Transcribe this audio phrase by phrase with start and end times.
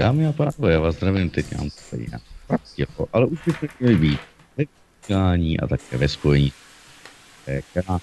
[0.00, 2.06] Dámy a pánové, já vás zdravím, teď mám tady
[2.78, 4.20] jako, ale už byste měli být
[4.58, 6.52] ve a také ve spojení.
[7.70, 8.00] Která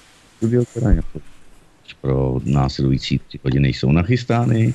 [2.02, 4.74] pro následující tři hodiny jsou nachystány.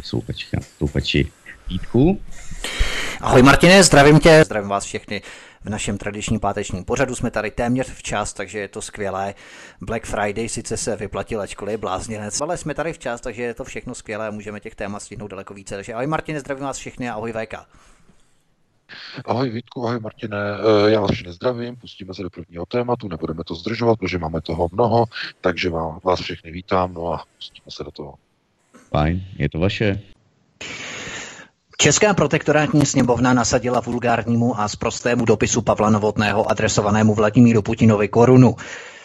[0.00, 0.46] Soupači,
[0.78, 1.32] soupači
[1.68, 2.20] Vítku.
[3.20, 5.22] Ahoj Martine, zdravím tě, zdravím vás všechny
[5.64, 7.14] v našem tradičním pátečním pořadu.
[7.14, 9.34] Jsme tady téměř včas, takže je to skvělé.
[9.80, 13.64] Black Friday sice se vyplatil, ačkoliv je blázněnec, ale jsme tady včas, takže je to
[13.64, 15.74] všechno skvělé a můžeme těch témat stihnout daleko více.
[15.74, 17.54] Takže ahoj Martine, zdravím vás všechny a ahoj VK.
[19.24, 23.44] Ahoj Vítku, ahoj Martine, eh, já vás všechny zdravím, pustíme se do prvního tématu, nebudeme
[23.44, 25.04] to zdržovat, protože máme toho mnoho,
[25.40, 25.70] takže
[26.04, 28.14] vás všechny vítám, no a pustíme se do toho.
[28.90, 30.00] Fajn, je to vaše.
[31.80, 38.56] Česká protektorátní sněmovna nasadila vulgárnímu a zprostému dopisu Pavla Novotného adresovanému Vladimíru Putinovi korunu.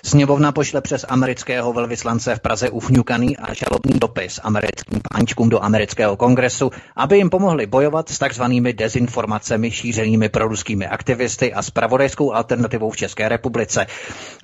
[0.06, 6.18] Sněmovna pošle přes amerického velvyslance v Praze ufňukaný a žalobný dopis americkým pánčkům do amerického
[6.18, 12.98] kongresu, aby jim pomohli bojovat s takzvanými dezinformacemi šířenými proruskými aktivisty a spravodajskou alternativou v
[12.98, 13.86] České republice.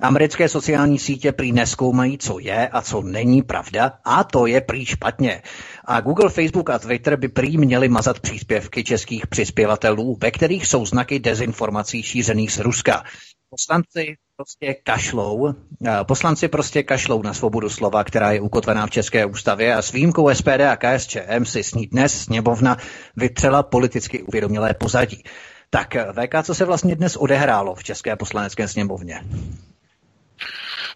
[0.00, 4.86] Americké sociální sítě prý neskoumají, co je a co není pravda a to je prý
[4.86, 5.42] špatně.
[5.84, 10.86] A Google, Facebook a Twitter by prý měli mazat příspěvky českých přispěvatelů, ve kterých jsou
[10.86, 13.04] znaky dezinformací šířených z Ruska.
[13.50, 15.54] Poslanci prostě kašlou,
[16.02, 20.34] poslanci prostě kašlou na svobodu slova, která je ukotvená v České ústavě a s výjimkou
[20.34, 22.76] SPD a KSČM si s ní dnes sněmovna
[23.16, 25.22] vytřela politicky uvědomilé pozadí.
[25.70, 29.24] Tak VK, co se vlastně dnes odehrálo v České poslanecké sněmovně?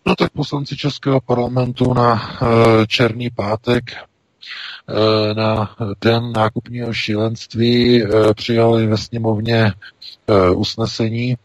[0.07, 2.49] No tak poslanci Českého parlamentu na uh,
[2.87, 3.85] Černý pátek
[4.89, 9.73] Eh, na den nákupního šílenství eh, přijali ve sněmovně
[10.29, 11.37] eh, usnesení,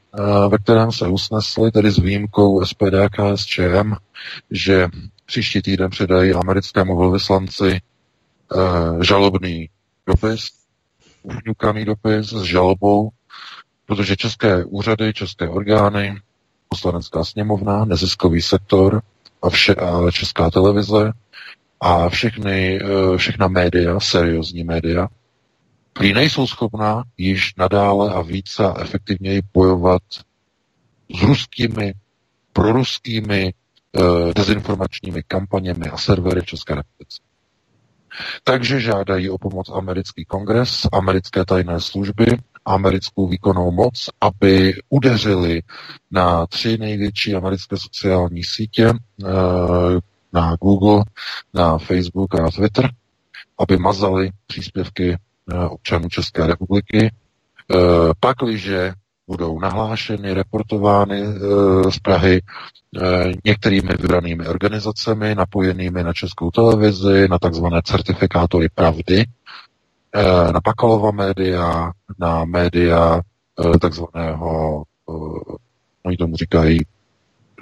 [0.49, 3.93] ve kterém se usnesli, tedy s výjimkou SPD a KSČM,
[4.51, 4.87] že
[5.25, 7.81] příští týden předají americkému velvyslanci
[9.01, 9.69] žalobný
[10.07, 10.47] dopis,
[11.23, 13.09] uhňukaný dopis s žalobou,
[13.85, 16.21] protože české úřady, české orgány,
[16.69, 19.01] poslanecká sněmovna, neziskový sektor
[19.41, 21.11] a, vše, a česká televize
[21.79, 25.07] a všechny, eh, všechna média, seriózní média,
[25.93, 30.01] který nejsou schopná již nadále a více a efektivněji bojovat
[31.15, 31.93] s ruskými,
[32.53, 37.21] proruskými eh, dezinformačními kampaněmi a servery České republice.
[38.43, 45.61] Takže žádají o pomoc americký kongres, americké tajné služby, americkou výkonnou moc, aby udeřili
[46.11, 49.29] na tři největší americké sociální sítě, eh,
[50.33, 51.03] na Google,
[51.53, 52.89] na Facebook a na Twitter,
[53.59, 55.17] aby mazali příspěvky
[55.69, 57.11] občanů České republiky.
[57.71, 57.75] Eh,
[58.19, 58.93] pakliže
[59.27, 62.41] budou nahlášeny, reportovány eh, z Prahy
[63.45, 69.25] některými vybranými organizacemi napojenými na českou televizi, na takzvané certifikátory pravdy,
[70.53, 73.21] na Pakalova média, na média
[73.81, 74.83] takzvaného,
[76.03, 76.79] oni tomu říkají,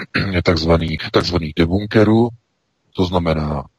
[0.43, 2.29] takzvaný, takzvaných debunkerů,
[2.95, 3.76] to znamená, eh,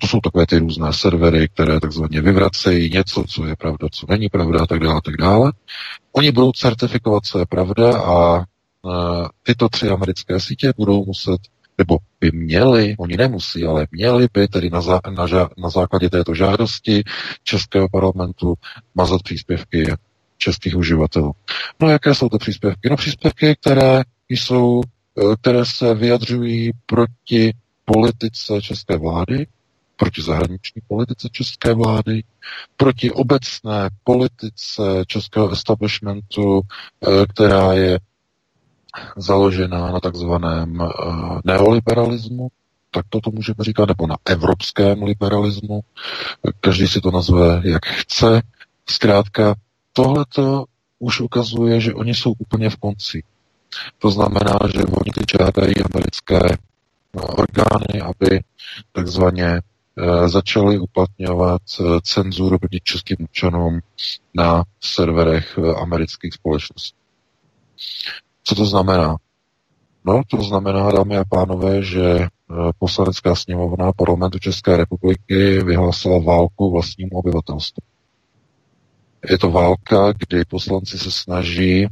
[0.00, 4.28] to jsou takové ty různé servery, které takzvaně vyvracejí něco, co je pravda, co není
[4.28, 5.52] pravda a tak dále, tak dále.
[6.12, 11.38] Oni budou certifikovat, co je pravda a eh, tyto tři americké sítě budou muset,
[11.78, 15.26] nebo by měli, oni nemusí, ale měli by tedy na, zá, na,
[15.58, 17.02] na základě této žádosti
[17.44, 18.54] Českého parlamentu
[18.94, 19.86] mazat příspěvky
[20.38, 21.32] českých uživatelů.
[21.80, 22.88] No jaké jsou to příspěvky?
[22.90, 24.80] No příspěvky, které jsou,
[25.18, 27.52] eh, které se vyjadřují proti
[27.84, 29.46] politice české vlády,
[29.96, 32.22] proti zahraniční politice české vlády,
[32.76, 37.98] proti obecné politice českého establishmentu, eh, která je
[39.16, 40.86] založená na takzvaném eh,
[41.44, 42.48] neoliberalismu,
[42.90, 45.80] tak to můžeme říkat, nebo na evropském liberalismu.
[46.60, 48.42] Každý si to nazve, jak chce.
[48.86, 49.54] Zkrátka,
[49.92, 50.64] tohleto
[50.98, 53.22] už ukazuje, že oni jsou úplně v konci.
[53.98, 56.56] To znamená, že oni teď žádají americké
[57.20, 58.40] orgány, aby
[58.92, 63.80] takzvaně eh, začaly uplatňovat eh, cenzuru proti českým občanům
[64.34, 66.98] na serverech eh, amerických společností.
[68.44, 69.16] Co to znamená?
[70.04, 72.26] No, to znamená, dámy a pánové, že
[72.78, 77.80] poslanecká sněmovna parlamentu České republiky vyhlásila válku vlastnímu obyvatelstvu.
[79.30, 81.86] Je to válka, kdy poslanci se snaží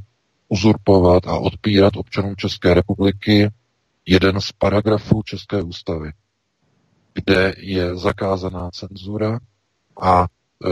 [0.49, 3.51] uzurpovat a odpírat občanům České republiky
[4.07, 6.11] jeden z paragrafů České ústavy,
[7.15, 9.39] kde je zakázaná cenzura
[10.01, 10.69] a e,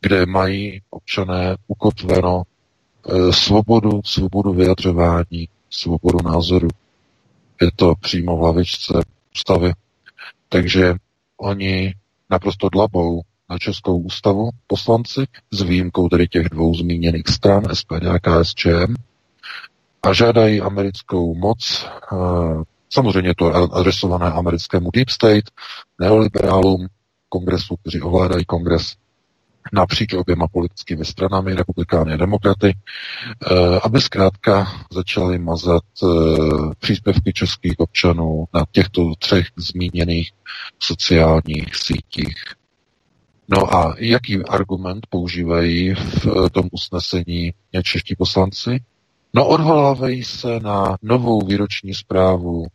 [0.00, 6.68] kde mají občané ukotveno e, svobodu, svobodu vyjadřování, svobodu názoru.
[7.60, 8.92] Je to přímo v hlavičce
[9.36, 9.72] ústavy.
[10.48, 10.94] Takže
[11.36, 11.94] oni
[12.30, 18.18] naprosto dlabou na Českou ústavu poslanci, s výjimkou tedy těch dvou zmíněných stran, SPD a
[18.18, 18.94] KSČM,
[20.02, 21.86] a žádají americkou moc,
[22.90, 25.44] samozřejmě to je adresované americkému Deep State,
[26.00, 26.86] neoliberálům
[27.28, 28.94] kongresu, kteří ovládají kongres
[29.72, 36.06] napříč oběma politickými stranami, republikány a demokraty, eh, aby zkrátka začali mazat eh,
[36.78, 40.30] příspěvky českých občanů na těchto třech zmíněných
[40.78, 42.34] sociálních sítích.
[43.48, 47.52] No a jaký argument používají v eh, tom usnesení
[47.82, 48.80] čeští poslanci?
[49.34, 52.66] No odvolávají se na novou výroční zprávu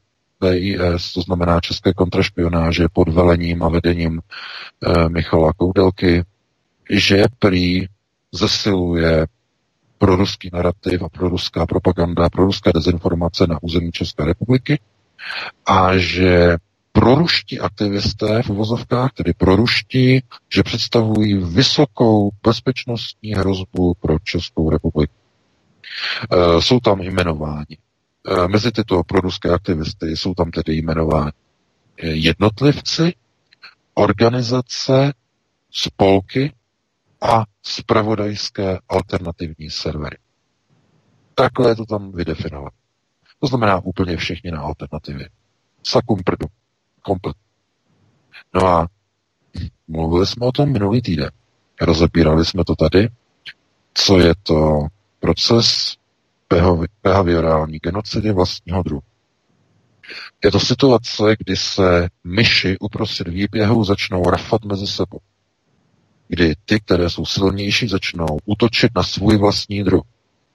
[0.42, 6.24] BIS, to znamená České kontrašpionáže pod velením a vedením e, Michala Koudelky,
[6.90, 7.88] že prý
[8.32, 9.28] zesiluje
[9.98, 14.80] proruský narrativ a proruská propaganda, proruská dezinformace na území České republiky
[15.66, 16.58] a že
[16.92, 20.24] proruští aktivisté v uvozovkách, tedy proruští,
[20.54, 25.25] že představují vysokou bezpečnostní hrozbu pro Českou republiku.
[26.32, 27.78] E, jsou tam jmenováni.
[28.28, 31.32] E, mezi tyto proruské aktivisty jsou tam tedy jmenováni
[32.04, 33.14] jednotlivci,
[33.94, 35.14] organizace,
[35.72, 36.54] spolky
[37.22, 40.18] a spravodajské alternativní servery.
[41.36, 42.74] Takhle je to tam vydefinovat.
[43.40, 45.30] To znamená úplně všichni na alternativě.
[45.84, 46.48] Sakum prdu
[47.02, 47.36] komplet.
[48.54, 48.88] No a
[49.88, 51.32] mluvili jsme o tom minulý týden.
[51.82, 53.10] Rozebírali jsme to tady,
[53.94, 54.88] co je to
[55.26, 55.96] proces
[57.04, 59.02] behaviorální genocidy vlastního druhu.
[60.44, 65.20] Je to situace, kdy se myši uprostřed výběhu začnou rafat mezi sebou.
[66.28, 70.04] Kdy ty, které jsou silnější, začnou útočit na svůj vlastní druh.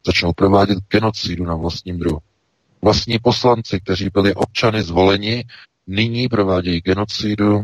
[0.06, 2.18] Začnou provádět genocidu na vlastním druhu.
[2.82, 5.44] Vlastní poslanci, kteří byli občany zvoleni,
[5.86, 7.62] nyní provádějí genocidu,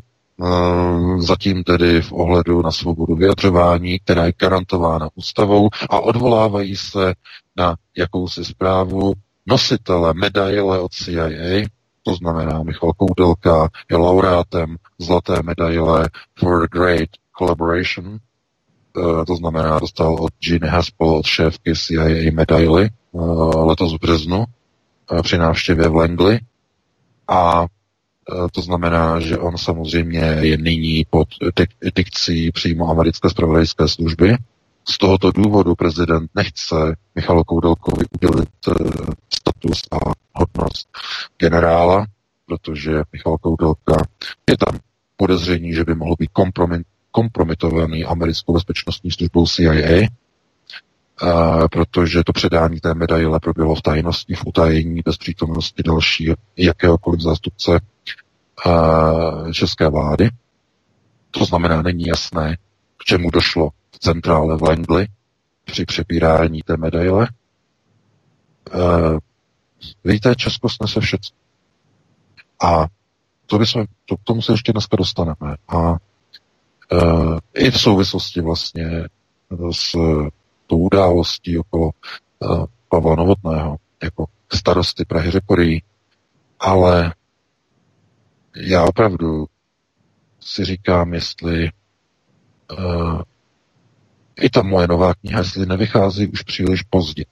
[1.18, 7.14] zatím tedy v ohledu na svobodu vyjadřování, která je garantována ústavou a odvolávají se
[7.56, 9.12] na jakousi zprávu
[9.46, 11.66] nositele medaile od CIA,
[12.02, 18.18] to znamená Michal Koudelka je laureátem zlaté medaile for Great Collaboration,
[18.96, 23.18] eh, to znamená dostal od Gene Haspel, od šéfky CIA medaily eh,
[23.56, 24.44] letos v březnu
[25.22, 26.40] při návštěvě v Langley.
[27.28, 27.75] A Eh,
[28.52, 31.28] to znamená, že on samozřejmě je nyní pod
[31.94, 34.36] dikcí přímo americké spravodajské služby.
[34.88, 38.74] Z tohoto důvodu prezident nechce Michalu Koudelkovi udělit eh,
[39.34, 39.96] status a
[40.32, 40.88] hodnost
[41.38, 42.06] generála,
[42.46, 44.02] protože Michal Koudelka
[44.50, 44.78] je tam
[45.16, 46.30] podezření, že by mohl být
[47.10, 50.08] kompromitovaný americkou bezpečnostní službou CIA,
[51.18, 56.32] a eh, protože to předání té medaile proběhlo v tajnosti, v utajení, bez přítomnosti další
[56.56, 57.80] jakéhokoliv zástupce
[59.52, 60.30] české vlády.
[61.30, 62.56] To znamená, není jasné,
[62.96, 65.08] k čemu došlo v centrále v Langley
[65.64, 67.28] při přepírání té medaile.
[68.74, 69.18] Uh,
[70.04, 71.36] víte, Česko snese všechno.
[72.62, 72.86] A
[73.46, 75.56] to bychom, to, k tomu se ještě dneska dostaneme.
[75.68, 79.04] A uh, i v souvislosti vlastně
[79.72, 79.92] s
[80.66, 81.90] tou událostí okolo
[82.38, 85.82] uh, Pavla Novotného jako starosty Prahy Řeporí,
[86.60, 87.14] ale
[88.56, 89.46] já opravdu
[90.40, 91.70] si říkám, jestli
[92.78, 93.22] uh,
[94.36, 97.24] i ta moje nová kniha, jestli nevychází už příliš pozdě.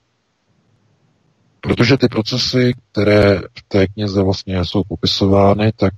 [1.61, 5.93] Protože ty procesy, které v té knize vlastně jsou popisovány, tak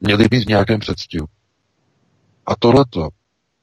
[0.00, 1.26] měly být v nějakém předstihu.
[2.46, 3.08] A tohleto,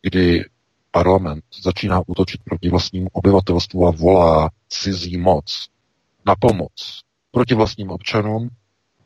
[0.01, 0.45] kdy
[0.91, 5.67] parlament začíná útočit proti vlastnímu obyvatelstvu a volá cizí moc
[6.25, 8.49] na pomoc proti vlastním občanům,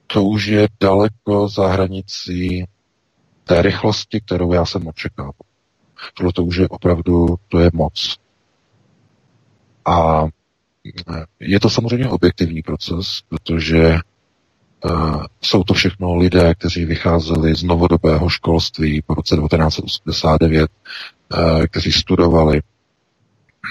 [0.07, 2.65] to už je daleko za hranicí
[3.43, 5.31] té rychlosti, kterou já jsem očekával.
[6.13, 8.17] Tohle to už je opravdu, to je moc.
[9.85, 14.00] A eh, je to samozřejmě objektivní proces, protože
[14.85, 20.71] uh, jsou to všechno lidé, kteří vycházeli z novodobého školství po roce 1989,
[21.33, 22.62] uh, kteří studovali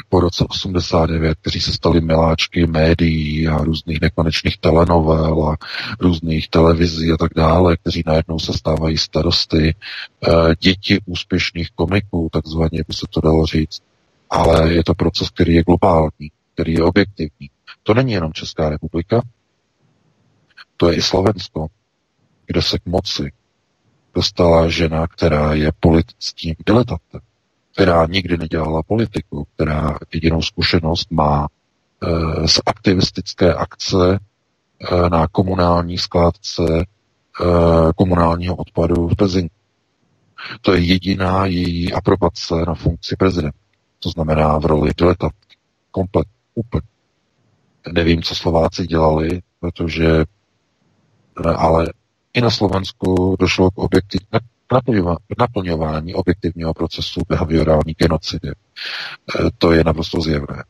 [0.09, 5.57] po roce 89, kteří se stali miláčky médií a různých nekonečných telenovel a
[6.01, 12.83] různých televizí a tak dále, kteří najednou se stávají starosty, eh, děti úspěšných komiků, takzvaně
[12.89, 13.83] by se to dalo říct.
[14.31, 17.51] Ale je to proces, který je globální, který je objektivní.
[17.83, 19.23] To není jenom Česká republika,
[20.77, 21.67] to je i Slovensko,
[22.47, 23.33] kde se k moci
[24.15, 27.21] dostala žena, která je politickým diletantem
[27.75, 35.99] která nikdy nedělala politiku, která jedinou zkušenost má e, z aktivistické akce e, na komunální
[35.99, 36.85] skládce e,
[37.97, 39.55] komunálního odpadu v Pezinku.
[40.61, 43.59] To je jediná její aprobace na funkci prezidenta.
[43.99, 45.57] To znamená v roli diletantky.
[45.91, 46.89] Komplet, úplně.
[47.93, 50.25] Nevím, co Slováci dělali, protože
[51.57, 51.93] ale
[52.35, 54.54] i na Slovensku došlo k objektiv, k
[55.39, 58.49] naplňování objektivního procesu behaviorální genocidy.
[58.49, 58.53] E,
[59.59, 60.65] to je naprosto zjevné.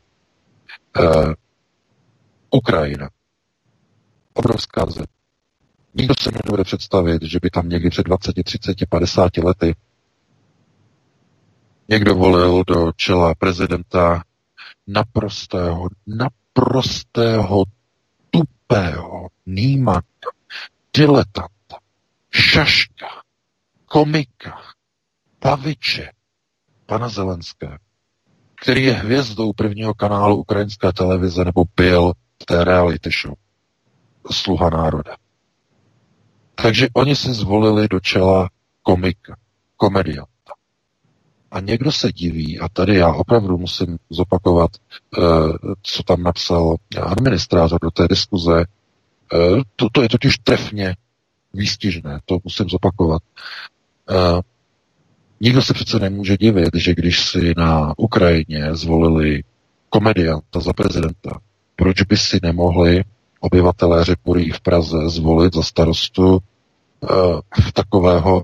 [1.01, 1.05] E,
[2.51, 3.11] Ukrajina.
[4.35, 5.07] Obrovská země.
[5.95, 9.75] Nikdo se nedovede představit, že by tam někdy před 20, 30, 50 lety
[11.89, 14.23] někdo volil do čela prezidenta
[14.87, 17.65] naprostého, naprostého,
[18.31, 20.31] tupého, nýmaka,
[20.97, 21.79] diletanta,
[22.31, 23.07] šaška,
[23.95, 24.59] komika,
[25.39, 26.11] paviče,
[26.87, 27.79] pana Zelenské,
[28.63, 33.35] který je hvězdou prvního kanálu ukrajinské televize nebo byl v té reality show
[34.31, 35.17] Sluha národa.
[36.55, 38.51] Takže oni si zvolili do čela
[38.83, 39.37] komika,
[39.77, 40.53] komedianta.
[41.51, 44.71] A někdo se diví, a tady já opravdu musím zopakovat,
[45.19, 45.21] eh,
[45.83, 48.65] co tam napsal administrátor do té diskuze,
[49.35, 50.97] eh, to, to je totiž trefně
[51.55, 53.23] výstižné, to musím zopakovat.
[54.11, 54.41] Uh,
[55.41, 59.43] nikdo se přece nemůže divit, že když si na Ukrajině zvolili
[59.89, 61.41] komedianta za prezidenta,
[61.77, 63.05] proč by si nemohli
[63.41, 67.41] obyvatelé Řeporí v Praze zvolit za starostu uh,
[67.73, 68.43] takového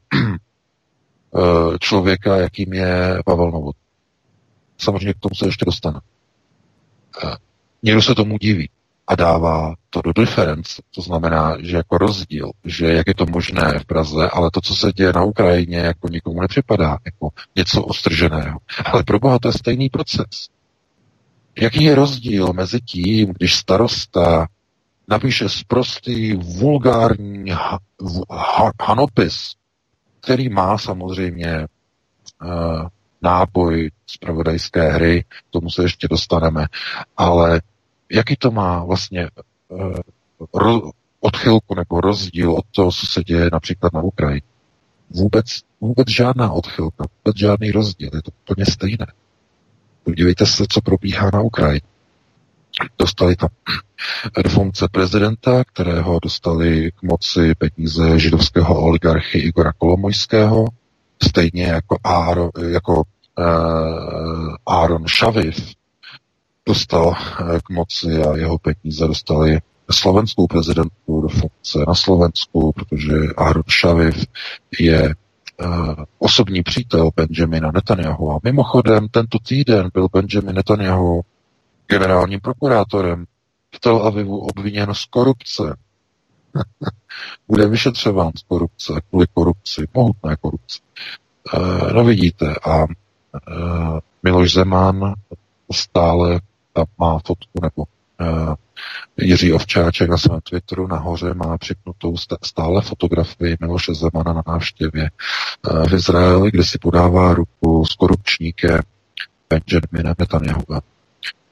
[1.31, 3.77] uh, člověka, jakým je Pavel Novot.
[4.79, 6.01] Samozřejmě k tomu se ještě dostane.
[7.25, 7.35] Uh,
[7.83, 8.71] někdo se tomu diví
[9.11, 13.79] a dává to do difference, to znamená, že jako rozdíl, že jak je to možné
[13.79, 18.59] v Praze, ale to, co se děje na Ukrajině, jako nikomu nepřipadá jako něco ostrženého.
[18.85, 20.49] Ale pro Boha to je stejný proces.
[21.59, 24.47] Jaký je rozdíl mezi tím, když starosta
[25.09, 27.79] napíše sprostý vulgární ha,
[28.31, 29.53] ha, hanopis,
[30.21, 31.67] který má samozřejmě
[32.43, 32.87] uh,
[33.23, 36.67] náboj z pravodajské hry, k tomu se ještě dostaneme,
[37.17, 37.61] ale
[38.11, 39.29] jaký to má vlastně
[39.69, 39.99] uh,
[40.55, 40.91] ro,
[41.21, 44.43] odchylku nebo rozdíl od toho, co se děje například na Ukrajině.
[45.11, 45.47] Vůbec,
[45.81, 49.07] vůbec žádná odchylka, vůbec žádný rozdíl, je to úplně stejné.
[50.05, 51.81] Podívejte se, co probíhá na Ukrajině.
[52.99, 53.49] Dostali tam
[54.45, 60.65] do funkce prezidenta, kterého dostali k moci peníze židovského oligarchy Igora Kolomojského,
[61.29, 65.75] stejně jako, Áro, jako uh, Aaron Šaviv,
[66.67, 69.61] dostal eh, k moci a jeho peníze dostali
[69.93, 74.27] slovenskou prezidentku do funkce na Slovensku, protože Aaron Šaviv
[74.81, 75.15] je
[75.65, 78.33] uh, osobní přítel Benjamina Netanyahu.
[78.33, 81.21] A mimochodem, tento týden byl Benjamin Netanyahu
[81.87, 83.25] generálním prokurátorem
[83.75, 85.77] v Tel Avivu obviněn z korupce.
[87.49, 90.79] Bude vyšetřován z korupce, kvůli korupci, mohutné korupci.
[91.55, 92.87] Uh, no vidíte, a uh,
[94.23, 95.15] Miloš Zeman
[95.73, 96.41] stále
[96.81, 97.85] tam má fotku, nebo
[98.21, 98.55] uh,
[99.17, 105.11] Jiří Ovčáček na svém Twitteru nahoře má připnutou stále fotografii Miloše Zemana na návštěvě
[105.71, 108.81] uh, v Izraeli, kde si podává ruku s korupčníkem
[109.51, 110.81] Benjaminem Netanyahuem.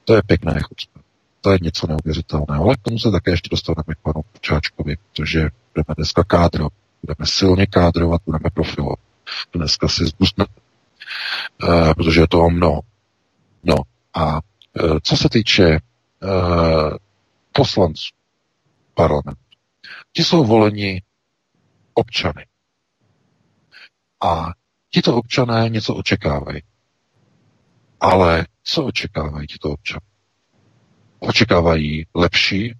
[0.04, 1.00] To je pěkné chucpe.
[1.40, 2.64] To je něco neuvěřitelného.
[2.64, 6.72] Ale k tomu se také ještě dostaneme k panu Ovčáčkovi, protože budeme dneska kádrovat.
[7.02, 8.98] Budeme silně kádrovat, budeme profilovat.
[9.54, 10.48] Dneska si zbustneme.
[11.62, 12.80] Uh, protože je toho mnoho.
[13.64, 13.74] No
[14.14, 14.40] a Eh,
[15.02, 15.78] co se týče
[16.22, 16.96] uh,
[17.52, 18.14] poslanců
[18.94, 19.40] parlamentu,
[20.12, 21.02] ti jsou voleni
[21.94, 22.46] občany.
[24.24, 24.46] A
[24.90, 26.62] tito občané něco očekávají.
[28.00, 30.06] Ale co očekávají tito občané?
[31.18, 32.74] Očekávají lepší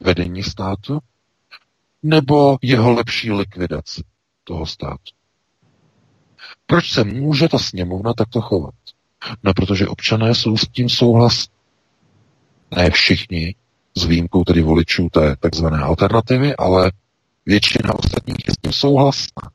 [0.00, 0.98] vedení státu
[2.02, 4.04] nebo jeho lepší likvidaci
[4.44, 5.14] toho státu?
[6.66, 8.74] Proč se může ta sněmovna takto chovat?
[9.42, 11.46] No, protože občané jsou s tím souhlas.
[12.76, 13.54] Ne všichni,
[13.96, 16.92] s výjimkou tedy voličů té takzvané alternativy, ale
[17.46, 19.50] většina ostatních je s tím souhlasná.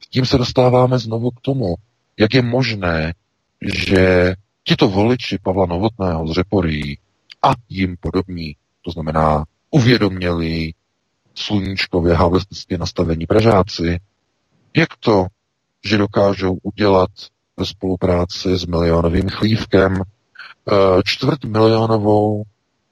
[0.00, 1.74] S tím se dostáváme znovu k tomu,
[2.18, 3.14] jak je možné,
[3.62, 6.98] že Tito voliči Pavla Novotného z Řeporí
[7.42, 10.72] a jim podobní, to znamená uvědoměli
[11.34, 14.00] sluníčkově havlistické nastavení Pražáci,
[14.76, 15.26] jak to,
[15.84, 17.10] že dokážou udělat
[17.64, 20.74] spolupráci s milionovým chlívkem eh,
[21.04, 22.42] čtvrt milionovou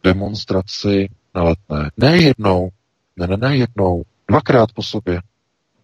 [0.03, 1.91] demonstraci na letné.
[1.97, 2.69] Ne jednou,
[3.17, 5.23] ne, ne, ne jednou, dvakrát po sobě.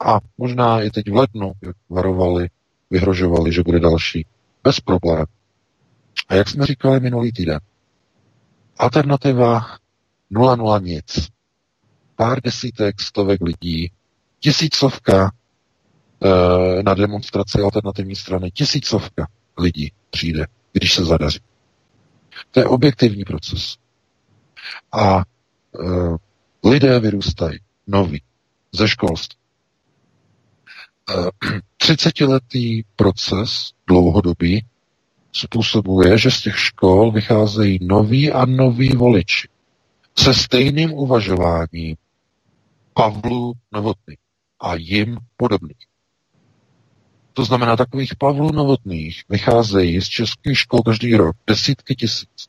[0.04, 1.52] A možná i teď v lednu
[1.90, 2.48] varovali,
[2.90, 4.26] vyhrožovali, že bude další.
[4.64, 5.24] Bez problémů.
[6.28, 7.60] A jak jsme říkali minulý týden,
[8.78, 9.60] alternativa
[10.30, 11.28] 0 nic.
[12.16, 13.92] Pár desítek, stovek lidí,
[14.40, 15.32] tisícovka
[16.82, 21.38] na demonstraci alternativní strany, tisícovka lidí přijde, když se zadaří.
[22.50, 23.76] To je objektivní proces.
[24.92, 25.22] A e,
[26.68, 28.22] lidé vyrůstají, noví,
[28.72, 29.38] ze školství.
[31.10, 31.14] E,
[31.86, 34.64] 30-letý proces, dlouhodobý,
[35.32, 39.48] způsobuje, že z těch škol vycházejí noví a noví voliči
[40.18, 41.96] se stejným uvažováním
[42.94, 44.16] Pavlu Novotný
[44.60, 45.91] a jim podobných.
[47.32, 52.48] To znamená, takových Pavlů Novotných vycházejí z českých škol každý rok desítky tisíc.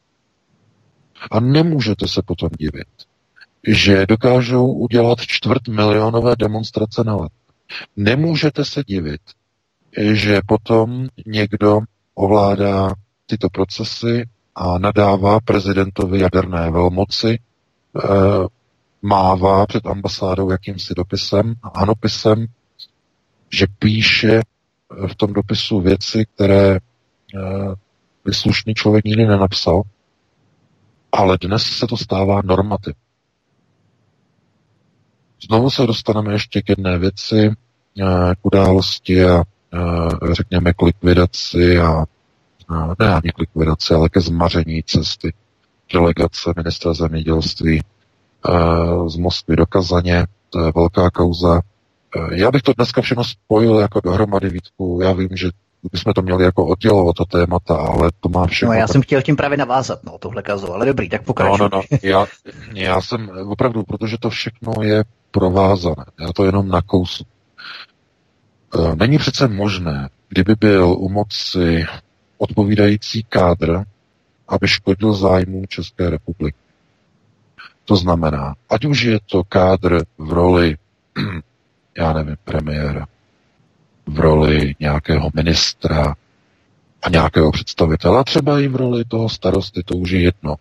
[1.32, 2.88] A nemůžete se potom divit,
[3.68, 7.32] že dokážou udělat čtvrt milionové demonstrace na let.
[7.96, 9.22] Nemůžete se divit,
[10.14, 11.80] že potom někdo
[12.14, 12.90] ovládá
[13.26, 17.40] tyto procesy a nadává prezidentovi jaderné velmoci, e,
[19.02, 22.46] mává před ambasádou jakýmsi dopisem, anopisem,
[23.50, 24.42] že píše
[25.08, 26.80] v tom dopisu věci, které
[28.26, 29.82] by slušný člověk nikdy nenapsal,
[31.12, 32.96] ale dnes se to stává normativ.
[35.48, 37.52] Znovu se dostaneme ještě k jedné věci,
[38.42, 39.44] k události a
[40.32, 42.06] řekněme k likvidaci a
[43.00, 45.34] ne ani k likvidaci, ale ke zmaření cesty
[45.94, 47.82] delegace ministra zemědělství
[49.08, 50.26] z Moskvy do Kazaně.
[50.50, 51.62] To je velká kauza.
[52.34, 55.00] Já bych to dneska všechno spojil jako dohromady Vítku.
[55.04, 55.50] Já vím, že
[55.92, 58.74] bychom to měli jako oddělovat ta témata, ale to má všechno.
[58.74, 61.58] No já jsem chtěl tím právě navázat, no, tohle kazu, ale dobrý, tak pokračuj.
[61.60, 62.26] No, no, no, já,
[62.74, 67.24] já jsem opravdu, protože to všechno je provázané, já to jenom nakousu.
[68.76, 71.86] E, není přece možné, kdyby byl u moci
[72.38, 73.84] odpovídající kádr,
[74.48, 76.58] aby škodil zájmu České republiky.
[77.86, 80.78] To znamená, ať už je to kádr v roli,
[81.98, 83.06] já nevím, premiéra,
[84.06, 86.16] v roli nějakého ministra
[87.02, 90.56] a nějakého představitele, třeba i v roli toho starosty, to už je jedno,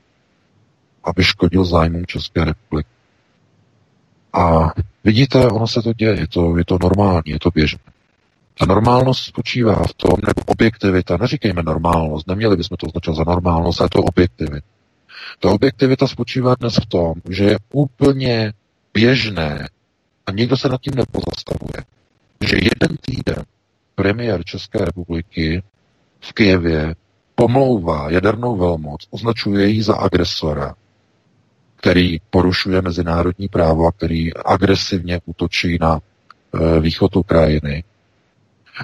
[1.05, 2.89] aby škodil zájmům České republiky.
[4.33, 4.71] A
[5.05, 7.81] vidíte, ono se to děje, je to, je to normální, je to běžné.
[8.59, 13.81] Ta normálnost spočívá v tom, nebo objektivita, neříkejme normálnost, neměli bychom to označovat za normálnost,
[13.81, 14.67] ale to objektivita.
[15.41, 18.53] Ta objektivita spočívá dnes v tom, že je úplně
[18.95, 19.69] běžné
[20.27, 21.85] a nikdo se nad tím nepozastavuje,
[22.41, 23.45] že jeden týden
[23.95, 25.63] premiér České republiky
[26.21, 26.95] v Kijevě
[27.35, 30.75] pomlouvá jadernou velmoc, označuje ji za agresora,
[31.77, 37.85] který porušuje mezinárodní právo a který agresivně útočí na e, východ Ukrajiny.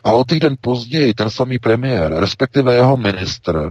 [0.05, 3.70] A o týden později ten samý premiér, respektive jeho ministr,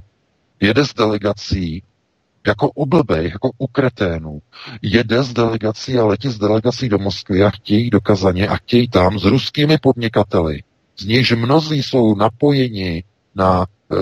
[0.60, 1.84] jede s delegací
[2.76, 4.40] oblbej, jako u kreténů,
[4.82, 8.90] jede s delegací a letí s delegací do Moskvy a chtějí do Kazaně a chtějí
[8.90, 10.64] tam s ruskými podnikateli,
[11.00, 13.04] z nichž mnozí jsou napojeni
[13.36, 13.96] na, e,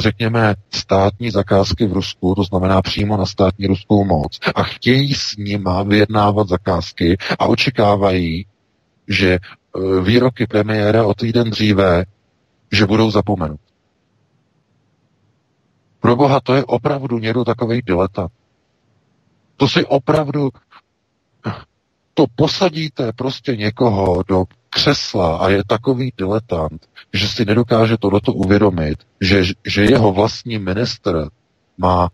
[0.00, 5.36] řekněme, státní zakázky v Rusku, to znamená přímo na státní ruskou moc, a chtějí s
[5.36, 8.46] nima vyjednávat zakázky a očekávají,
[9.08, 9.40] že e,
[10.00, 12.04] výroky premiéra o týden dříve,
[12.72, 13.60] že budou zapomenut.
[16.00, 18.28] Pro boha, to je opravdu někdo takový dileta.
[19.56, 20.50] To si opravdu,
[22.14, 28.98] to posadíte prostě někoho do křesla a je takový diletant, že si nedokáže tohleto uvědomit,
[29.20, 31.28] že, že jeho vlastní minister
[31.78, 32.08] má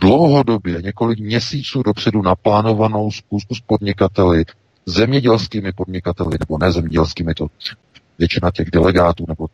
[0.00, 4.44] dlouhodobě, několik měsíců dopředu naplánovanou zkusku s podnikateli,
[4.86, 7.46] zemědělskými podnikateli, nebo ne zemědělskými, to
[8.18, 9.46] většina těch delegátů, nebo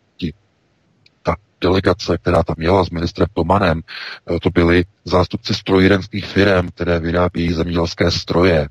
[1.60, 3.80] delegace, která tam jela s ministrem Tomanem,
[4.36, 8.68] eh, to byli zástupci strojírenských firm, které vyrábí zemědělské stroje.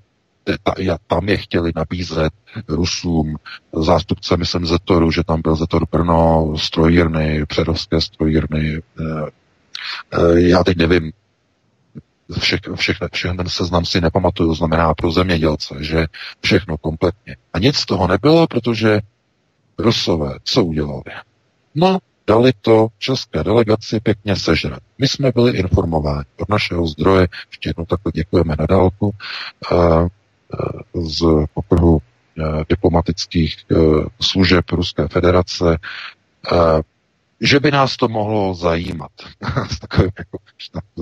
[1.07, 2.33] Tam je chtěli nabízet
[2.67, 3.35] Rusům,
[3.73, 8.81] zástupce, myslím, Zetoru, že tam byl Zetor Brno, strojírny, předovské strojírny.
[8.99, 9.29] Eh,
[10.11, 11.11] eh, já teď nevím,
[12.39, 16.05] všech, všechno, všechno ten seznam si nepamatuju, znamená pro zemědělce, že
[16.41, 17.35] všechno kompletně.
[17.53, 18.99] A nic z toho nebylo, protože
[19.77, 21.03] Rusové co udělali?
[21.75, 21.99] No,
[22.29, 24.79] dali to české delegaci pěkně sežrat.
[24.97, 29.11] My jsme byli informováni od našeho zdroje, ještě jednou takhle děkujeme na dálku,
[30.93, 31.21] z
[31.53, 32.01] okruhu
[32.69, 33.55] diplomatických
[34.21, 35.77] služeb Ruské federace,
[37.41, 39.11] že by nás to mohlo zajímat.
[39.71, 40.37] S takovým jako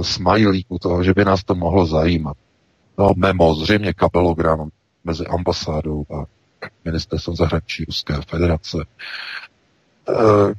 [0.04, 2.38] smajlíku toho, že by nás to mohlo zajímat.
[2.98, 4.70] No, memo, zřejmě kabelogram
[5.04, 6.26] mezi ambasádou a
[6.86, 9.57] ministerstvem zahraničí Ruské federace, eh,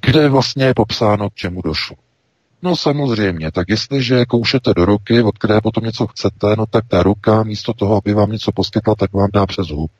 [0.00, 1.96] kde vlastně je popsáno, k čemu došlo.
[2.62, 7.02] No samozřejmě, tak jestliže koušete do ruky, od které potom něco chcete, no tak ta
[7.02, 9.90] ruka místo toho, aby vám něco poskytla, tak vám dá přes hub.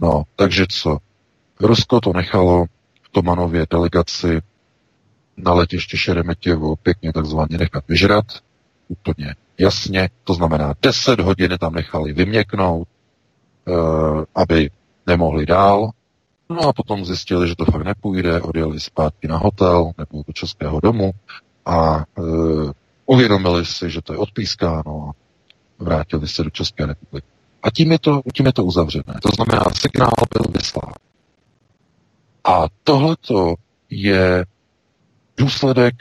[0.00, 0.98] No, takže co?
[1.60, 2.64] Rusko to nechalo
[3.02, 4.40] v Tomanově delegaci
[5.36, 8.24] na letiště Šeremetěvo pěkně takzvaně nechat vyžrat,
[8.88, 12.88] úplně jasně, to znamená 10 hodin tam nechali vyměknout,
[13.68, 14.70] Eh, aby
[15.06, 15.90] nemohli dál.
[16.50, 20.80] No a potom zjistili, že to fakt nepůjde, odjeli zpátky na hotel nebo do Českého
[20.80, 21.12] domu
[21.66, 22.70] a uh,
[23.06, 25.12] uvědomili si, že to je odpískáno a
[25.84, 27.26] vrátili se do České republiky.
[27.62, 29.14] A tím je to, tím je to uzavřené.
[29.22, 30.92] To znamená, signál byl vyslán.
[32.44, 33.54] A tohleto
[33.90, 34.46] je
[35.36, 35.94] důsledek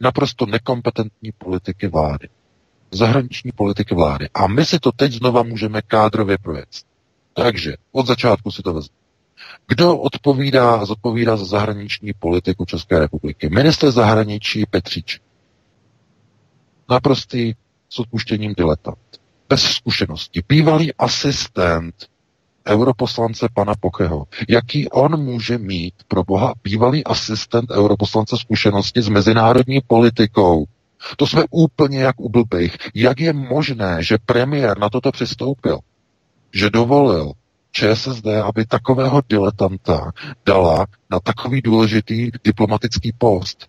[0.00, 2.28] naprosto nekompetentní politiky vlády
[2.90, 4.28] zahraniční politiky vlády.
[4.34, 6.68] A my si to teď znova můžeme kádrově projet.
[7.34, 9.05] Takže od začátku si to vezme.
[9.68, 13.48] Kdo odpovídá a zodpovídá za zahraniční politiku České republiky?
[13.48, 15.22] Minister zahraničí Petříček.
[16.90, 17.54] Naprostý
[17.88, 18.98] s odpuštěním diletant.
[19.48, 20.42] Bez zkušenosti.
[20.48, 21.94] Bývalý asistent
[22.68, 24.26] europoslance pana Pokeho.
[24.48, 30.64] Jaký on může mít pro boha bývalý asistent europoslance zkušenosti s mezinárodní politikou?
[31.16, 32.76] To jsme úplně jak u blbých.
[32.94, 35.78] Jak je možné, že premiér na toto přistoupil?
[36.52, 37.32] Že dovolil
[37.76, 40.12] ČSSD, aby takového diletanta
[40.46, 43.68] dala na takový důležitý diplomatický post.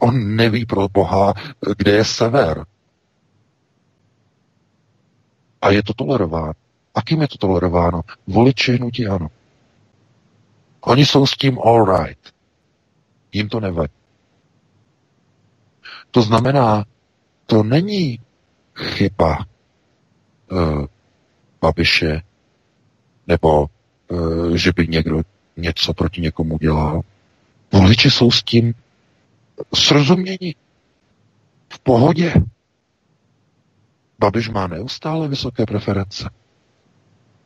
[0.00, 1.34] On neví pro boha,
[1.76, 2.64] kde je sever.
[5.62, 6.52] A je to tolerováno.
[6.94, 8.02] A kým je to tolerováno?
[8.26, 9.28] Voliči hnutí ano.
[10.80, 12.18] Oni jsou s tím all right.
[13.32, 13.94] Jim to nevadí.
[16.10, 16.84] To znamená,
[17.46, 18.18] to není
[18.74, 19.38] chyba
[20.50, 20.86] uh,
[21.60, 22.22] Babiše,
[23.26, 23.66] nebo
[24.08, 25.22] uh, že by někdo
[25.56, 27.00] něco proti někomu dělal.
[27.72, 28.74] Voliči jsou s tím
[29.74, 30.54] srozumění.
[31.72, 32.34] V pohodě.
[34.18, 36.30] Babiš má neustále vysoké preference.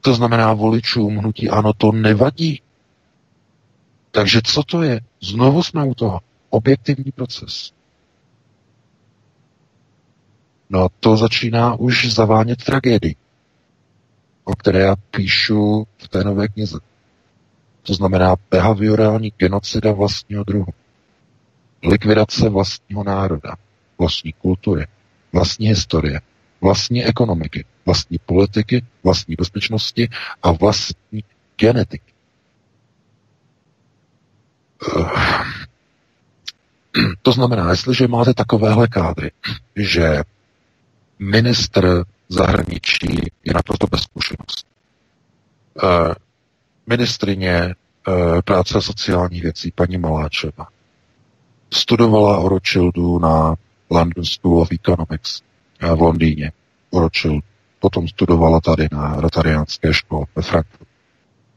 [0.00, 2.62] To znamená, voličům hnutí ano, to nevadí.
[4.10, 5.00] Takže co to je?
[5.20, 6.20] Znovu jsme u toho.
[6.50, 7.72] Objektivní proces.
[10.70, 13.16] No to začíná už zavánět tragédii,
[14.46, 16.78] o které já píšu v té nové knize.
[17.82, 20.66] To znamená behaviorální genocida vlastního druhu.
[21.82, 23.56] Likvidace vlastního národa,
[23.98, 24.86] vlastní kultury,
[25.32, 26.20] vlastní historie,
[26.60, 30.08] vlastní ekonomiky, vlastní politiky, vlastní bezpečnosti
[30.42, 31.24] a vlastní
[31.56, 32.12] genetiky.
[37.22, 39.30] To znamená, jestliže máte takovéhle kádry,
[39.76, 40.22] že
[41.18, 44.66] ministr zahraničí je naprosto bez zkušenosti.
[45.82, 46.14] Uh,
[46.86, 47.74] ministrině
[48.08, 50.68] uh, práce a sociálních věcí, paní Maláčeva,
[51.70, 53.54] studovala o Rothschildu na
[53.90, 55.42] London School of Economics
[55.82, 56.52] uh, v Londýně,
[56.90, 57.40] o.
[57.80, 60.86] Potom studovala tady na rotariánské škole ve Frankfurtu.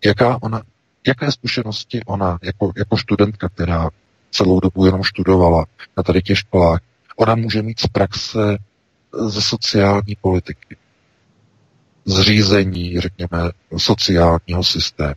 [0.06, 0.62] Jaká ona,
[1.08, 3.90] jaké zkušenosti ona jako, jako studentka, která
[4.32, 5.66] celou dobu jenom študovala
[5.98, 6.80] na tady těch školách,
[7.16, 8.58] ona může mít z praxe
[9.14, 10.78] ze sociální politiky,
[12.06, 15.16] zřízení, řekněme, sociálního systému,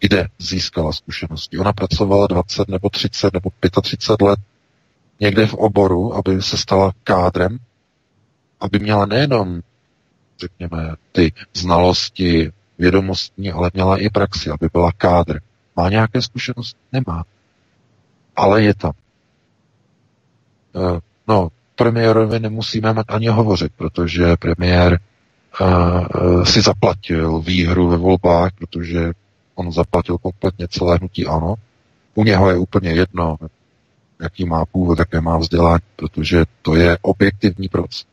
[0.00, 1.58] kde získala zkušenosti.
[1.58, 3.50] Ona pracovala 20 nebo 30 nebo
[3.82, 4.40] 35 let
[5.20, 7.58] někde v oboru, aby se stala kádrem,
[8.60, 9.60] aby měla nejenom,
[10.40, 15.40] řekněme, ty znalosti vědomostní, ale měla i praxi, aby byla kádr.
[15.76, 16.78] Má nějaké zkušenosti?
[16.92, 17.24] Nemá.
[18.36, 18.92] Ale je tam.
[20.76, 21.48] Eh, no,
[21.82, 25.00] premiérovi nemusíme ani hovořit, protože premiér
[25.60, 29.12] uh, si zaplatil výhru ve volbách, protože
[29.54, 31.54] on zaplatil kompletně celé hnutí ANO.
[32.14, 33.36] U něho je úplně jedno,
[34.22, 38.06] jaký má původ, jaké má vzdělání, protože to je objektivní proces.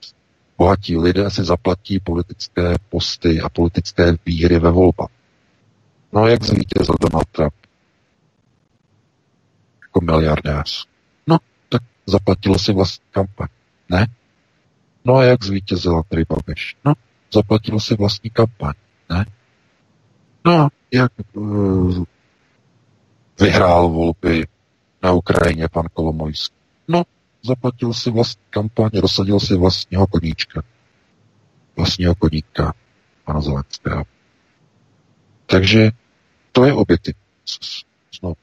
[0.58, 5.10] Bohatí lidé si zaplatí politické posty a politické výhry ve volbách.
[6.14, 7.54] No jak zvítězil Donald Trump?
[9.82, 10.86] Jako miliardéř.
[11.28, 11.38] No,
[11.70, 13.48] tak zaplatilo si vlastní kampaň.
[13.90, 14.08] Ne?
[15.06, 16.76] No a jak zvítězil Andrej Babiš?
[16.86, 16.94] No,
[17.34, 18.74] zaplatil si vlastní kampaň.
[19.10, 19.26] Ne?
[20.46, 22.04] No a jak uh,
[23.40, 24.48] vyhrál volby
[25.04, 26.56] na Ukrajině pan Kolomojský?
[26.88, 27.04] No,
[27.44, 30.64] zaplatil si vlastní kampaň, rozsadil si vlastního koníčka.
[31.76, 32.74] Vlastního koníka
[33.26, 34.04] pana Zelenského.
[35.46, 35.92] Takže
[36.52, 37.22] to je objektivní
[38.24, 38.34] No.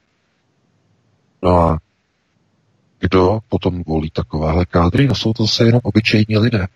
[1.43, 1.79] no a
[3.07, 5.07] kdo potom volí takovéhle kádry?
[5.07, 6.67] No jsou to zase jenom obyčejní lidé.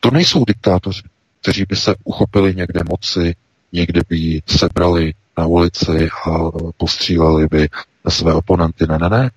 [0.00, 1.02] To nejsou diktátoři,
[1.42, 3.34] kteří by se uchopili někde moci,
[3.72, 7.68] někde by ji sebrali na ulici a postříleli by
[8.08, 8.86] své oponenty.
[8.86, 9.30] Ne, ne, ne.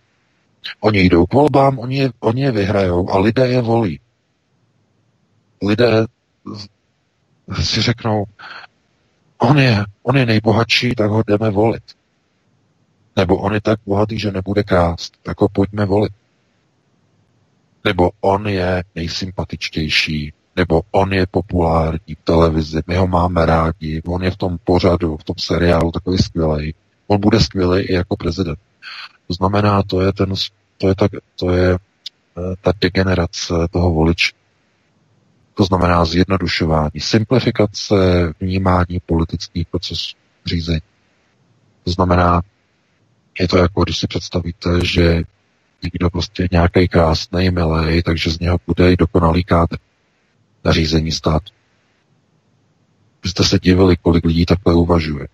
[0.80, 3.99] Oni jdou k volbám, oni je, oni je vyhrajou a lidé je volí.
[5.62, 6.06] Lidé
[7.62, 8.25] si řeknou,
[9.38, 11.84] on je, on je nejbohatší, tak ho jdeme volit.
[13.15, 16.13] Nebo on je tak bohatý, že nebude krást, tak ho pojďme volit.
[17.84, 24.24] Nebo on je nejsympatičtější, nebo on je populární v televizi, my ho máme rádi, on
[24.24, 26.76] je v tom pořadu, v tom seriálu takový skvělý.
[27.08, 28.60] On bude skvělý i jako prezident.
[29.28, 30.34] To znamená, to je, ten,
[30.78, 34.32] to je, ta, to je eh, ta degenerace toho voliče.
[35.54, 37.96] To znamená zjednodušování, simplifikace
[38.39, 40.15] vnímání politických procesů
[40.46, 40.82] řízení.
[41.84, 42.42] To znamená,
[43.39, 45.24] je to jako, když si představíte, že
[45.84, 49.78] někdo prostě nějaký krásný, milý, takže z něho bude i dokonalý kádr
[50.63, 51.54] na řízení státu.
[53.24, 55.28] Vy jste se divili, kolik lidí takhle uvažuje.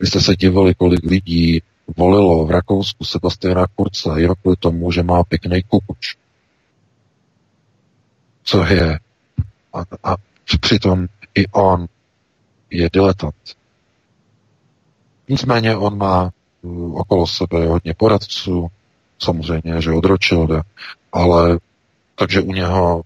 [0.00, 1.62] Vy jste se divili, kolik lidí
[1.96, 6.16] volilo v Rakousku Sebastiana Kurce jenom kvůli tomu, že má pěkný kukuč.
[8.42, 8.98] Co je?
[9.72, 10.16] A, a
[10.60, 11.86] přitom i on
[12.70, 13.56] je diletant.
[15.28, 16.30] Nicméně on má
[16.62, 18.68] uh, okolo sebe hodně poradců,
[19.18, 20.62] samozřejmě, že od Rothschilda,
[21.12, 21.58] ale
[22.14, 23.02] takže u něho,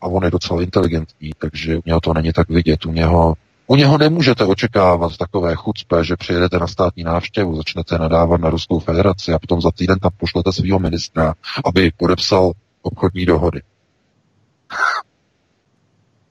[0.00, 3.34] a on je docela inteligentní, takže u něho to není tak vidět, u něho
[3.66, 8.78] u něho nemůžete očekávat takové chucpe, že přijedete na státní návštěvu, začnete nadávat na Ruskou
[8.78, 13.62] federaci a potom za týden tam pošlete svého ministra, aby podepsal obchodní dohody.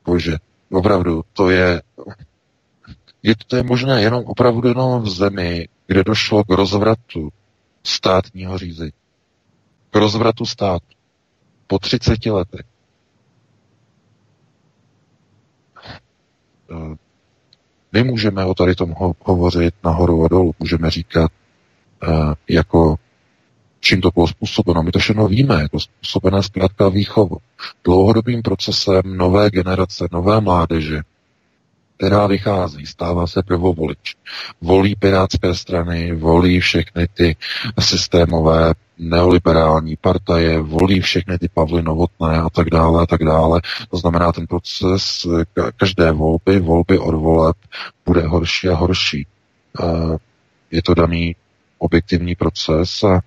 [0.06, 0.38] Bože,
[0.72, 1.82] opravdu, to je,
[3.24, 7.30] je to je možné jenom opravdu jenom v zemi, kde došlo k rozvratu
[7.84, 8.92] státního řízení.
[9.92, 10.86] K rozvratu státu.
[11.68, 12.66] Po 30 letech.
[17.92, 21.32] My můžeme o tady tom ho- hovořit nahoru a dolů, můžeme říkat,
[22.08, 22.96] uh, jako
[23.80, 24.84] čím to bylo způsobeno.
[24.84, 27.38] My to všechno víme, je to způsobené zkrátka výchovu.
[27.84, 31.02] Dlouhodobým procesem nové generace, nové mládeže,
[31.98, 34.16] která vychází, stává se prvovolič.
[34.62, 37.36] Volí pirátské strany, volí všechny ty
[37.80, 43.62] systémové neoliberální partaje, volí všechny ty Pavly Novotné a tak dále a tak dále.
[43.90, 45.28] To znamená, ten proces
[45.78, 47.58] každé volby, volby od voleb,
[48.06, 49.28] bude horší a horší.
[50.72, 51.36] Je to daný
[51.78, 53.22] objektivní proces a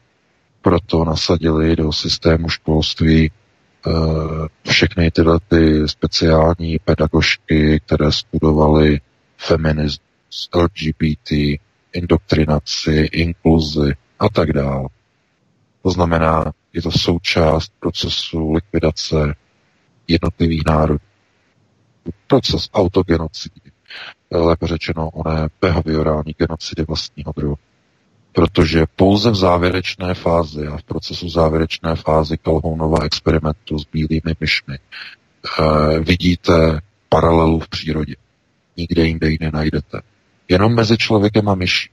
[0.63, 3.31] proto nasadili do systému školství
[4.69, 9.01] všechny tyhle ty speciální pedagožky, které studovaly
[9.37, 10.05] feminismus,
[10.55, 11.59] LGBT,
[11.93, 14.89] indoktrinaci, inkluzi a tak dále.
[15.85, 19.35] To znamená, je to součást procesu likvidace
[20.09, 20.99] jednotlivých národů.
[22.27, 23.61] Proces autogenocidy,
[24.31, 27.59] lépe řečeno oné behaviorální genocidy vlastního druhu.
[28.33, 34.79] Protože pouze v závěrečné fázi a v procesu závěrečné fázi Kalhounova experimentu s bílými myšmi
[34.79, 38.15] eh, vidíte paralelu v přírodě.
[38.77, 40.01] Nikde jinde ji nenajdete.
[40.49, 41.91] Jenom mezi člověkem a myší.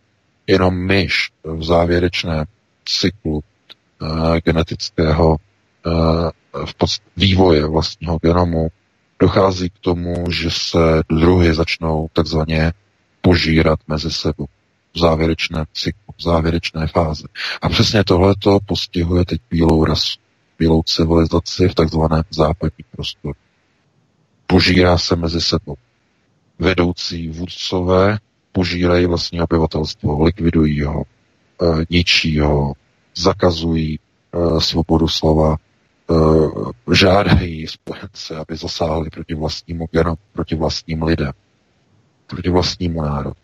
[0.47, 2.45] Jenom myš v závěrečném
[2.85, 3.43] cyklu
[4.45, 5.37] genetického
[5.85, 5.91] eh,
[6.65, 8.67] v podst- vývoje vlastního genomu
[9.21, 12.73] dochází k tomu, že se druhy začnou takzvaně
[13.21, 14.45] požírat mezi sebou
[14.93, 17.23] v závěrečné cyklu, v závěrečné fázi.
[17.61, 20.19] A přesně tohleto postihuje teď bílou rasu,
[20.59, 23.33] bílou civilizaci v takzvaném západním prostoru.
[24.47, 25.75] Požírá se mezi sebou.
[26.59, 28.17] Vedoucí vůdcové
[28.51, 31.03] požírají vlastní obyvatelstvo, likvidují ho,
[31.61, 32.73] eh, ničí ho,
[33.15, 33.99] zakazují
[34.31, 35.55] uh, svobodu slova,
[36.07, 41.31] uh, žádají spojence, aby zasáhli proti vlastnímu genomu, proti vlastním lidem,
[42.27, 43.35] proti vlastnímu národu.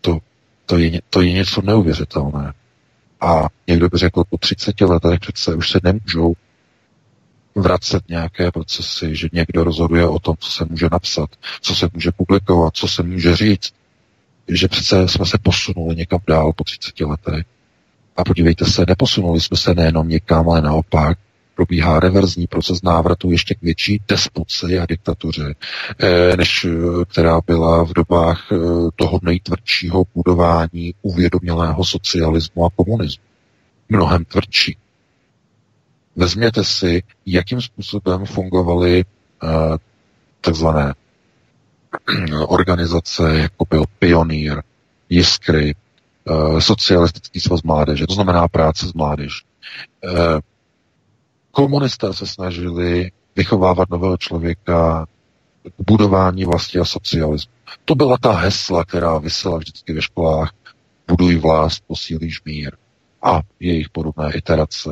[0.00, 0.18] To,
[0.66, 2.52] to, je, to je něco neuvěřitelné.
[3.20, 6.34] A někdo by řekl, po 30 letech přece už se nemůžou
[7.54, 12.12] vracet nějaké procesy, že někdo rozhoduje o tom, co se může napsat, co se může
[12.12, 13.74] publikovat, co se může říct.
[14.48, 17.46] Že přece jsme se posunuli někam dál po 30 letech.
[18.16, 21.18] A podívejte se, neposunuli jsme se nejenom někam, ale naopak
[21.54, 25.54] probíhá reverzní proces návratu ještě k větší despoci a diktatuře,
[25.98, 28.56] eh, než eh, která byla v dobách eh,
[28.96, 33.24] toho nejtvrdšího budování uvědomělého socialismu a komunismu.
[33.88, 34.76] Mnohem tvrdší.
[36.16, 39.04] Vezměte si, jakým způsobem fungovaly
[40.40, 40.94] takzvané
[42.46, 44.62] organizace, jako byl Pionýr,
[45.08, 45.74] Jiskry,
[46.58, 49.44] Socialistický svaz mládeže, to znamená práce s mládeží
[51.54, 55.06] Komunisté se snažili vychovávat nového člověka
[55.76, 57.52] k budování vlasti a socialismu.
[57.84, 60.52] To byla ta hesla, která vysela vždycky ve školách.
[61.08, 62.76] Buduj vlast, posílíš mír.
[63.22, 64.90] A jejich podobné iterace,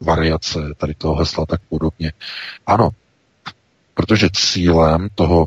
[0.00, 2.12] variace tady toho hesla tak podobně.
[2.66, 2.90] Ano,
[3.94, 5.46] protože cílem toho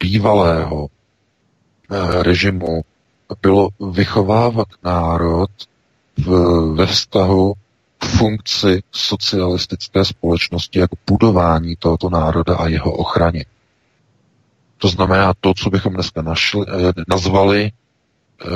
[0.00, 0.88] bývalého
[1.90, 2.82] eh, režimu
[3.42, 5.50] bylo vychovávat národ
[6.16, 6.30] v,
[6.74, 7.54] ve vztahu
[8.04, 13.44] funkci socialistické společnosti jako budování tohoto národa a jeho ochraně.
[14.78, 18.48] To znamená to, co bychom dneska našli, eh, nazvali eh,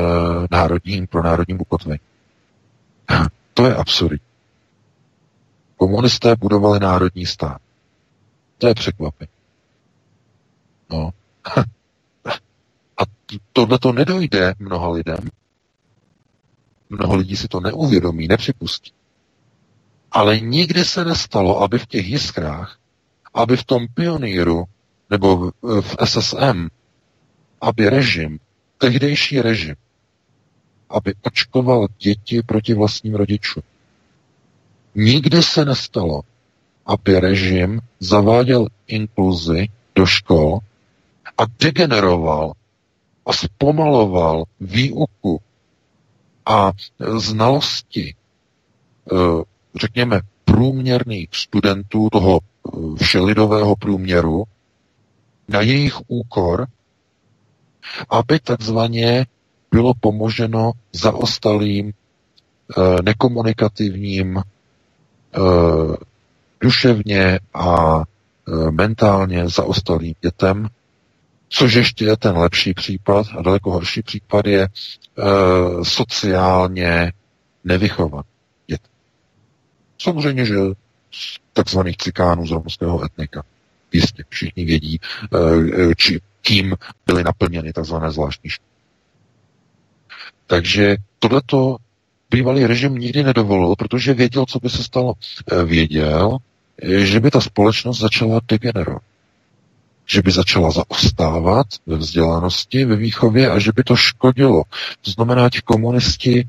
[0.51, 2.01] národním pro národním ukotvení.
[3.55, 4.27] To je absurdní.
[5.77, 7.61] Komunisté budovali národní stát.
[8.59, 9.29] To je překvapení.
[10.91, 11.11] No.
[13.53, 15.31] Tohle to nedojde mnoha lidem.
[16.91, 18.93] Mnoho lidí si to neuvědomí, nepřipustí.
[20.13, 22.79] Ale nikdy se nestalo, aby v těch jiskrách,
[23.35, 24.65] aby v tom pioníru
[25.11, 26.69] nebo v SSM,
[27.61, 28.39] aby režim,
[28.79, 29.77] tehdejší režim,
[30.91, 33.63] aby očkoval děti proti vlastním rodičům.
[34.95, 36.21] Nikdy se nestalo,
[36.87, 40.59] aby režim zaváděl inkluzi do škol
[41.39, 42.53] a degeneroval
[43.27, 45.41] a zpomaloval výuku
[46.47, 46.73] a
[47.17, 48.15] znalosti
[49.13, 49.17] eh,
[49.75, 54.45] řekněme, průměrných studentů toho eh, všelidového průměru
[55.49, 56.67] na jejich úkor,
[58.11, 59.27] aby takzvaně
[59.71, 64.43] bylo pomoženo zaostalým, eh, nekomunikativním,
[66.61, 68.03] duševně a
[68.71, 70.69] mentálně zaostalým dětem,
[71.57, 74.69] což ještě je ten lepší případ a daleko horší případ je
[75.83, 77.13] sociálně
[77.65, 78.29] nevychovaný.
[79.99, 80.55] Samozřejmě, že
[81.53, 83.43] takzvaných cikánů z romského etnika.
[83.93, 88.69] Jistě, všichni vědí, eh, či, kým byly naplněny takzvané zvláštní školy.
[90.47, 91.77] Takže tohleto
[92.31, 95.15] bývalý režim nikdy nedovolil, protože věděl, co by se stalo.
[95.53, 96.39] Eh, věděl,
[96.83, 99.03] že by ta společnost začala degenerovat.
[100.07, 104.63] Že by začala zaostávat ve vzdělanosti, ve výchově a že by to škodilo.
[105.03, 106.49] To znamená, ti komunisti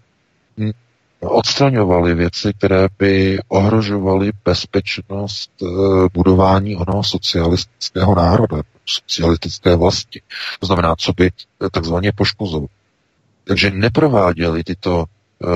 [0.58, 0.72] hm,
[1.20, 5.66] odstraňovali věci, které by ohrožovaly bezpečnost eh,
[6.14, 10.22] budování onoho socialistického národa, socialistické vlasti.
[10.60, 12.68] To znamená, co by eh, takzvaně poškozovali.
[13.48, 15.50] Takže neprováděli tyto uh,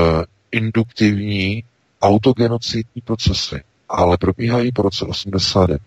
[0.52, 1.64] induktivní
[2.02, 5.82] autogenocidní procesy, ale probíhají po roce 89.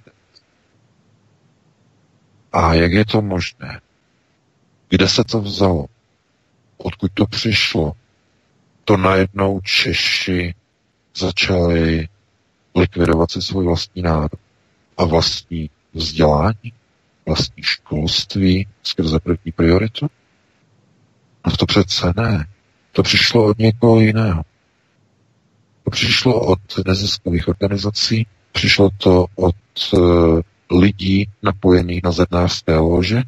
[2.54, 3.80] A jak je to možné?
[4.88, 5.86] Kde se to vzalo?
[6.76, 7.92] Odkud to přišlo?
[8.84, 10.54] to najednou Češi
[11.16, 12.08] začali
[12.74, 14.40] likvidovat si svůj vlastní národ
[14.96, 16.72] a vlastní vzdělání,
[17.26, 20.06] vlastní školství skrze první prioritu?
[21.46, 22.46] No to přece ne.
[22.92, 24.42] To přišlo od někoho jiného.
[25.84, 29.54] To přišlo od neziskových organizací, přišlo to od
[29.92, 30.40] uh,
[30.74, 33.22] lidí napojených na zednářské lože,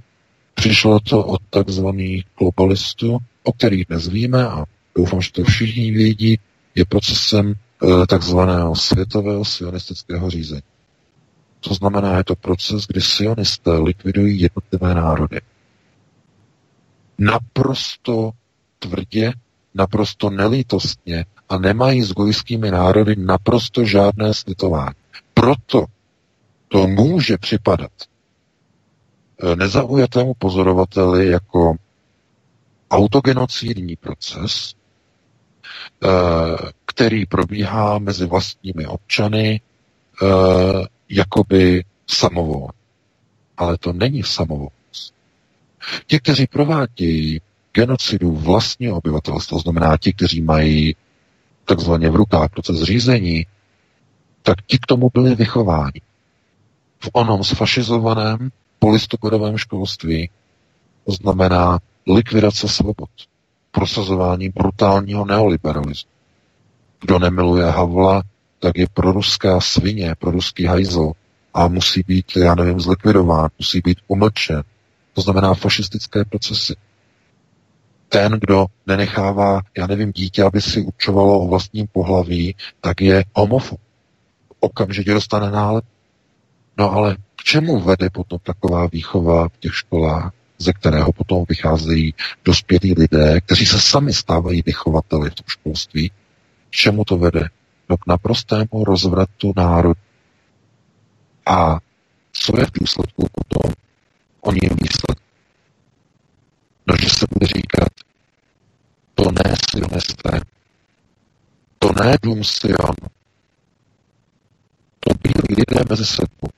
[0.54, 4.64] přišlo to od takzvaných globalistů, o kterých dnes víme a
[4.96, 6.38] doufám, že to všichni vědí,
[6.74, 10.62] je procesem e, takzvaného světového sionistického řízení.
[11.60, 15.40] To znamená, je to proces, kdy sionisté likvidují jednotlivé národy.
[17.18, 18.30] Naprosto
[18.78, 19.32] tvrdě,
[19.74, 24.94] naprosto nelítostně a nemají s gojskými národy naprosto žádné slitování.
[25.34, 25.84] Proto
[26.68, 27.92] to může připadat
[29.42, 31.76] e, nezaujatému pozorovateli jako
[32.90, 34.74] autogenocídní proces,
[36.04, 39.60] Eh, který probíhá mezi vlastními občany
[40.22, 40.26] eh,
[41.08, 42.70] jakoby samovol.
[43.56, 44.68] Ale to není samovol.
[46.06, 47.40] Ti, kteří provádějí
[47.72, 50.96] genocidu vlastního obyvatelstva, znamená ti, kteří mají
[51.64, 53.46] takzvaně v rukách proces řízení,
[54.42, 56.00] tak ti k tomu byli vychováni.
[57.00, 60.30] V onom sfašizovaném polistokodovém školství,
[61.06, 63.10] to znamená likvidace svobod
[63.70, 66.10] prosazování brutálního neoliberalismu.
[67.00, 68.22] Kdo nemiluje Havla,
[68.58, 71.12] tak je pro ruská svině, pro ruský hajzl
[71.54, 74.62] a musí být, já nevím, zlikvidován, musí být umlčen.
[75.14, 76.76] To znamená fašistické procesy.
[78.08, 83.80] Ten, kdo nenechává, já nevím, dítě, aby si určovalo o vlastním pohlaví, tak je homofob.
[84.60, 85.84] Okamžitě dostane nálep.
[86.76, 92.14] No ale k čemu vede potom taková výchova v těch školách, ze kterého potom vycházejí
[92.44, 96.10] dospělí lidé, kteří se sami stávají vychovateli v tom školství?
[96.70, 97.48] K čemu to vede?
[97.88, 100.00] No k naprostému rozvratu národu.
[101.46, 101.78] A
[102.32, 103.72] co je v důsledku potom?
[104.40, 105.22] Oni jim výsledek.
[106.86, 107.88] No, že se bude říkat,
[109.14, 110.40] to ne sionisté,
[111.78, 112.96] to ne dům Sion,
[115.00, 116.55] to bílí lidé mezi sebou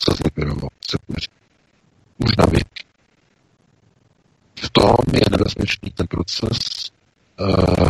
[0.00, 1.36] se zlikvidoval, se bude říkat.
[2.18, 2.46] Už na.
[4.62, 6.58] V tom je nebezpečný ten proces,
[7.40, 7.88] uh,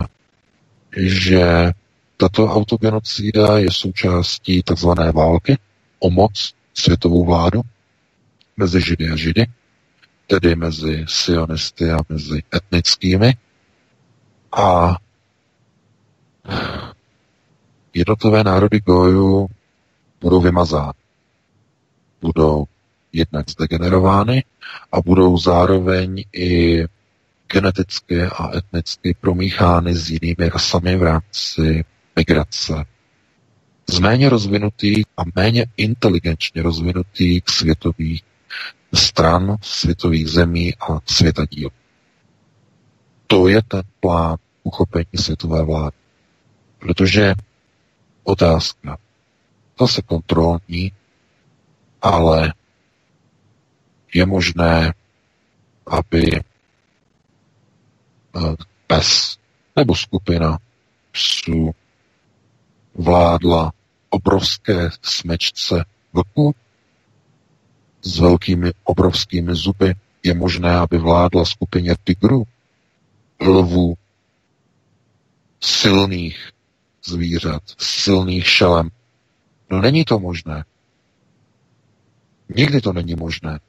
[0.96, 1.72] že
[2.16, 4.88] tato autogenocída je součástí tzv.
[5.12, 5.58] války
[5.98, 7.60] o moc světovou vládu
[8.56, 9.46] mezi Židy a Židy,
[10.26, 13.34] tedy mezi sionisty a mezi etnickými.
[14.52, 14.96] A
[17.94, 19.48] jednotlivé národy Goju
[20.20, 21.05] budou vymazány.
[22.26, 22.64] Budou
[23.12, 24.44] jednak zdegenerovány
[24.92, 26.84] a budou zároveň i
[27.52, 31.84] geneticky a etnicky promíchány s jinými rasami v rámci
[32.16, 32.84] migrace
[33.90, 38.22] z méně rozvinutých a méně inteligenčně rozvinutých světových
[38.94, 41.70] stran, světových zemí a světa díl.
[43.26, 45.96] To je ten plán uchopení světové vlády.
[46.78, 47.34] Protože
[48.24, 48.98] otázka,
[49.80, 50.92] zase kontrolní,
[52.02, 52.52] ale
[54.14, 54.94] je možné,
[55.86, 56.40] aby eh,
[58.86, 59.38] pes
[59.76, 60.58] nebo skupina
[61.12, 61.70] psů
[62.94, 63.72] vládla
[64.10, 66.54] obrovské smečce vlku
[68.02, 69.94] s velkými obrovskými zuby.
[70.22, 72.44] Je možné, aby vládla skupině tigrů,
[73.40, 73.94] lvů,
[75.60, 76.50] silných
[77.04, 78.90] zvířat, silných šelem.
[79.70, 80.64] No není to možné.
[82.48, 83.60] Nikdy to není možné.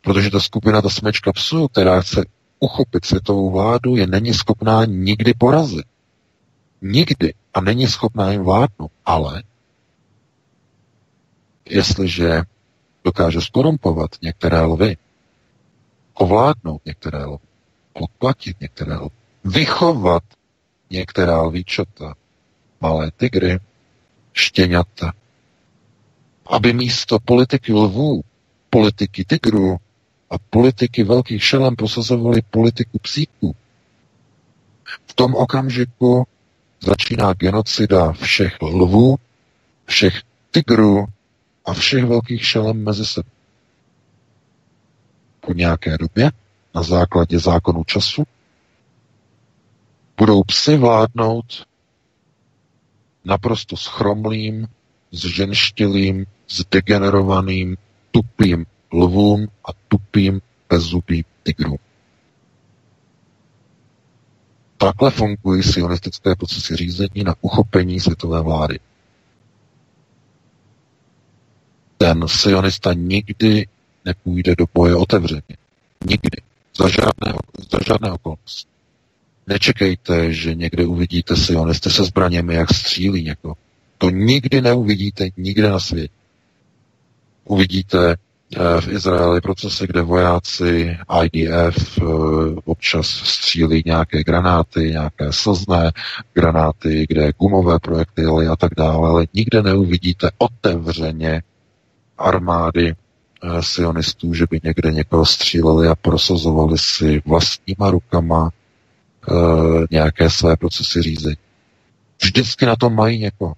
[0.00, 2.24] Protože ta skupina, ta smečka psů, která chce
[2.58, 5.86] uchopit světovou vládu, je není schopná nikdy porazit.
[6.82, 7.34] Nikdy.
[7.54, 8.90] A není schopná jim vládnout.
[9.04, 9.42] Ale
[11.64, 12.42] jestliže
[13.04, 14.96] dokáže skorumpovat některé lvy,
[16.14, 17.44] ovládnout některé lvy,
[17.92, 19.10] odplatit některé lvy,
[19.44, 20.22] vychovat
[20.90, 22.14] některá lvíčata,
[22.80, 23.58] malé tygry,
[24.32, 25.12] štěňata,
[26.46, 28.22] aby místo politiky lvů,
[28.70, 29.76] politiky tygrů
[30.30, 33.56] a politiky velkých šelem prosazovali politiku psíků.
[35.06, 36.26] V tom okamžiku
[36.80, 39.16] začíná genocida všech lvů,
[39.86, 41.06] všech tigrů
[41.64, 43.28] a všech velkých šelem mezi sebou.
[45.40, 46.30] Po nějaké době,
[46.74, 48.24] na základě zákonu času,
[50.18, 51.66] budou psy vládnout
[53.24, 54.68] naprosto schromlým,
[55.12, 57.76] zženštilým, zdegenerovaným,
[58.10, 61.78] tupým lvům a tupým bezzubým tigrům.
[64.78, 68.78] Takhle fungují sionistické procesy řízení na uchopení světové vlády.
[71.98, 73.66] Ten sionista nikdy
[74.04, 75.56] nepůjde do boje otevřeně.
[76.06, 76.42] Nikdy.
[76.78, 77.38] Za žádné,
[77.72, 78.68] za žádné okolnosti.
[79.46, 83.56] Nečekejte, že někde uvidíte sionisty se zbraněmi, jak střílí někoho.
[83.98, 86.14] To nikdy neuvidíte, nikde na světě.
[87.44, 88.16] Uvidíte
[88.56, 92.02] Eh, v Izraeli procesy, kde vojáci IDF eh,
[92.64, 95.92] občas střílí nějaké granáty, nějaké slzné
[96.34, 101.42] granáty, kde gumové projektily a tak dále, ale nikde neuvidíte otevřeně
[102.18, 108.50] armády eh, sionistů, že by někde někoho stříleli a prosazovali si vlastníma rukama
[109.90, 111.36] nějaké své procesy řízení.
[112.22, 113.54] Vždycky na to mají někoho.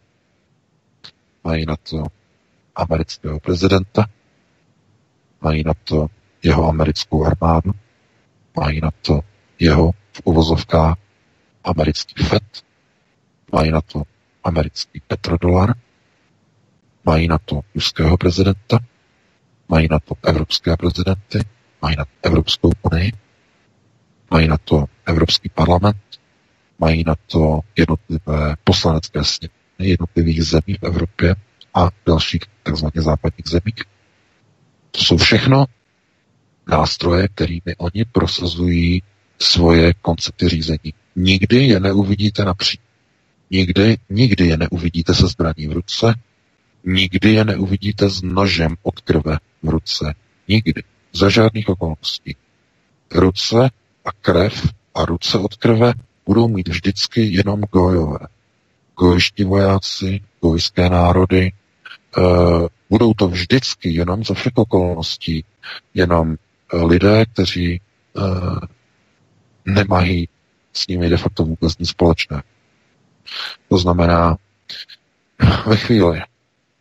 [1.44, 2.04] Mají na to
[2.76, 4.06] amerického prezidenta,
[5.40, 6.06] mají na to
[6.42, 7.72] jeho americkou armádu,
[8.56, 9.20] mají na to
[9.58, 10.96] jeho v uvozovkách
[11.64, 12.64] americký FED,
[13.52, 14.02] mají na to
[14.44, 15.74] americký petrodolar,
[17.04, 18.78] mají na to ruského prezidenta,
[19.68, 21.38] mají na to evropské prezidenty,
[21.82, 23.12] mají na to Evropskou unii,
[24.30, 26.20] mají na to Evropský parlament,
[26.78, 31.34] mají na to jednotlivé poslanecké sněmy jednotlivých zemí v Evropě
[31.76, 33.84] a dalších takzvaně západních zemích.
[34.90, 35.64] To jsou všechno
[36.68, 39.02] nástroje, kterými oni prosazují
[39.38, 40.94] svoje koncepty řízení.
[41.16, 42.80] Nikdy je neuvidíte napříč.
[43.50, 46.14] Nikdy, nikdy je neuvidíte se zbraní v ruce,
[46.84, 50.14] nikdy je neuvidíte s nožem od krve v ruce.
[50.48, 50.82] Nikdy.
[51.12, 52.36] Za žádných okolností.
[53.14, 53.70] Ruce
[54.04, 55.92] a krev a ruce od krve
[56.26, 58.18] budou mít vždycky jenom gojové.
[58.98, 61.52] Gojští vojáci, gojské národy,
[62.90, 65.44] budou to vždycky jenom za všech okolností
[65.94, 66.36] jenom
[66.72, 67.80] uh, lidé, kteří
[68.16, 68.58] uh,
[69.64, 70.28] nemají
[70.72, 72.42] s nimi de facto vůbec nic společné.
[73.68, 74.36] To znamená,
[75.66, 76.22] ve chvíli,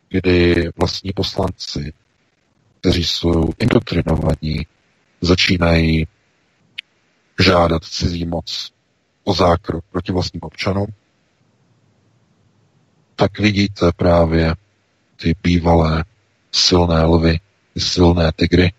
[0.08, 1.92] kdy vlastní poslanci,
[2.80, 4.66] kteří jsou indoktrinovaní,
[5.20, 6.06] začínají
[7.44, 8.72] žádat cizí moc
[9.24, 10.86] o zákrok proti vlastním občanům,
[13.16, 14.54] tak vidíte právě
[15.16, 16.04] ty bývalé
[16.52, 17.40] silné lvy,
[17.78, 18.72] silné tygry,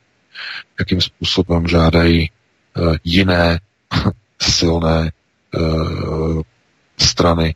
[0.79, 2.29] jakým způsobem žádají
[2.77, 3.59] uh, jiné
[4.41, 5.11] silné
[5.55, 6.41] uh,
[6.97, 7.55] strany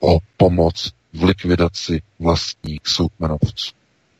[0.00, 3.74] o pomoc v likvidaci vlastních soukmenovců,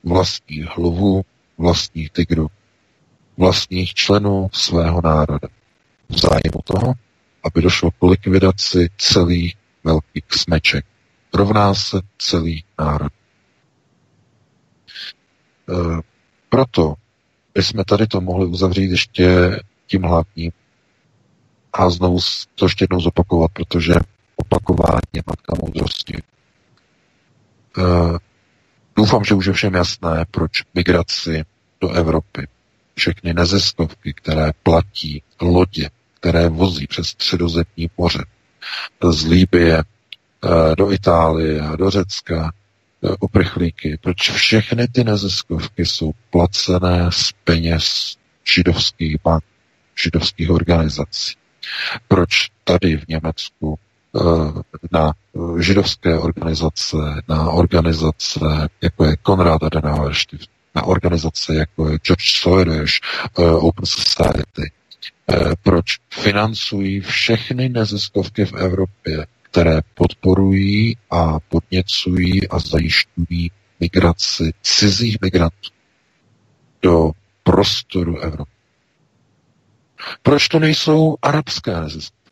[0.04, 1.24] vlastních lvů,
[1.58, 2.46] vlastních tygrů,
[3.36, 5.48] vlastních členů svého národa.
[6.08, 6.94] V zájmu toho,
[7.44, 10.84] aby došlo k likvidaci celých velkých smeček.
[11.34, 13.12] Rovná se celý národ.
[15.68, 16.00] E,
[16.48, 16.94] proto
[17.54, 20.52] jsme tady to mohli uzavřít ještě tím hlavním
[21.72, 22.18] a znovu
[22.54, 23.94] to ještě jednou zopakovat, protože
[24.36, 26.16] opakování je matka moudrosti.
[26.16, 26.22] E,
[28.96, 31.44] doufám, že už je všem jasné, proč migraci
[31.80, 32.48] do Evropy,
[32.94, 38.24] všechny neziskovky, které platí lodě, které vozí přes středozemní moře,
[39.10, 39.84] z Líbie e,
[40.76, 42.52] do Itálie a do Řecka,
[43.20, 48.16] uprchlíky, proč všechny ty neziskovky jsou placené z peněz
[48.54, 49.44] židovských bank,
[50.02, 51.34] židovských organizací.
[52.08, 53.78] Proč tady v Německu
[54.16, 55.12] Eh, na
[55.60, 56.96] židovské organizace,
[57.28, 60.12] na organizace, jako je Konrad Adenauer
[60.74, 62.90] na organizace, jako je George Soros,
[63.38, 64.72] eh, Open Society.
[65.30, 69.26] Eh, proč financují všechny neziskovky v Evropě,
[69.56, 73.50] které podporují a podněcují a zajišťují
[73.80, 75.70] migraci cizích migrantů
[76.82, 77.10] do
[77.42, 78.50] prostoru Evropy.
[80.22, 82.30] Proč to nejsou arabské neziskovky?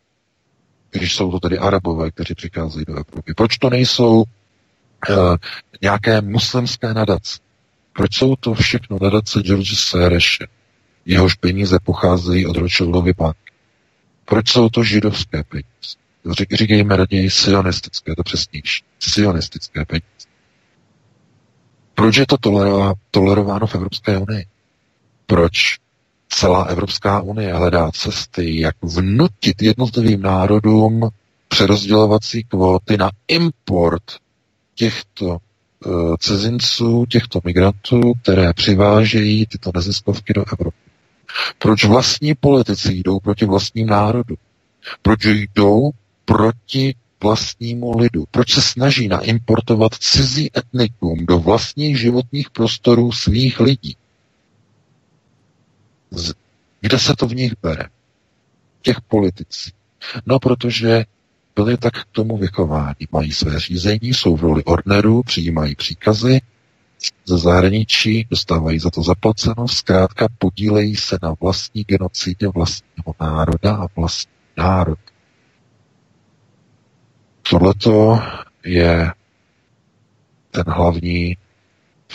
[0.91, 3.33] když jsou to tedy arabové, kteří přicházejí do Evropy?
[3.33, 5.35] Proč to nejsou uh,
[5.81, 7.39] nějaké muslimské nadace?
[7.93, 10.47] Proč jsou to všechno nadace George Sereše?
[11.05, 13.51] Jehož peníze pocházejí od Rothschildovy banky.
[14.25, 16.04] Proč jsou to židovské peníze?
[16.31, 18.83] Řík, říkejme raději sionistické, to přesnější.
[18.99, 20.05] Sionistické peníze.
[21.95, 22.37] Proč je to
[23.11, 24.45] tolerováno v Evropské unii?
[25.25, 25.77] Proč
[26.29, 31.09] celá Evropská unie hledá cesty, jak vnutit jednotlivým národům
[31.47, 34.03] přerozdělovací kvóty na import
[34.75, 35.25] těchto
[35.85, 40.77] uh, cizinců, těchto migrantů, které přivážejí tyto neziskovky do Evropy.
[41.57, 44.35] Proč vlastní politici jdou proti vlastním národu?
[45.01, 45.91] Proč jdou
[46.25, 48.25] proti vlastnímu lidu?
[48.31, 53.97] Proč se snaží naimportovat cizí etnikum do vlastních životních prostorů svých lidí?
[56.81, 57.85] Kde se to v nich bere?
[58.81, 59.71] Těch politicí.
[60.25, 61.05] No, protože
[61.55, 63.07] byli tak k tomu vychováni.
[63.11, 66.41] Mají své řízení, jsou v roli ordnerů, přijímají příkazy
[67.25, 73.87] ze zahraničí, dostávají za to zaplaceno, zkrátka podílejí se na vlastní genocidě vlastního národa a
[73.95, 74.99] vlastní národ.
[77.49, 78.19] Tohleto
[78.65, 79.11] je
[80.51, 81.37] ten hlavní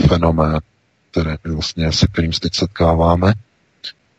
[0.09, 0.59] fenomén,
[1.11, 3.33] který vlastně, se kterým se teď setkáváme,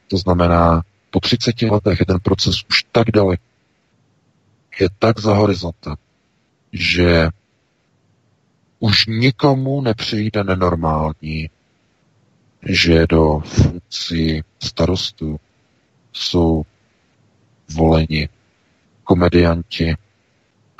[0.07, 3.43] to znamená, po 30 letech je ten proces už tak daleko,
[4.80, 5.95] je tak za horizontem,
[6.74, 7.30] že
[8.80, 11.49] už nikomu nepřijde nenormální,
[12.70, 15.39] že do funkcí starostů
[16.14, 16.64] jsou
[17.74, 18.30] voleni
[19.03, 19.95] komedianti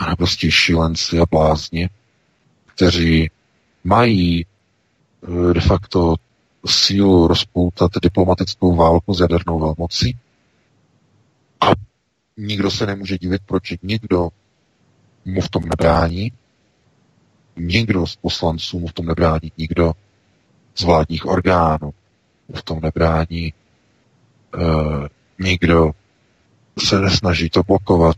[0.08, 1.90] a prostě šílenci a blázni,
[2.76, 3.30] kteří
[3.84, 6.16] mají eh, de facto
[6.66, 10.18] sílu rozpoutat diplomatickou válku s jadernou velmocí.
[11.62, 11.66] A
[12.38, 14.30] nikdo se nemůže divit, proč nikdo
[15.26, 16.32] mu v tom nebrání.
[17.56, 19.94] Nikdo z poslanců mu v tom nebrání, nikdo
[20.76, 21.94] z vládních orgánů
[22.48, 23.46] mu v tom nebrání.
[23.46, 23.54] E,
[25.40, 25.92] nikdo
[26.88, 28.18] se nesnaží to blokovat.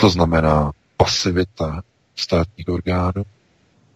[0.00, 1.82] To znamená pasivita
[2.16, 3.24] státních orgánů,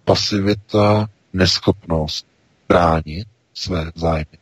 [0.04, 2.26] pasivita, neschopnost
[2.68, 4.38] bránit své zájmy,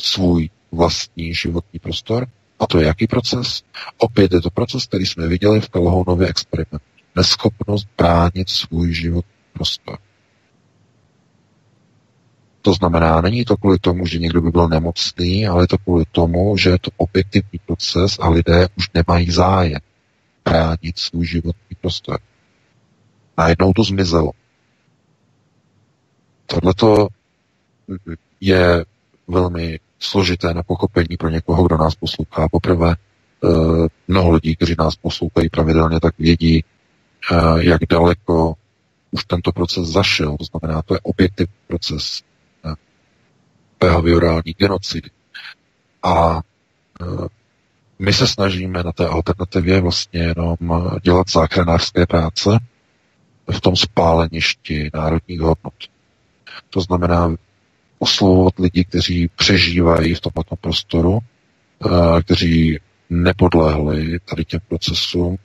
[0.00, 2.26] svůj vlastní životní prostor
[2.60, 3.62] A to je jaký proces?
[3.98, 6.86] Opět je to proces, který jsme viděli v Kalhounově experimentu.
[7.16, 9.98] Neschopnost bránit svůj život prostor.
[12.62, 16.04] To znamená, není to kvůli tomu, že někdo by byl nemocný, ale je to kvůli
[16.12, 19.80] tomu, že je to objektivní proces a lidé už nemají zájem
[20.44, 22.18] bránit svůj životní prostor.
[23.38, 24.32] Najednou to zmizelo.
[26.46, 26.74] Tohle
[28.40, 28.84] je
[29.28, 32.48] velmi složité na pochopení pro někoho, kdo nás poslouchá.
[32.48, 33.48] Poprvé eh,
[34.08, 36.64] mnoho lidí, kteří nás poslouchají pravidelně, tak vědí,
[37.32, 38.54] eh, jak daleko
[39.10, 40.36] už tento proces zašel.
[40.36, 42.22] To znamená, to je objektivní proces
[42.64, 42.74] eh,
[43.80, 45.10] behaviorální genocidy.
[46.02, 46.40] A
[47.98, 50.56] my se snažíme na té alternativě vlastně jenom
[51.02, 52.50] dělat záchranářské práce
[53.50, 55.74] v tom spáleništi národních hodnot.
[56.70, 57.34] To znamená
[57.98, 62.78] oslovovat lidi, kteří přežívají v tomto prostoru, eh, kteří
[63.10, 65.36] nepodlehli tady těm procesům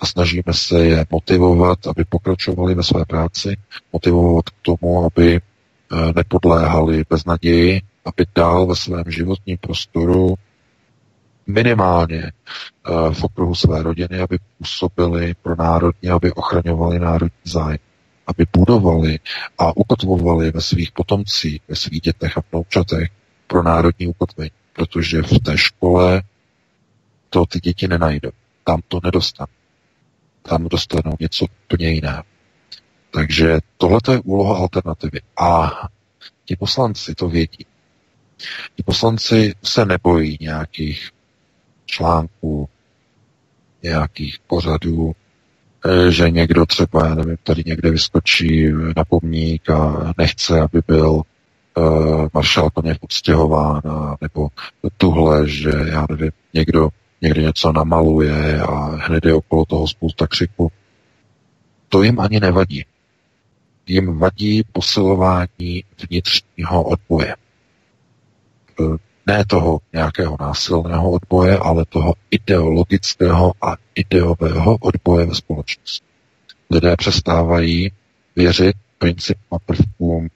[0.00, 3.56] a snažíme se je motivovat, aby pokračovali ve své práci,
[3.92, 10.34] motivovat k tomu, aby eh, nepodléhali bez naději, aby dál ve svém životním prostoru
[11.48, 12.32] minimálně eh,
[13.12, 17.78] v okruhu své rodiny, aby působili pro národní, aby ochraňovali národní zájem
[18.28, 19.18] aby budovali
[19.58, 23.08] a ukotvovali ve svých potomcích, ve svých dětech a vnoučatech
[23.46, 24.50] pro národní ukotvení.
[24.72, 26.22] Protože v té škole
[27.30, 28.30] to ty děti nenajdou.
[28.64, 29.52] Tam to nedostanou.
[30.42, 32.22] Tam dostanou něco úplně jiného.
[33.10, 35.20] Takže tohle je úloha alternativy.
[35.40, 35.70] A
[36.44, 37.66] ti poslanci to vědí.
[38.76, 41.10] Ti poslanci se nebojí nějakých
[41.88, 42.68] článků,
[43.82, 45.14] nějakých pořadů,
[45.86, 51.10] Eh, že někdo třeba, já nevím, tady někde vyskočí na pomník a nechce, aby byl
[51.10, 54.48] uh, maršál Koněv odstěhován, a, nebo
[54.96, 56.88] tuhle, že já nevím, někdo
[57.22, 58.74] někde něco namaluje a
[59.06, 60.72] hned je okolo toho spousta křiku.
[61.88, 62.84] To jim ani nevadí.
[63.86, 67.34] Jim vadí posilování vnitřního odboje.
[69.28, 76.06] Ne toho nějakého násilného odboje, ale toho ideologického a ideového odboje ve společnosti.
[76.70, 77.92] Lidé přestávají
[78.36, 80.28] věřit principům a prvkům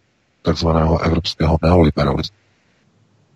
[0.43, 2.37] takzvaného evropského neoliberalismu.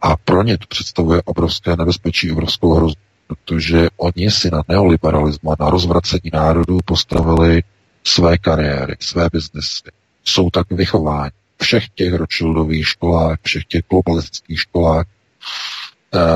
[0.01, 5.57] A pro ně to představuje obrovské nebezpečí, obrovskou hrozbu, protože oni si na neoliberalismu a
[5.61, 7.63] na rozvracení národů postavili
[8.05, 9.91] své kariéry, své biznesy.
[10.25, 11.31] Jsou tak vychováni.
[11.63, 15.07] Všech těch Rothschildových školách, všech těch globalistických školách,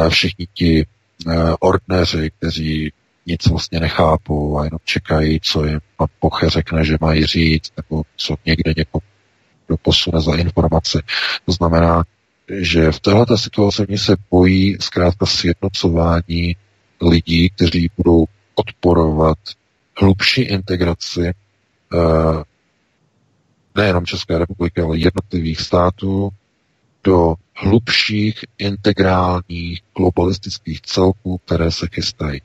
[0.08, 2.92] všichni ti eh, ordneři, kteří
[3.26, 8.02] nic vlastně nechápou a jenom čekají, co jim pan Poche řekne, že mají říct, nebo
[8.16, 9.02] co někde někoho
[9.82, 11.02] posune za informace.
[11.46, 12.04] To znamená,
[12.48, 16.56] že v této situaci oni se bojí zkrátka sjednocování
[17.02, 19.38] lidí, kteří budou odporovat
[20.00, 21.34] hlubší integraci eh,
[23.74, 26.30] nejenom České republiky, ale jednotlivých států
[27.04, 32.42] do hlubších integrálních globalistických celků, které se chystají.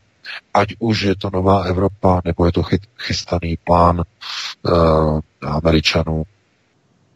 [0.53, 2.63] Ať už je to nová Evropa, nebo je to
[2.99, 6.23] chystaný plán uh, Američanů,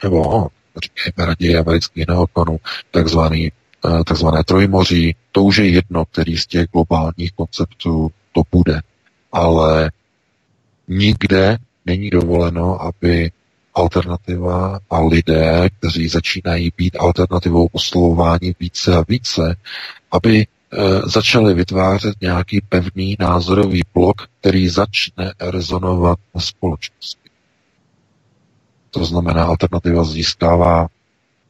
[0.04, 0.48] nebo no,
[0.84, 2.60] říkejme raději amerických neokonů,
[2.92, 3.52] takzvaný,
[3.86, 8.82] uh, takzvané trojmoří, to už je jedno, který z těch globálních konceptů to bude.
[9.32, 9.92] Ale
[10.88, 13.32] nikde není dovoleno, aby
[13.80, 19.56] alternativa a lidé, kteří začínají být alternativou oslovování více a více,
[20.12, 20.48] aby e,
[21.10, 27.30] začali vytvářet nějaký pevný názorový blok, který začne rezonovat na společnosti.
[28.92, 30.88] To znamená, alternativa získává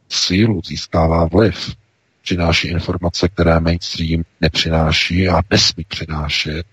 [0.10, 1.76] sílu, získává vliv,
[2.22, 6.66] přináší informace, které mainstream nepřináší a nesmí přinášet.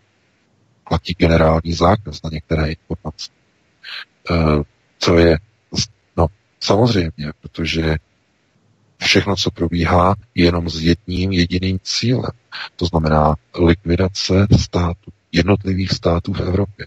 [0.88, 3.30] Platí generální zákaz na některé informace.
[4.98, 5.38] Co je,
[6.16, 6.26] no
[6.60, 7.96] samozřejmě, protože
[8.98, 12.30] všechno, co probíhá, je jenom s jedním jediným cílem.
[12.76, 16.86] To znamená likvidace státu, jednotlivých států v Evropě.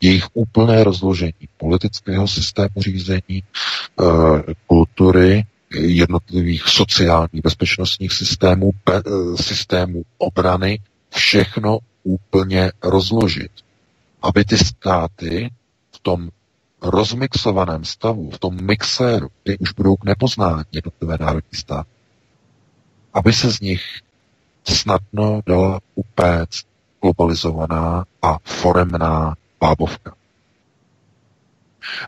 [0.00, 9.02] Jejich úplné rozložení politického systému řízení, eh, kultury, jednotlivých sociálních bezpečnostních systémů, eh,
[9.42, 10.80] systémů obrany,
[11.14, 13.50] všechno úplně rozložit.
[14.22, 15.50] Aby ty státy
[15.92, 16.30] v tom
[16.82, 21.88] rozmixovaném stavu, v tom mixéru, kdy už budou k nepoznání jednotlivé národní státy,
[23.14, 23.82] aby se z nich
[24.64, 26.66] snadno dala upéct
[27.02, 30.14] globalizovaná a foremná bábovka.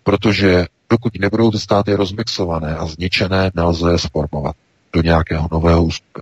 [0.03, 4.57] Protože dokud nebudou ty státy rozmixované a zničené, nelze je sformovat
[4.93, 6.21] do nějakého nového ústupu.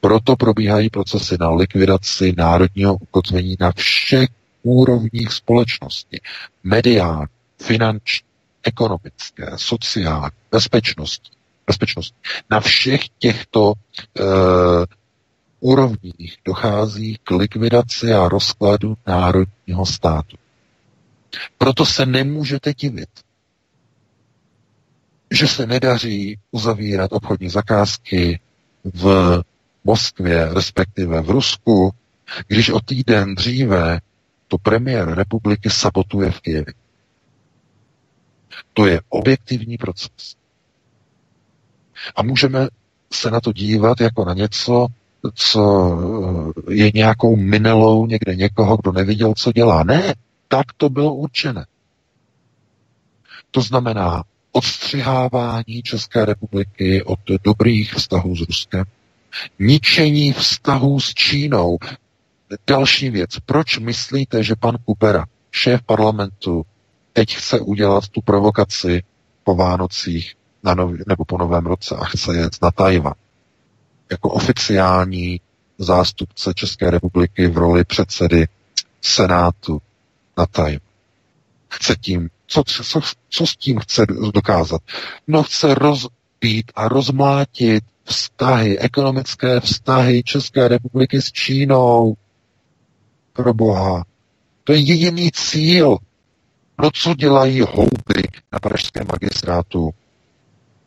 [0.00, 4.28] Proto probíhají procesy na likvidaci národního ukotvení na všech
[4.62, 6.20] úrovních společnosti.
[6.64, 7.26] Mediální,
[7.62, 8.26] finanční,
[8.62, 11.30] ekonomické, sociální, bezpečnosti,
[11.66, 12.16] bezpečnosti.
[12.50, 14.24] Na všech těchto uh,
[15.60, 20.36] úrovních dochází k likvidaci a rozkladu národního státu.
[21.58, 23.08] Proto se nemůžete divit,
[25.30, 28.40] že se nedaří uzavírat obchodní zakázky
[28.84, 29.40] v
[29.84, 31.90] Moskvě, respektive v Rusku,
[32.46, 34.00] když o týden dříve
[34.48, 36.74] to premiér republiky sabotuje v Kijevě.
[38.72, 40.36] To je objektivní proces.
[42.16, 42.68] A můžeme
[43.12, 44.86] se na to dívat jako na něco,
[45.34, 45.62] co
[46.68, 49.82] eh, je nějakou minelou někde někoho, kdo neviděl, co dělá.
[49.84, 50.14] Ne,
[50.48, 51.66] tak to bylo určené.
[53.50, 58.84] To znamená odstřihávání České republiky od dobrých vztahů s Ruskem,
[59.58, 61.78] ničení vztahů s Čínou.
[62.66, 63.30] Další věc.
[63.46, 66.66] Proč myslíte, že pan Kupera, šéf parlamentu,
[67.16, 69.02] teď chce udělat tu provokaci
[69.44, 73.14] po Vánocích na nov, nebo po Novém roce a chce jet na Tajvan?
[74.10, 75.40] Jako oficiální
[75.78, 78.48] zástupce České republiky v roli předsedy
[79.00, 79.82] Senátu
[80.38, 80.80] na Tajvan.
[81.68, 83.00] Chce tím, co, co,
[83.30, 84.82] co s tím chce dokázat?
[85.26, 92.14] No chce rozbít a rozmlátit vztahy, ekonomické vztahy České republiky s Čínou.
[93.32, 94.04] Pro boha.
[94.64, 95.98] To je jediný cíl.
[96.82, 98.22] No co dělají houby
[98.52, 99.90] na pražském magistrátu?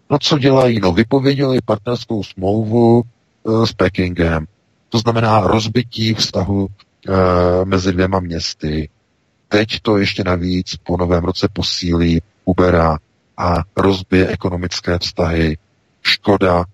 [0.10, 0.80] No co dělají?
[0.80, 4.46] No vypověděli partnerskou smlouvu e, s Pekingem.
[4.90, 8.90] To znamená rozbití vztahu e, mezi dvěma městy.
[9.48, 12.98] Teď to ještě navíc po novém roce posílí Ubera
[13.38, 15.58] a rozbije ekonomické vztahy.
[16.02, 16.66] Škoda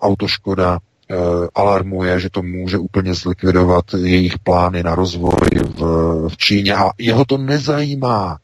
[0.00, 1.16] autoškoda eh,
[1.54, 5.48] alarmuje, že to může úplně zlikvidovat jejich plány na rozvoj
[5.78, 5.80] v,
[6.28, 8.38] v Číně a jeho to nezajímá.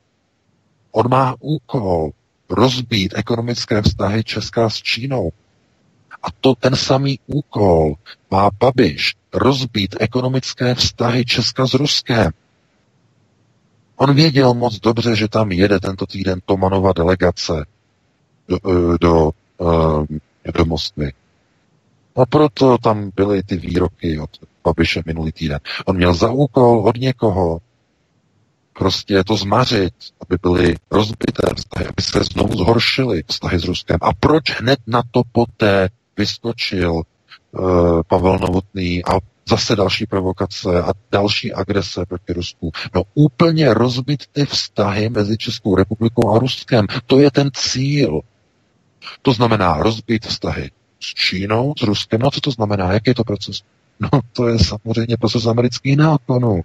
[0.92, 2.10] On má úkol
[2.50, 5.30] rozbít ekonomické vztahy Česká s Čínou.
[6.22, 7.94] A to ten samý úkol
[8.30, 12.32] má Babiš rozbít ekonomické vztahy Česka s Ruskem.
[13.96, 17.66] On věděl moc dobře, že tam jede tento týden Tomanova delegace
[18.48, 19.30] do, eh, do,
[20.46, 21.12] eh, do Moskvy.
[22.16, 24.30] A proto tam byly ty výroky od
[24.64, 25.60] Babiše minulý týden.
[25.84, 27.58] On měl za úkol od někoho
[28.78, 33.96] prostě to zmařit, aby byly rozbité vztahy, aby se znovu zhoršily vztahy s Ruskem.
[34.00, 37.02] A proč hned na to poté vyskočil uh,
[38.08, 39.18] Pavel Novotný a
[39.48, 42.72] zase další provokace a další agrese proti Rusku.
[42.94, 46.86] No úplně rozbit ty vztahy mezi Českou republikou a Ruskem.
[47.06, 48.20] To je ten cíl.
[49.22, 50.70] To znamená rozbít vztahy
[51.00, 52.20] s Čínou, s Ruskem.
[52.20, 52.92] No co to znamená?
[52.92, 53.60] Jaký je to proces?
[54.00, 56.62] No to je samozřejmě proces amerických nákonů.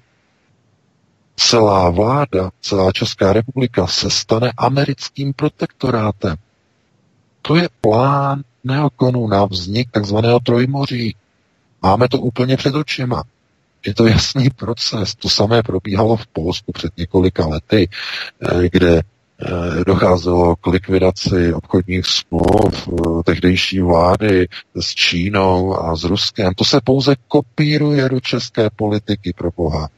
[1.36, 6.36] Celá vláda, celá Česká republika se stane americkým protektorátem.
[7.42, 11.16] To je plán neokonů na vznik takzvaného trojmoří.
[11.82, 13.24] Máme to úplně před očima.
[13.86, 15.16] Je to jasný proces.
[15.16, 17.90] To samé probíhalo v Polsku před několika lety,
[18.42, 19.02] eh, kde
[19.46, 26.54] Eh, docházelo k likvidaci obchodních smluv eh, tehdejší vlády s Čínou a s Ruskem.
[26.54, 29.90] To se pouze kopíruje do české politiky pro Boha.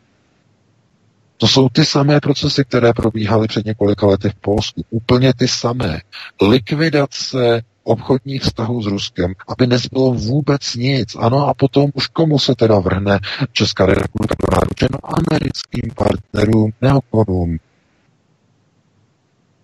[1.45, 4.85] To jsou ty samé procesy, které probíhaly před několika lety v Polsku.
[4.89, 6.01] Úplně ty samé.
[6.41, 11.15] Likvidace obchodních vztahů s Ruskem, aby nezbylo vůbec nic.
[11.19, 13.19] Ano, a potom už komu se teda vrhne
[13.51, 14.87] Česká republika do náruče?
[14.91, 17.57] No americkým partnerům, neokonům,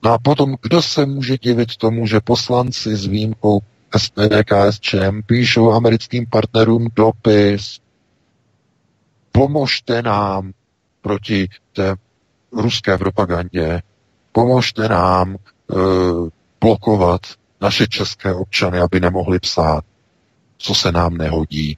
[0.04, 3.60] No a potom, kdo se může divit tomu, že poslanci s výjimkou
[3.98, 7.80] SPD, KSČM píšou americkým partnerům dopis,
[9.32, 10.52] pomožte nám
[11.02, 11.96] proti té
[12.52, 13.82] ruské propagandě,
[14.32, 15.36] pomožte nám
[15.68, 16.30] uh,
[16.62, 17.22] blokovat
[17.62, 19.86] naše české občany, aby nemohli psát,
[20.58, 21.78] co se nám nehodí.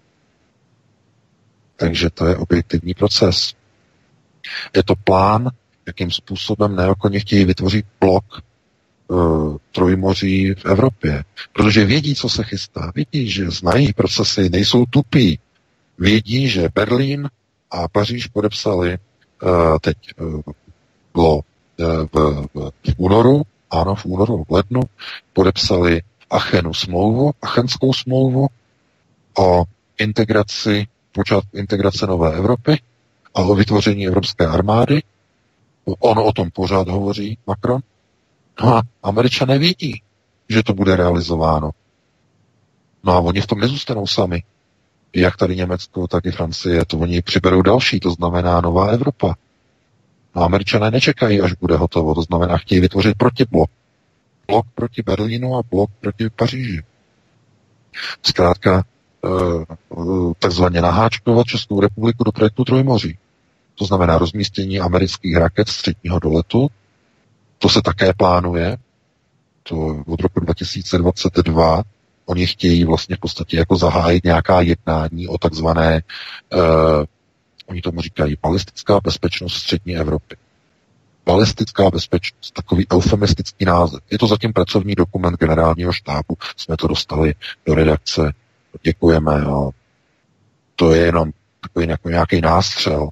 [1.76, 3.54] Takže to je objektivní proces.
[4.76, 5.50] Je to plán
[5.88, 8.24] jakým způsobem neokoně chtějí vytvořit blok
[9.08, 11.24] uh, trojmoří v Evropě.
[11.54, 12.92] Protože vědí, co se chystá.
[12.96, 15.40] Vědí, že znají procesy, nejsou tupí.
[15.98, 17.30] Vědí, že Berlín
[17.72, 18.98] a Paříž podepsali
[19.82, 20.42] teď uh,
[21.14, 21.42] bylo
[21.78, 23.42] v, v, v únoru,
[23.72, 24.82] ano, v únoru, v lednu,
[25.34, 28.48] podepsali Achenu smlouvu, Achenskou smlouvu
[29.38, 29.64] o
[29.98, 32.82] integraci, počát integrace nové Evropy
[33.36, 35.02] a o vytvoření evropské armády
[35.86, 37.82] On o tom pořád hovoří, Macron.
[38.62, 40.02] No a američané vědí,
[40.50, 41.72] že to bude realizováno.
[43.04, 44.44] No a oni v tom nezůstanou sami.
[45.16, 49.36] Jak tady Německo, tak i Francie, to oni přiberou další, to znamená nová Evropa.
[50.36, 53.70] No američané nečekají, až bude hotovo, to znamená, chtějí vytvořit protiblok.
[54.48, 56.84] Blok proti Berlínu a blok proti Paříži.
[58.24, 58.84] Zkrátka,
[59.26, 59.30] eh,
[60.40, 63.18] takzvaně naháčkovat Českou republiku do projektu Trojmoří.
[63.76, 66.68] To znamená rozmístění amerických raket středního doletu.
[67.58, 68.78] To se také plánuje.
[69.64, 71.84] To od roku 2022
[72.26, 76.02] oni chtějí vlastně v podstatě jako zahájit nějaká jednání o takzvané,
[76.54, 76.60] uh,
[77.68, 80.36] oni tomu říkají, balistická bezpečnost střední Evropy.
[81.26, 84.00] Balistická bezpečnost, takový eufemistický název.
[84.12, 88.34] Je to zatím pracovní dokument generálního štábu, jsme to dostali do redakce,
[88.84, 89.70] děkujeme, a
[90.76, 93.10] to je jenom takový nějaký, nějaký nástřel.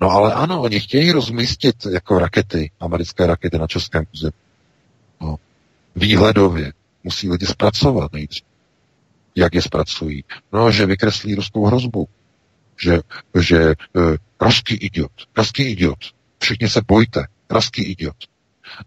[0.00, 4.32] No ale ano, oni chtějí rozmístit jako rakety, americké rakety na českém území.
[5.20, 5.36] No.
[5.96, 6.72] Výhledově,
[7.06, 8.44] musí lidi zpracovat nejdřív.
[9.36, 10.24] Jak je zpracují?
[10.52, 12.08] No, že vykreslí ruskou hrozbu.
[12.82, 13.00] Že,
[13.40, 15.98] že uh, ruský idiot, ruský idiot,
[16.38, 18.16] všichni se bojte, ruský idiot.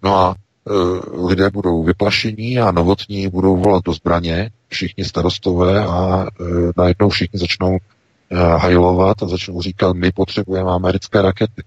[0.04, 6.28] No a uh, lidé budou vyplašení a novotní budou volat do zbraně, všichni starostové a
[6.40, 11.64] uh, najednou všichni začnou uh, hajlovat a začnou říkat, my potřebujeme americké rakety.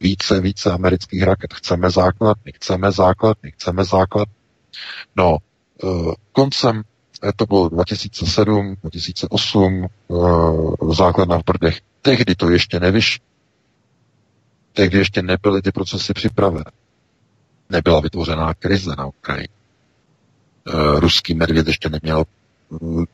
[0.00, 1.54] Více, více amerických raket.
[1.54, 4.34] Chceme základny, chceme základny, chceme základny.
[5.16, 5.51] No, Eh,
[6.32, 6.82] koncem,
[7.22, 10.14] eh, to bylo 2007, 2008, eh,
[10.94, 13.24] základna v Brdech, tehdy to ještě nevyšlo.
[14.72, 16.70] Tehdy ještě nebyly ty procesy připravené.
[17.70, 19.48] Nebyla vytvořená krize na Ukrajině.
[20.98, 22.24] Ruský medvěd ještě neměl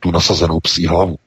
[0.01, 1.19] tu nasazenou psí hlavu.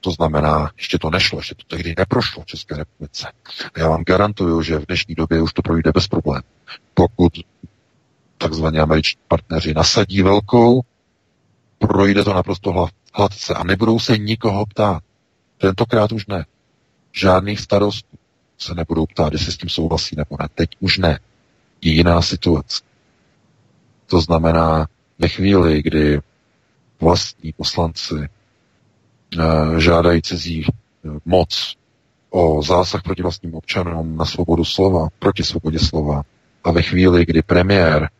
[0.00, 3.32] To znamená, ještě to nešlo, ještě to tehdy neprošlo v České republice.
[3.76, 6.42] Já vám garantuju, že v dnešní době už to projde bez problémů.
[6.94, 7.32] Pokud
[8.38, 10.82] takzvaně američní partneři nasadí velkou,
[11.78, 15.02] projde to naprosto hladce a nebudou se nikoho ptát.
[15.58, 16.46] Tentokrát už ne.
[17.12, 18.16] Žádných starostů
[18.58, 20.48] se nebudou ptát, jestli s tím souhlasí nebo ne.
[20.54, 21.18] Teď už ne.
[21.80, 22.82] Je jiná situace.
[24.06, 24.86] To znamená,
[25.18, 26.20] ve chvíli, kdy
[27.00, 28.14] vlastní poslanci
[29.38, 31.74] eh, žádají cizí eh, moc
[32.30, 36.22] o zásah proti vlastním občanům na svobodu slova, proti svobodě slova,
[36.64, 38.10] a ve chvíli, kdy premiér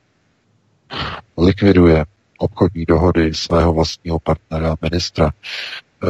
[1.38, 2.04] likviduje
[2.38, 6.08] obchodní dohody svého vlastního partnera, ministra e,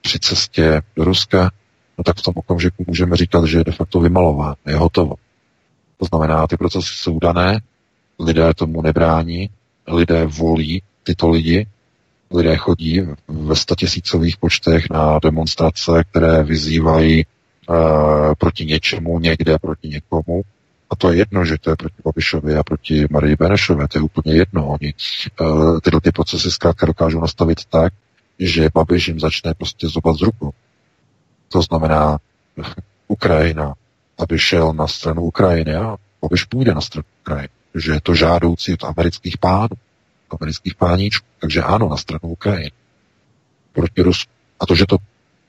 [0.00, 1.50] při cestě do Ruska,
[1.98, 5.14] no tak v tom okamžiku můžeme říkat, že je de facto vymalován, je hotovo.
[5.98, 7.60] To znamená, ty procesy jsou dané,
[8.18, 9.50] lidé tomu nebrání,
[9.88, 11.66] lidé volí tyto lidi,
[12.30, 17.24] lidé chodí ve statisícových počtech na demonstrace, které vyzývají e,
[18.38, 20.42] proti něčemu, někde proti někomu,
[20.90, 24.02] a to je jedno, že to je proti Babišovi a proti Marii Benešové, to je
[24.02, 24.68] úplně jedno.
[24.68, 24.94] Oni
[25.40, 27.92] uh, tyhle ty procesy zkrátka dokážou nastavit tak,
[28.38, 30.50] že Babiš jim začne prostě zobat z rukou.
[31.48, 32.18] To znamená
[33.08, 33.74] Ukrajina,
[34.18, 38.72] aby šel na stranu Ukrajiny a Babiš půjde na stranu Ukrajiny, že je to žádoucí
[38.72, 39.76] od amerických pánů,
[40.30, 41.26] amerických páníčků.
[41.40, 42.72] Takže ano, na stranu Ukrajiny.
[43.72, 44.32] Proti Rusku.
[44.60, 44.96] A to, že to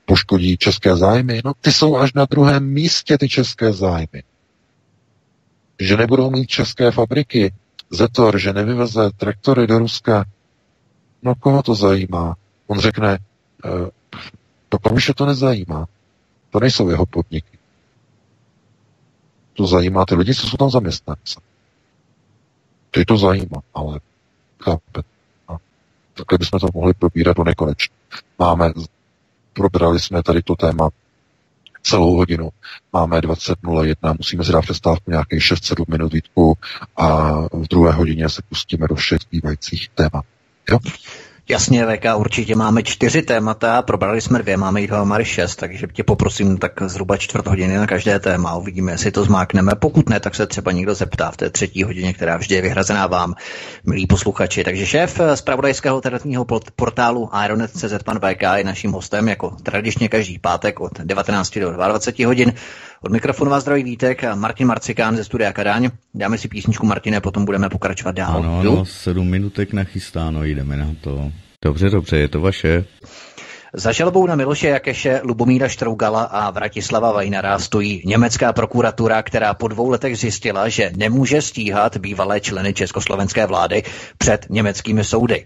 [0.04, 4.22] poškodí české zájmy, no ty jsou až na druhém místě, ty české zájmy
[5.82, 7.52] že nebudou mít české fabriky,
[7.90, 10.24] Zetor, že nevyveze traktory do Ruska,
[11.22, 12.36] no koho to zajímá?
[12.66, 13.18] On řekne, e,
[14.68, 15.86] to Babiše to nezajímá.
[16.50, 17.58] To nejsou jeho podniky.
[19.52, 21.40] To zajímá ty lidi, co jsou tam zaměstnanci.
[22.90, 24.00] Ty to zajímá, ale
[24.62, 25.02] chápete.
[25.48, 25.58] No.
[26.14, 27.94] Takhle bychom to mohli probírat do nekonečna.
[28.38, 28.72] Máme,
[29.52, 30.88] probrali jsme tady to téma
[31.82, 32.50] celou hodinu.
[32.92, 36.58] Máme 20.01, musíme si dát přestávku nějakých 6-7 minut výtku
[36.96, 40.24] a v druhé hodině se pustíme do všech zbývajících témat.
[40.70, 40.78] Jo?
[41.48, 46.04] Jasně, VK, určitě máme čtyři témata, probrali jsme dvě, máme jich dohromady šest, takže tě
[46.04, 49.72] poprosím tak zhruba čtvrt hodiny na každé téma, uvidíme, jestli to zmákneme.
[49.74, 53.06] Pokud ne, tak se třeba někdo zeptá v té třetí hodině, která vždy je vyhrazená
[53.06, 53.34] vám,
[53.84, 54.64] milí posluchači.
[54.64, 60.38] Takže šéf z pravodajského internetního portálu Ironet.cz pan VK je naším hostem jako tradičně každý
[60.38, 62.52] pátek od 19 do 22 hodin.
[63.04, 65.90] Od mikrofonu vás zdraví Vítek a Martin Marcikán ze studia Kadaň.
[66.14, 68.36] Dáme si písničku Martine, potom budeme pokračovat dál.
[68.36, 71.32] Ano, ano, sedm minutek nachystáno, jdeme na to.
[71.64, 72.84] Dobře, dobře, je to vaše.
[73.74, 79.68] Za žalobou na Miloše Jakeše, Lubomíra Štrougala a Vratislava Vajnara stojí německá prokuratura, která po
[79.68, 83.82] dvou letech zjistila, že nemůže stíhat bývalé členy československé vlády
[84.18, 85.44] před německými soudy.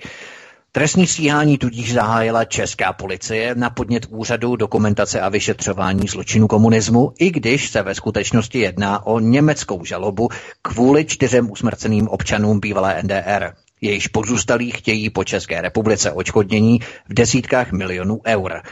[0.77, 7.31] Trestní stíhání tudíž zahájila česká policie na podnět úřadu dokumentace a vyšetřování zločinu komunismu, i
[7.31, 10.29] když se ve skutečnosti jedná o německou žalobu
[10.62, 13.53] kvůli čtyřem usmrceným občanům bývalé NDR.
[13.81, 18.62] Jejichž pozůstalí chtějí po České republice očkodnění v desítkách milionů eur.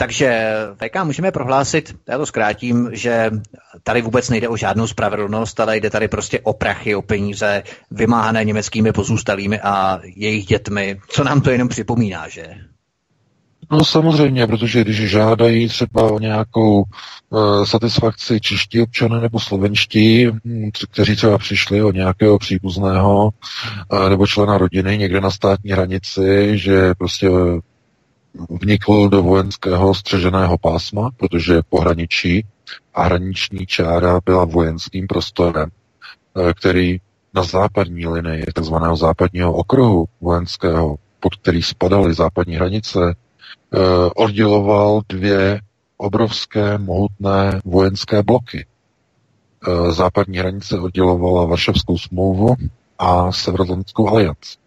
[0.00, 3.30] Takže VK můžeme prohlásit, já to zkrátím, že
[3.82, 8.44] tady vůbec nejde o žádnou spravedlnost, ale jde tady prostě o prachy, o peníze vymáhané
[8.44, 11.00] německými pozůstalými a jejich dětmi.
[11.08, 12.46] Co nám to jenom připomíná, že?
[13.70, 20.70] No samozřejmě, protože když žádají třeba o nějakou e, satisfakci čeští občané nebo slovenští, hm,
[20.92, 23.30] kteří třeba přišli o nějakého příbuzného
[24.06, 27.28] e, nebo člena rodiny někde na státní hranici, že prostě
[28.62, 32.44] vnikl do vojenského střeženého pásma, protože pohraničí
[32.94, 36.98] a hraniční čára byla vojenským prostorem, e, který
[37.34, 43.14] na západní linii takzvaného západního okruhu vojenského, pod který spadaly západní hranice,
[43.74, 45.60] Eh, odděloval dvě
[45.96, 48.66] obrovské, mohutné vojenské bloky.
[49.68, 52.54] Eh, západní hranice oddělovala Varšavskou smlouvu
[52.98, 54.58] a Severoatlantickou alianci.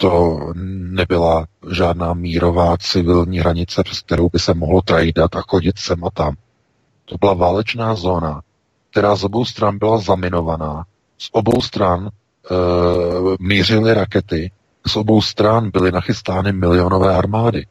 [0.00, 0.38] To
[0.90, 6.10] nebyla žádná mírová civilní hranice, přes kterou by se mohlo trajdat a chodit sem a
[6.10, 6.34] tam.
[7.04, 8.40] To byla válečná zóna,
[8.90, 10.84] která z obou stran byla zaminovaná.
[11.18, 12.10] Z obou stran e,
[13.40, 14.50] mířily rakety,
[14.86, 17.66] z obou stran byly nachystány milionové armády.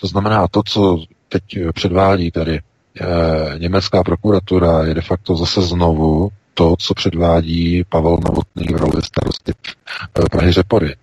[0.00, 0.98] To znamená, to, co
[1.28, 1.42] teď
[1.74, 2.62] předvádí tady e,
[3.58, 9.52] německá prokuratura, je de facto zase znovu to, co předvádí Pavel Novotný v roli starosty
[9.52, 10.96] e, Prahy Řepory.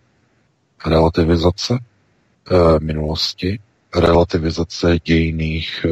[0.85, 3.59] Relativizace e, minulosti,
[3.95, 5.89] relativizace dějných e,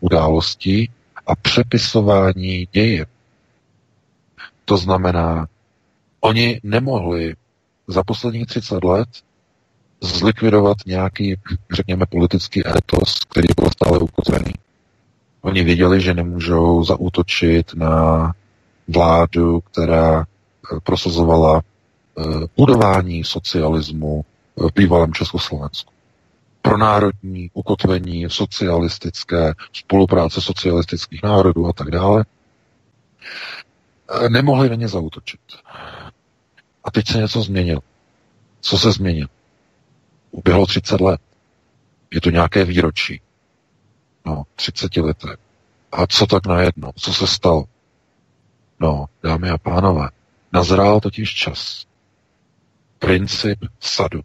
[0.00, 0.90] událostí
[1.26, 3.06] a přepisování děje.
[4.64, 5.46] To znamená,
[6.20, 7.34] oni nemohli
[7.86, 9.08] za posledních 30 let
[10.00, 11.36] zlikvidovat nějaký,
[11.72, 14.52] řekněme, politický etos, který byl stále ukotvený.
[15.40, 18.32] Oni věděli, že nemůžou zaútočit na
[18.88, 21.62] vládu, která eh, prosazovala
[22.18, 22.22] eh,
[22.56, 24.24] budování socialismu
[24.56, 25.92] v bývalém Československu.
[26.62, 32.24] Pro národní ukotvení socialistické spolupráce socialistických národů a tak dále.
[34.10, 35.40] Eh, nemohli na ně zautočit.
[36.84, 37.80] A teď se něco změnilo.
[38.60, 39.28] Co se změnilo?
[40.30, 41.20] Uběhlo 30 let.
[42.10, 43.20] Je to nějaké výročí.
[44.26, 45.36] No, 30 leté.
[45.92, 46.92] A co tak najednou?
[46.96, 47.64] Co se stalo?
[48.82, 50.08] No, dámy a pánové,
[50.52, 51.86] nazrál totiž čas.
[52.98, 54.20] Princip sadu.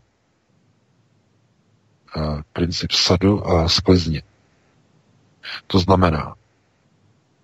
[2.15, 4.21] A princip sadu a sklizně.
[5.67, 6.35] To znamená,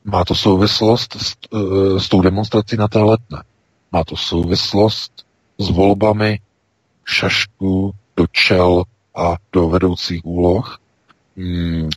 [0.04, 3.44] má to souvislost s, e, s tou demonstrací na té letné.
[3.92, 5.26] Má to souvislost
[5.58, 6.40] s volbami
[7.06, 8.84] šašků do čel
[9.16, 10.80] a do vedoucích úloh
[11.38, 11.90] hmm,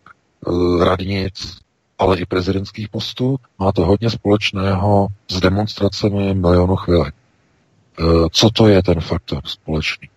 [0.85, 1.66] radnic,
[1.99, 3.37] ale i prezidentských postů.
[3.59, 7.11] Má to hodně společného s demonstracemi milionu chvíli.
[7.11, 10.09] Eh, co to je ten faktor společný?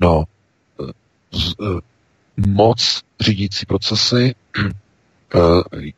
[0.00, 0.24] No,
[0.80, 1.64] eh,
[2.36, 4.34] moc řídící procesy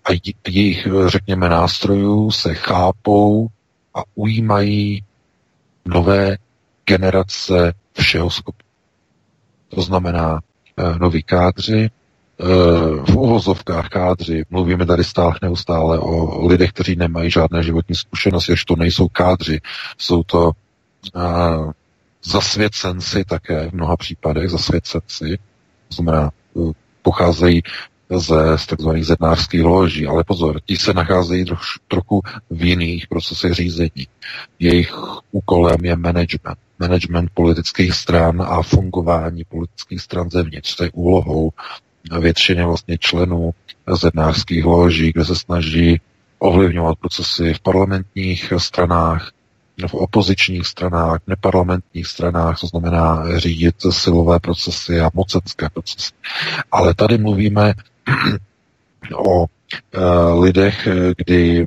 [0.04, 0.12] a
[0.48, 3.48] jejich, řekněme, nástrojů se chápou
[3.94, 5.04] a ujímají
[5.84, 6.36] nové
[6.84, 8.72] generace všeho schopnosti.
[9.68, 10.40] To znamená
[10.98, 11.90] noví kádři,
[13.08, 18.64] v uvozovkách kádři, mluvíme tady stále neustále o lidech, kteří nemají žádné životní zkušenosti, až
[18.64, 19.60] to nejsou kádři,
[19.98, 20.50] jsou to
[21.14, 21.70] uh,
[22.24, 25.38] zasvěcenci také v mnoha případech, zasvěcenci,
[25.88, 26.72] to znamená, uh,
[27.02, 27.62] pocházejí
[28.18, 32.20] ze z takzvaných zednářských loží, ale pozor, ti se nacházejí troš, trochu
[32.50, 34.06] v jiných procesech řízení.
[34.58, 34.94] Jejich
[35.30, 36.58] úkolem je management.
[36.78, 40.76] Management politických stran a fungování politických stran zevnitř.
[40.76, 41.50] To je úlohou
[42.20, 43.54] většině vlastně členů
[43.92, 46.00] zednářských loží, kde se snaží
[46.38, 49.32] ovlivňovat procesy v parlamentních stranách,
[49.86, 56.12] v opozičních stranách, neparlamentních stranách, to znamená řídit silové procesy a mocenské procesy.
[56.72, 57.74] Ale tady mluvíme
[59.16, 59.46] o uh,
[60.42, 61.66] lidech, kdy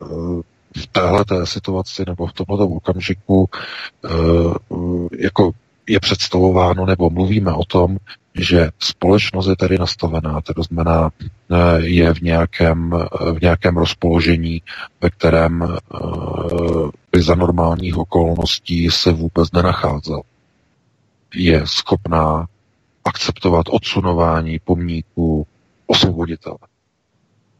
[0.00, 0.40] uh,
[0.76, 3.48] v téhle té situaci nebo v tomto okamžiku
[4.04, 5.50] uh, jako
[5.88, 7.96] je představováno nebo mluvíme o tom,
[8.34, 11.10] že společnost je tady nastavená, to znamená,
[11.76, 12.90] je v nějakém,
[13.38, 14.62] v nějakém rozpoložení,
[15.00, 15.76] ve kterém
[17.12, 20.20] by za normálních okolností se vůbec nenacházel.
[21.34, 22.46] Je schopná
[23.04, 25.46] akceptovat odsunování pomníků
[25.86, 26.58] osvoboditele.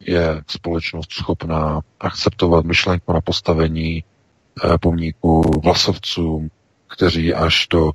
[0.01, 4.05] Je společnost schopná akceptovat myšlenku na postavení
[4.65, 6.51] eh, pomníků vlasovcům,
[6.87, 7.93] kteří až do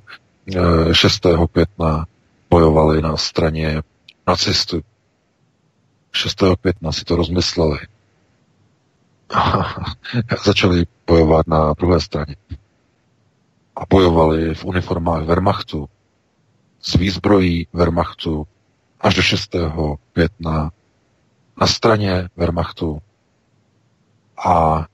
[0.92, 1.26] 6.
[1.26, 2.06] Eh, května
[2.50, 3.82] bojovali na straně
[4.26, 4.80] nacistů.
[6.12, 6.42] 6.
[6.60, 7.78] května si to rozmysleli.
[9.34, 9.64] A
[10.44, 12.36] začali bojovat na druhé straně.
[13.76, 15.88] a bojovali v uniformách Wehrmachtu,
[16.80, 18.46] s výzbrojí Wehrmachtu
[19.00, 19.56] až do 6.
[20.12, 20.70] května
[21.60, 22.98] na straně Wehrmachtu.
[24.46, 24.86] A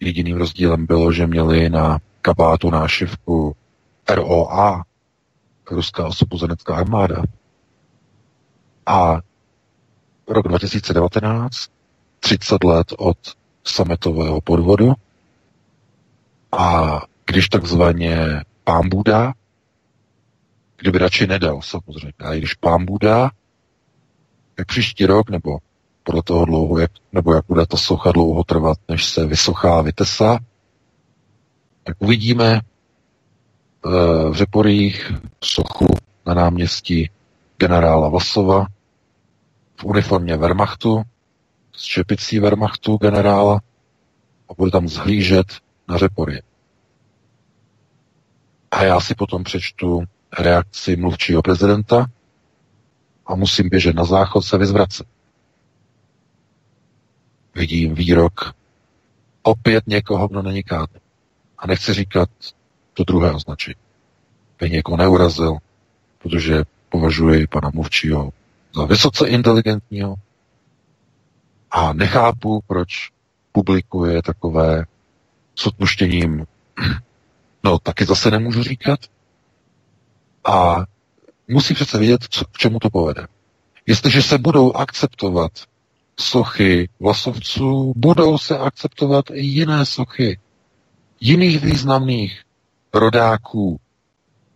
[0.00, 3.56] jediným rozdílem bylo, že měli na kabátu nášivku
[4.10, 4.82] ROA,
[5.74, 7.22] Ruská osobozenecká armáda.
[8.86, 9.20] A
[10.28, 11.70] rok 2019,
[12.20, 13.18] 30 let od
[13.64, 14.92] sametového podvodu
[16.52, 19.32] a když takzvaně pán Buda,
[20.76, 23.30] kdyby radši nedal samozřejmě, a když pán Buda,
[24.54, 25.58] tak příští rok, nebo
[26.02, 30.38] podle toho dlouho, jak, nebo jak bude ta socha dlouho trvat, než se vysochá, vytesá,
[31.84, 32.60] tak uvidíme
[33.84, 35.12] v Řeporích
[35.44, 35.86] sochu
[36.26, 37.10] na náměstí
[37.58, 38.66] generála Vlasova
[39.76, 41.02] v uniformě Wehrmachtu,
[41.72, 43.60] s čepicí Wehrmachtu generála
[44.48, 45.46] a bude tam zhlížet
[45.88, 46.42] na Řepory.
[48.70, 50.04] A já si potom přečtu
[50.38, 52.06] reakci mluvčího prezidenta
[53.26, 55.06] a musím běžet na záchod se vyzvracet.
[57.54, 58.54] Vidím výrok
[59.42, 60.98] opět někoho, kdo není kádr.
[61.58, 62.28] A nechci říkat
[62.94, 63.76] to druhé označení.
[64.60, 65.56] Bych někoho neurazil,
[66.18, 68.32] protože považuji pana mluvčího
[68.76, 70.14] za vysoce inteligentního
[71.70, 73.10] a nechápu, proč
[73.52, 74.84] publikuje takové
[75.54, 76.46] s odpuštěním,
[77.64, 79.00] no taky zase nemůžu říkat,
[80.44, 80.84] a
[81.48, 83.26] musí přece vědět, co, k čemu to povede.
[83.86, 85.52] Jestliže se budou akceptovat
[86.20, 90.38] sochy vlasovců, budou se akceptovat i jiné sochy
[91.20, 92.42] jiných významných
[92.94, 93.80] rodáků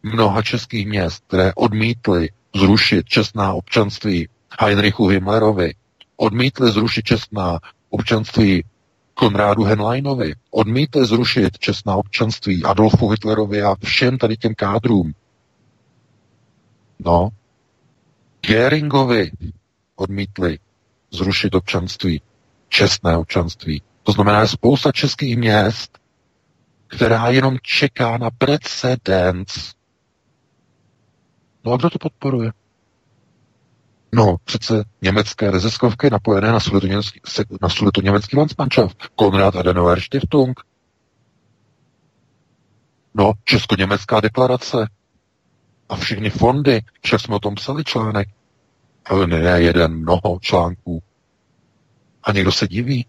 [0.03, 4.29] mnoha českých měst, které odmítly zrušit čestná občanství
[4.61, 5.75] Heinrichu Himmlerovi,
[6.17, 7.59] odmítli zrušit čestná
[7.91, 8.65] občanství
[9.15, 15.13] Konrádu Henleinovi, odmítli zrušit čestná občanství Adolfu Hitlerovi a všem tady těm kádrům.
[16.99, 17.29] No,
[18.47, 19.31] Geringovi
[19.97, 20.59] odmítli
[21.11, 22.23] zrušit občanství,
[22.69, 23.83] čestné občanství.
[24.03, 25.99] To znamená, spousta českých měst,
[26.87, 29.75] která jenom čeká na precedens.
[31.65, 32.53] No a kdo to podporuje?
[34.15, 37.21] No, přece německé rezeskovky napojené na sudetoněmecký,
[37.63, 39.07] na sudetoněmecký Landsmannschaft.
[39.15, 40.61] Konrad Adenauer Stiftung.
[43.15, 44.89] No, česko-německá deklarace.
[45.89, 48.29] A všechny fondy, však jsme o tom psali článek.
[49.05, 51.03] Ale ne jeden, mnoho článků.
[52.23, 53.07] A někdo se diví,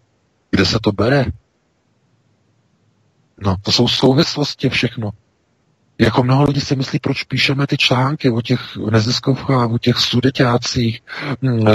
[0.50, 1.24] kde se to bere.
[3.44, 5.10] No, to jsou souvislosti všechno.
[6.00, 11.02] Jako mnoho lidí si myslí, proč píšeme ty články o těch neziskovkách, o těch sudeťácích,
[11.40, 11.72] mm, e,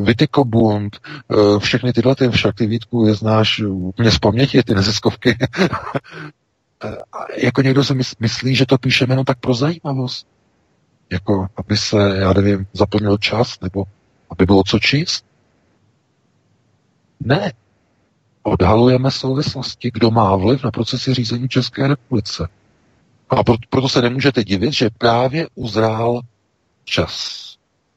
[0.00, 3.62] Vitikobund, e, všechny tyhle, ty, však ty Vítku je znáš
[3.98, 5.36] mě z paměti, ty neziskovky.
[6.84, 6.96] e,
[7.46, 10.26] jako někdo si myslí, že to píšeme jenom tak pro zajímavost.
[11.12, 13.84] Jako, aby se, já nevím, zaplnil čas, nebo
[14.30, 15.24] aby bylo co číst.
[17.20, 17.52] Ne.
[18.48, 22.48] Odhalujeme souvislosti, kdo má vliv na procesy řízení České republice.
[23.30, 23.36] A
[23.70, 26.20] proto se nemůžete divit, že právě uzrál
[26.84, 27.44] čas.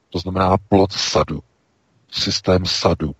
[0.09, 1.43] To znamená plot sadu.
[2.11, 3.15] Systém sadu.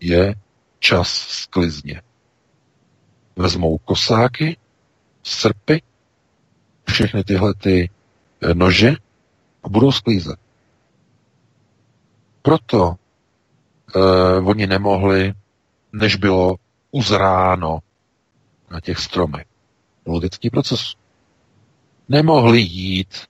[0.00, 0.34] Je
[0.78, 2.02] čas sklizně.
[3.36, 4.56] Vezmou kosáky,
[5.22, 5.82] srpy,
[6.88, 7.90] všechny tyhle ty
[8.40, 8.96] eh, nože
[9.62, 10.38] a budou sklízet.
[12.42, 12.96] Proto
[13.94, 15.32] uh, oni nemohli,
[15.92, 16.56] než bylo
[16.90, 17.78] uzráno
[18.70, 19.46] na těch stromech
[20.04, 20.94] politický proces.
[22.08, 23.24] Nemohli jít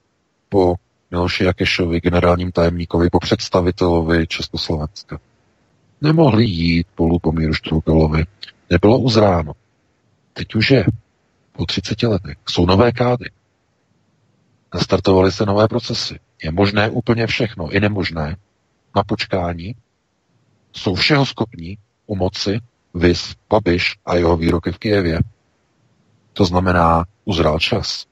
[0.49, 0.75] po
[1.11, 5.21] Miloši Jakešovi, generálním tajemníkovi, po představitelovi Československa.
[6.01, 8.25] Nemohli jít po Lupomíru Štrukelovi.
[8.71, 9.53] Nebylo uzráno.
[10.33, 10.85] Teď už je.
[11.53, 12.37] Po 30 letech.
[12.49, 13.31] Jsou nové kády.
[14.75, 16.21] Nastartovaly se nové procesy.
[16.43, 18.37] Je možné úplně všechno, i nemožné.
[18.97, 19.75] Na počkání
[20.75, 22.59] jsou všeho schopní u moci,
[22.95, 25.19] vys Babiš a jeho výroky v Kijevě.
[26.33, 28.07] To znamená, uzrál čas.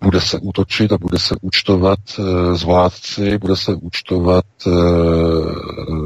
[0.00, 2.22] Bude se útočit a bude se účtovat e,
[2.56, 4.70] s vládci, bude se účtovat e,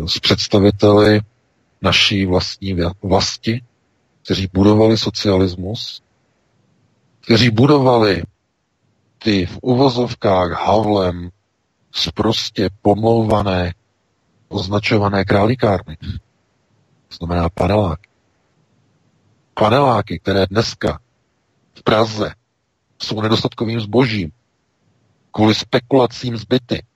[0.09, 1.21] s představiteli
[1.83, 3.63] naší vlastní vlasti,
[4.25, 6.03] kteří budovali socialismus,
[7.21, 8.23] kteří budovali
[9.19, 11.31] ty v uvozovkách Havlem
[11.93, 13.75] zprostě pomlouvané,
[14.49, 15.97] označované králíkárny.
[17.09, 18.01] To znamená panelák
[19.61, 21.01] paneláky, které dneska
[21.75, 22.35] v Praze
[23.03, 24.33] jsou nedostatkovým zbožím
[25.31, 26.87] kvůli spekulacím zbyty.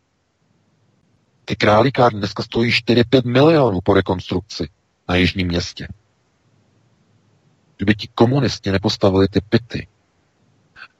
[1.44, 4.68] Ty králíkárny dneska stojí 4-5 milionů po rekonstrukci
[5.08, 5.88] na jižním městě.
[7.76, 9.86] Kdyby ti komunisti nepostavili ty pity,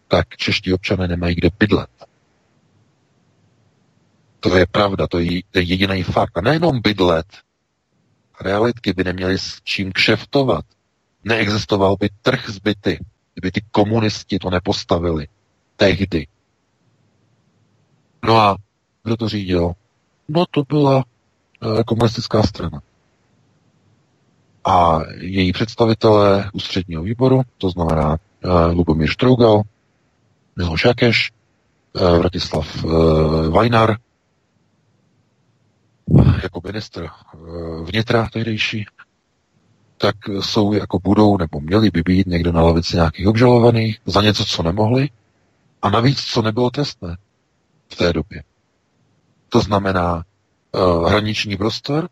[0.09, 1.91] tak čeští občané nemají kde bydlet.
[4.45, 6.37] To je pravda, to je, jediný fakt.
[6.37, 7.27] A nejenom bydlet,
[8.41, 10.65] realitky by neměly s čím kšeftovat.
[11.25, 12.99] Neexistoval by trh zbyty,
[13.35, 15.29] kdyby ty komunisti to nepostavili
[15.77, 16.27] tehdy.
[18.25, 18.57] No a
[19.03, 19.73] kdo to řídil?
[20.29, 21.05] No to byla
[21.81, 22.83] e, komunistická strana.
[24.65, 29.63] A její představitelé ústředního výboru, to znamená e, Lubomír Štrougal,
[30.57, 31.33] Miloš Jakeš,
[31.97, 32.85] e, Vratislav
[33.51, 33.97] Vajnar,
[36.43, 37.39] jako ministr eh,
[37.85, 38.87] vnitra tehdejší,
[39.99, 44.45] tak jsou jako budou nebo měli by být někde na lavici nějakých obžalovaných za něco,
[44.45, 45.09] co nemohli
[45.83, 47.17] a navíc, co nebylo trestné
[47.89, 48.43] v té době.
[49.49, 50.25] To znamená,
[50.75, 52.09] uh, hraniční prostor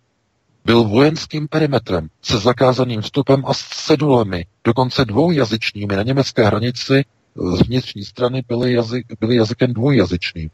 [0.64, 5.96] byl vojenským perimetrem se zakázaným vstupem a s cedulemi, dokonce dvoujazyčnými.
[5.96, 7.04] Na německé hranici
[7.34, 10.50] z vnitřní strany byly, jazyk, byly jazykem dvoujazyčným.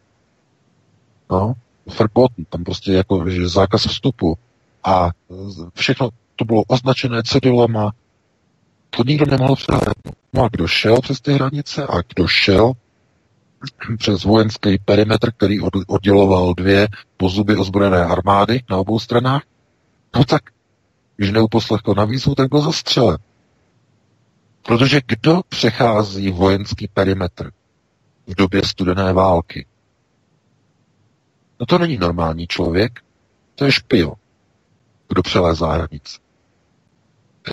[1.30, 1.54] No,
[1.98, 4.38] verboten, tam prostě jako že zákaz vstupu.
[4.84, 5.10] A
[5.74, 7.92] všechno to bylo označené cedulama,
[8.90, 10.14] to nikdo nemohl přehlédnout.
[10.32, 12.72] No a kdo šel přes ty hranice a kdo šel
[13.98, 19.42] přes vojenský perimetr, který odděloval dvě pozuby ozbrojené armády na obou stranách,
[20.16, 20.42] no tak,
[21.16, 23.16] když neuposlechl na výzvu, tak byl zastřelen.
[24.62, 27.50] Protože kdo přechází vojenský perimetr
[28.26, 29.66] v době studené války?
[31.60, 33.00] No to není normální člověk,
[33.54, 34.14] to je špion,
[35.08, 36.18] kdo přelézá hranice.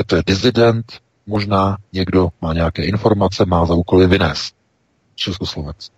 [0.06, 4.56] To je dizident, možná někdo má nějaké informace, má za úkoly vynést
[5.16, 5.96] Československo.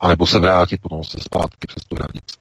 [0.00, 2.36] A nebo se vrátit potom se zpátky přes tu hranici.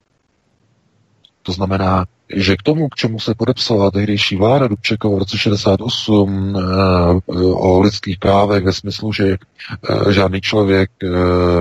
[1.48, 2.06] To znamená,
[2.36, 7.44] že k tomu, k čemu se podepsala tehdejší vláda Dubčekova v roce 68 e, eh,
[7.56, 9.38] o lidských právech ve smyslu, že e,
[10.14, 10.91] žádný člověk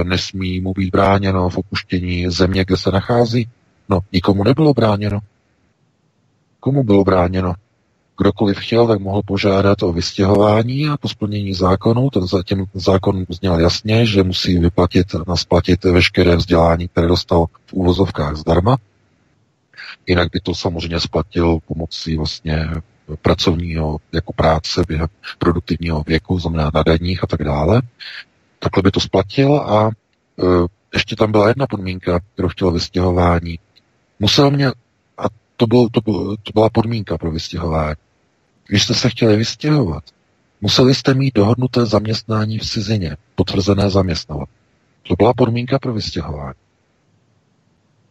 [0.02, 3.48] nesmí mu být bráněno v opuštění země, kde se nachází,
[3.88, 5.18] no, nikomu nebylo bráněno.
[6.60, 7.54] Komu bylo bráněno?
[8.18, 13.60] Kdokoliv chtěl, tak mohl požádat o vystěhování a po splnění zákonu, ten zatím zákon zněl
[13.60, 18.76] jasně, že musí vyplatit a splatit veškeré vzdělání, které dostal v úvozovkách zdarma,
[20.06, 22.70] Jinak by to samozřejmě splatil pomocí vlastně
[23.22, 25.08] pracovního jako práce během
[25.38, 27.82] produktivního věku, znamená na daních a tak dále.
[28.58, 29.92] Takhle by to splatil a e,
[30.94, 33.58] ještě tam byla jedna podmínka, kterou chtěl vystěhování.
[34.20, 34.68] Musel mě,
[35.18, 35.24] a
[35.56, 37.96] to, byl, to, byl, to byla podmínka pro vystěhování.
[38.68, 40.04] Když jste se chtěli vystěhovat,
[40.60, 44.48] museli jste mít dohodnuté zaměstnání v cizině, potvrzené zaměstnavat.
[45.02, 46.58] To byla podmínka pro vystěhování.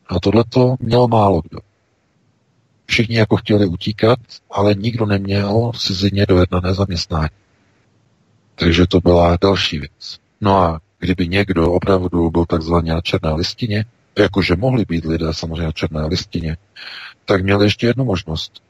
[0.07, 1.59] A tohle to mělo málo kdo.
[2.95, 4.19] Všichni jako chtěli utíkat,
[4.51, 7.29] ale nikdo neměl v cizině dojednané zaměstnání.
[8.55, 10.19] Takže to byla další věc.
[10.41, 13.85] No a kdyby někdo opravdu byl takzvaně na černé listině,
[14.17, 16.57] jakože mohli být lidé samozřejmě na černé listině,
[17.25, 18.63] tak měli ještě jednu možnost.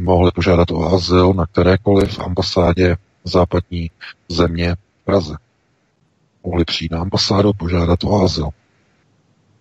[0.00, 3.90] Mohli požádat o azyl na kterékoliv ambasádě západní
[4.28, 5.36] země Praze.
[6.44, 8.48] Mohli přijít na ambasádu, požádat o azyl.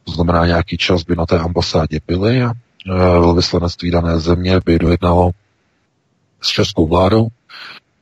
[0.03, 2.53] To znamená, nějaký čas by na té ambasádě byli a
[2.87, 5.31] velvyslanectví dané země by dojednalo
[6.41, 7.27] s českou vládou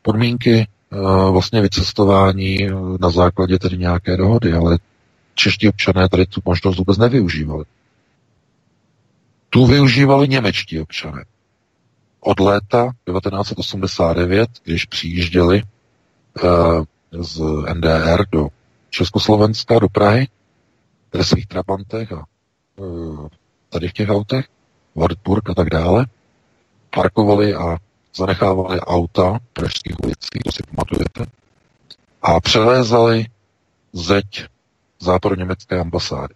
[0.01, 0.97] podmínky eh,
[1.31, 4.77] vlastně vycestování eh, na základě tedy nějaké dohody, ale
[5.35, 7.65] čeští občané tady tu možnost vůbec nevyužívali.
[9.49, 11.25] Tu využívali němečtí občané.
[12.19, 15.63] Od léta 1989, když přijížděli
[17.11, 17.41] z
[17.73, 18.47] NDR do
[18.89, 20.27] Československa, do Prahy,
[21.13, 22.25] ve svých trabantech a
[23.69, 24.45] tady v těch autech,
[24.95, 26.05] Wartburg a tak dále,
[26.89, 27.77] parkovali a
[28.15, 31.25] zanechávali auta pražských ulicích, to si pamatujete,
[32.21, 33.25] a přelézali
[33.93, 34.45] zeď
[34.99, 36.33] západoněmecké ambasády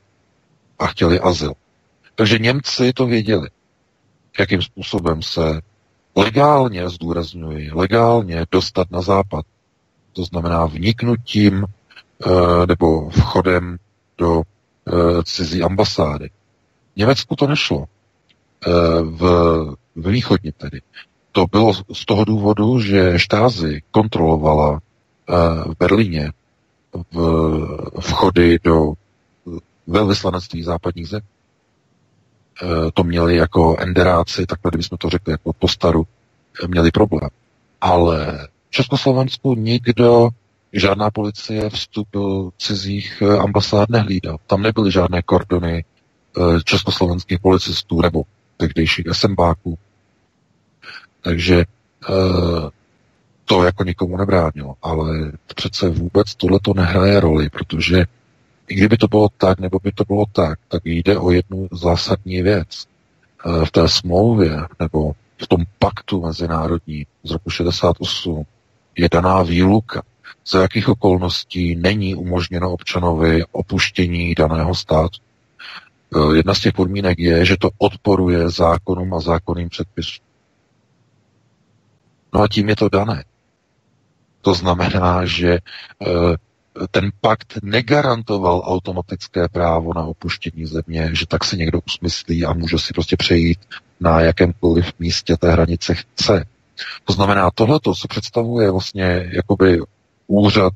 [0.79, 1.53] a chtěli azyl.
[2.15, 3.49] Takže Němci to věděli,
[4.39, 5.61] jakým způsobem se
[6.15, 9.45] legálně, zdůrazňuji, legálně dostat na západ.
[10.13, 13.77] To znamená vniknutím e, nebo vchodem
[14.17, 16.29] do e, cizí ambasády.
[16.95, 17.85] Německu to nešlo.
[18.67, 19.21] Eh, v,
[19.95, 20.81] v východně tedy.
[21.31, 24.79] To bylo z toho důvodu, že štázy kontrolovala
[25.29, 25.33] eh,
[25.65, 26.31] v Berlíně
[27.11, 27.17] v,
[27.99, 28.93] vchody do
[29.87, 31.21] velvyslanectví západních zem.
[32.63, 36.07] Eh, to měli jako enderáci, takhle kdybychom to řekli jako postaru,
[36.67, 37.29] měli problém.
[37.81, 40.29] Ale v Československu nikdo,
[40.73, 44.37] žádná policie vstup do cizích ambasád nehlídal.
[44.47, 45.85] Tam nebyly žádné kordony
[46.63, 48.23] československých policistů nebo
[48.57, 49.77] tehdejších SMBáků.
[51.21, 51.65] Takže
[52.09, 52.69] uh,
[53.45, 58.05] To jako nikomu nebránilo, ale přece vůbec tohle to nehraje roli, protože
[58.67, 62.41] i kdyby to bylo tak, nebo by to bylo tak, tak jde o jednu zásadní
[62.41, 62.87] věc.
[63.45, 68.43] Eh, v té smlouvě nebo v tom paktu mezinárodní z roku 68
[68.97, 70.01] je daná výluka,
[70.47, 75.19] za jakých okolností není umožněno občanovi opuštění daného státu.
[76.15, 80.25] Eh, jedna z těch podmínek je, že to odporuje zákonům a zákonným předpisům.
[82.33, 83.23] No a tím je to dané.
[84.41, 86.37] To znamená, že eh,
[86.91, 92.79] ten pakt negarantoval automatické právo na opuštění země, že tak si někdo usmyslí a může
[92.79, 93.59] si prostě přejít
[93.99, 96.45] na jakémkoliv místě té hranice chce.
[97.03, 99.79] To znamená, tohleto se představuje vlastně jakoby
[100.27, 100.73] úřad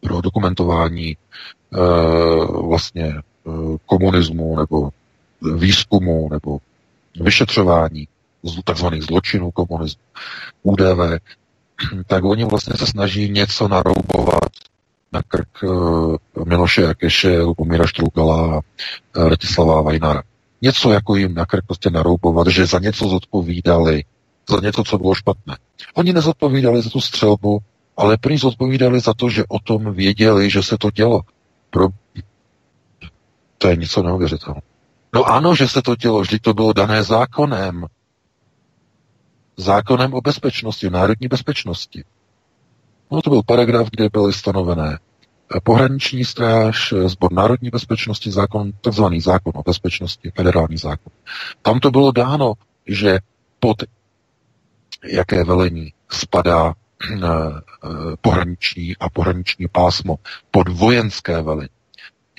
[0.00, 1.16] pro dokumentování e,
[2.62, 3.14] vlastně
[3.86, 4.90] komunismu nebo
[5.56, 6.58] výzkumu nebo
[7.20, 8.08] vyšetřování
[8.64, 10.02] takzvaných zločinů komunismu,
[10.62, 11.20] UDV,
[12.06, 14.50] tak oni vlastně se snaží něco naroubovat
[15.12, 20.22] na krk uh, Miloše Jakeše, Lubomíra Štroukala a uh, Ratislava Vajnara.
[20.62, 24.04] Něco jako jim na krk prostě naroubovat, že za něco zodpovídali,
[24.50, 25.56] za něco, co bylo špatné.
[25.94, 27.58] Oni nezodpovídali za tu střelbu,
[27.96, 31.20] ale prý zodpovídali za to, že o tom věděli, že se to dělo.
[31.70, 31.88] Pro...
[33.62, 34.62] To je něco neuvěřitelného.
[35.14, 37.86] No ano, že se to dělo, vždyť to bylo dané zákonem.
[39.56, 42.04] Zákonem o bezpečnosti, národní bezpečnosti.
[43.10, 48.72] No to byl paragraf, kde byly stanovené eh, pohraniční stráž, eh, zbor národní bezpečnosti, zákon,
[48.80, 51.12] takzvaný zákon o bezpečnosti, federální zákon.
[51.62, 52.52] Tam to bylo dáno,
[52.86, 53.18] že
[53.60, 53.76] pod
[55.04, 56.74] jaké velení spadá
[57.12, 57.26] eh,
[58.20, 60.16] pohraniční a pohraniční pásmo,
[60.50, 61.81] pod vojenské velení.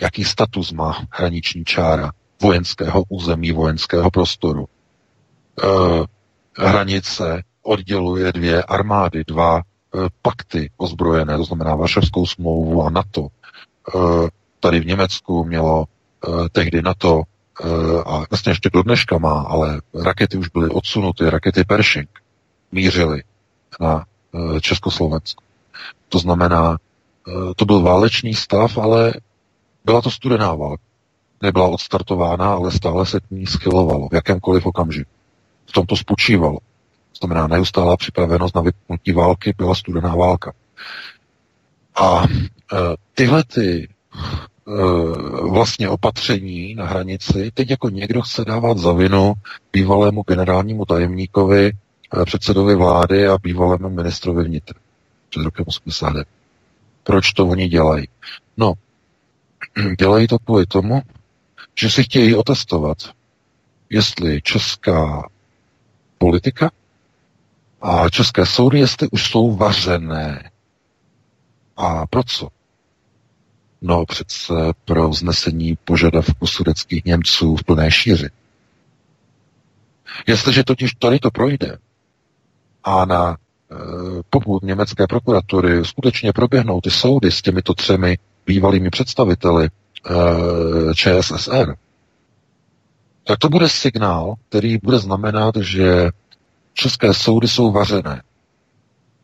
[0.03, 2.11] Jaký status má hraniční čára
[2.41, 4.65] vojenského území, vojenského prostoru.
[6.57, 9.61] Hranice odděluje dvě armády, dva
[9.95, 13.27] Eh, pakty ozbrojené, to znamená Varšavskou smlouvu a NATO.
[13.95, 14.27] Eh,
[14.59, 17.21] tady v Německu mělo eh, tehdy NATO
[18.05, 22.09] a vlastně ještě do dneška má, ale rakety už byly odsunuty, rakety Pershing
[22.71, 23.23] mířily
[23.79, 24.05] na
[24.61, 25.43] Československo.
[26.09, 26.77] To znamená,
[27.55, 29.13] to byl válečný stav, ale
[29.85, 30.83] byla to studená válka.
[31.41, 35.11] Nebyla odstartována, ale stále se k ní schylovalo v jakémkoliv okamžiku.
[35.65, 36.59] V tom to spočívalo
[37.23, 40.53] znamená neustálá připravenost na vypnutí války, byla studená válka.
[41.95, 42.27] A e,
[43.13, 43.89] tyhle ty e,
[45.49, 49.33] vlastně opatření na hranici, teď jako někdo chce dávat za vinu
[49.73, 54.79] bývalému generálnímu tajemníkovi, e, předsedovi vlády a bývalému ministrovi vnitra
[55.29, 56.27] před rokem 89.
[57.03, 58.07] Proč to oni dělají?
[58.57, 58.73] No,
[59.99, 61.01] dělají to kvůli tomu,
[61.79, 62.97] že si chtějí otestovat,
[63.89, 65.29] jestli česká
[66.17, 66.71] politika
[67.81, 70.51] a české soudy, jestli už jsou vařené.
[71.77, 72.47] A pro co?
[73.81, 74.53] No přece
[74.85, 78.29] pro vznesení požadavku sudeckých Němců v plné šíři.
[80.27, 81.77] Jestliže totiž tady to projde
[82.83, 83.75] a na e,
[84.29, 89.69] pokud německé prokuratury skutečně proběhnou ty soudy s těmito třemi bývalými představiteli e,
[90.95, 91.75] ČSSR,
[93.23, 96.09] tak to bude signál, který bude znamenat, že
[96.73, 98.21] České soudy jsou vařené.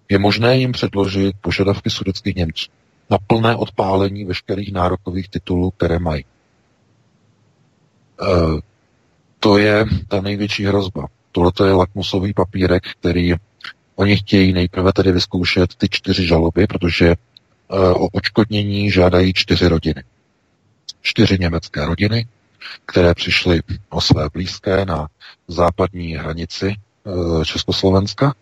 [0.10, 2.72] Je možné jim předložit požadavky sudeckých Němců
[3.10, 6.26] na plné odpálení veškerých nárokových titulů, které mají.
[6.26, 6.26] E,
[9.40, 11.08] to je ta největší hrozba.
[11.32, 13.34] Tohle je lakmusový papírek, který
[13.96, 17.16] oni chtějí nejprve tedy vyzkoušet ty čtyři žaloby, protože
[17.78, 20.04] o očkodnění žádají čtyři rodiny.
[21.02, 22.28] Čtyři německé rodiny,
[22.86, 25.08] které přišly o své blízké na
[25.48, 26.76] západní hranici
[27.10, 28.36] Eh, Československa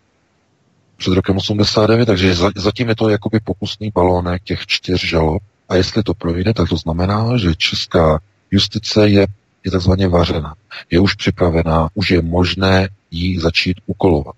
[0.96, 6.02] před rokem 89, takže zatím je to jakoby pokusný balónek těch čtyř žalob a jestli
[6.02, 9.26] to projde, tak to znamená, že česká justice je,
[9.64, 10.54] je takzvaně vařena.
[10.90, 14.36] Je už připravená, už je možné jí začít ukolovat.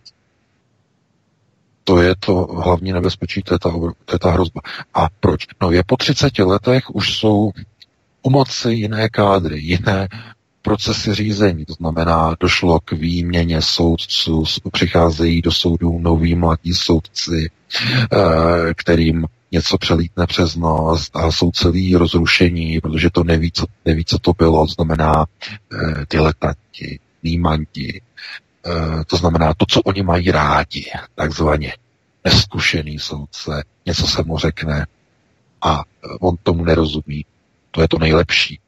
[1.90, 3.70] To je to hlavní nebezpečí, to je ta,
[4.04, 4.60] to je ta hrozba.
[4.94, 5.46] A proč?
[5.62, 7.50] No je po 30 letech už jsou
[8.22, 10.08] u moci jiné kádry, jiné
[10.62, 17.50] procesy řízení, to znamená, došlo k výměně soudců, přicházejí do soudů noví mladí soudci,
[18.12, 24.04] eh, kterým něco přelítne přes nos a jsou celý rozrušení, protože to neví, co, neví,
[24.04, 25.26] co to bylo, to znamená
[25.72, 28.09] eh, diletanti, nímanti, eh,
[29.06, 31.76] to znamená to, co oni mají rádi, takzvaně
[32.24, 34.86] neskušený soudce, něco se mu řekne
[35.62, 35.82] a
[36.20, 37.24] on tomu nerozumí.
[37.70, 38.60] To je to nejlepší.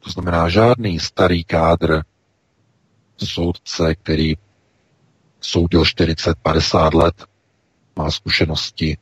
[0.00, 2.02] To znamená žádný starý kádr
[3.24, 4.34] soudce, který
[5.40, 7.24] soudil 40-50 let,
[7.96, 8.96] má zkušenosti,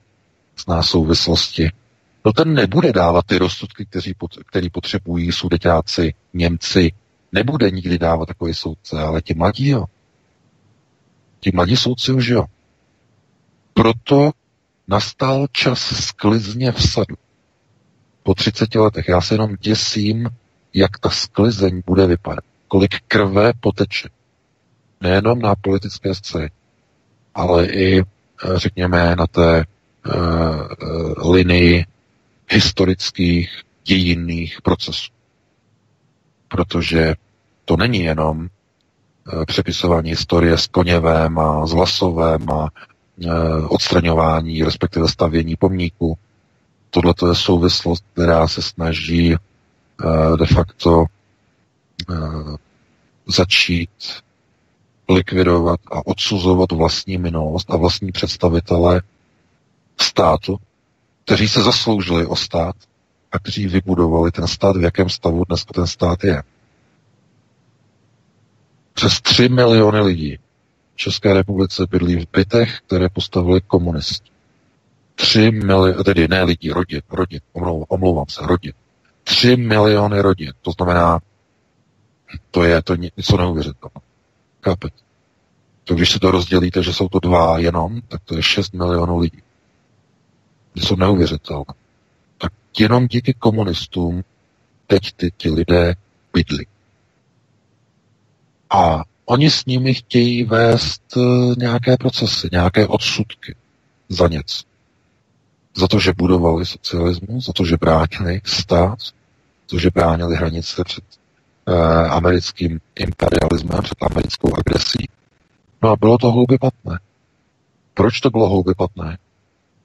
[0.64, 1.70] zná souvislosti,
[2.24, 4.14] no ten nebude dávat ty rozsudky, kteří,
[4.46, 6.92] který potřebují sudeťáci, Němci,
[7.32, 9.84] nebude nikdy dávat takový soudce, ale ti mladí jo.
[11.40, 12.44] Ti mladí soudci už jo.
[13.74, 14.30] Proto
[14.88, 17.16] nastal čas sklizně v sadu.
[18.22, 19.08] Po 30 letech.
[19.08, 20.28] Já se jenom děsím,
[20.74, 22.44] jak ta sklizeň bude vypadat.
[22.68, 24.08] Kolik krve poteče.
[25.00, 26.50] Nejenom na politické scéně,
[27.34, 28.04] ale i, eh,
[28.54, 29.64] řekněme, na té
[30.06, 31.86] uh, linii
[32.50, 35.12] historických, dějinných procesů.
[36.48, 37.14] Protože
[37.64, 38.48] to není jenom
[39.46, 46.18] přepisování historie s Koněvem a s Vlasovem a uh, odstraňování, respektive stavění pomníku.
[46.90, 51.04] Tohle je souvislost, která se snaží uh, de facto
[53.26, 53.90] začít
[55.08, 59.02] likvidovat a odsuzovat vlastní minulost a vlastní představitele
[60.00, 60.56] státu,
[61.24, 62.76] kteří se zasloužili o stát
[63.32, 66.42] a kteří vybudovali ten stát, v jakém stavu dnes ten stát je.
[68.98, 70.36] Přes 3 miliony lidí
[70.94, 74.30] v České republice bydlí v bytech, které postavili komunisti.
[75.14, 77.40] 3 miliony, tedy ne lidí, rodin, rodin,
[77.88, 78.72] omlouvám, se, rodin.
[79.24, 81.18] 3 miliony rodin, to znamená,
[82.50, 84.02] to je to něco neuvěřitelného.
[84.64, 84.96] Chápete?
[85.84, 89.18] To když se to rozdělíte, že jsou to dva jenom, tak to je 6 milionů
[89.18, 89.42] lidí
[90.76, 91.74] jsou neuvěřitelné.
[92.38, 94.24] Tak jenom díky komunistům
[94.86, 95.94] teď ty, ti lidé
[96.32, 96.66] bydlí.
[98.70, 101.20] A oni s nimi chtějí vést eh,
[101.56, 103.54] nějaké procesy, nějaké odsudky
[104.08, 104.62] za něco.
[105.76, 109.12] Za to, že budovali socialismus, za to, že bránili stát, za
[109.66, 111.04] to, že bránili hranice před
[111.68, 115.08] eh, americkým imperialismem, před americkou agresí.
[115.82, 116.98] No a bylo to hloubě patné.
[117.94, 119.18] Proč to bylo hloubě patné?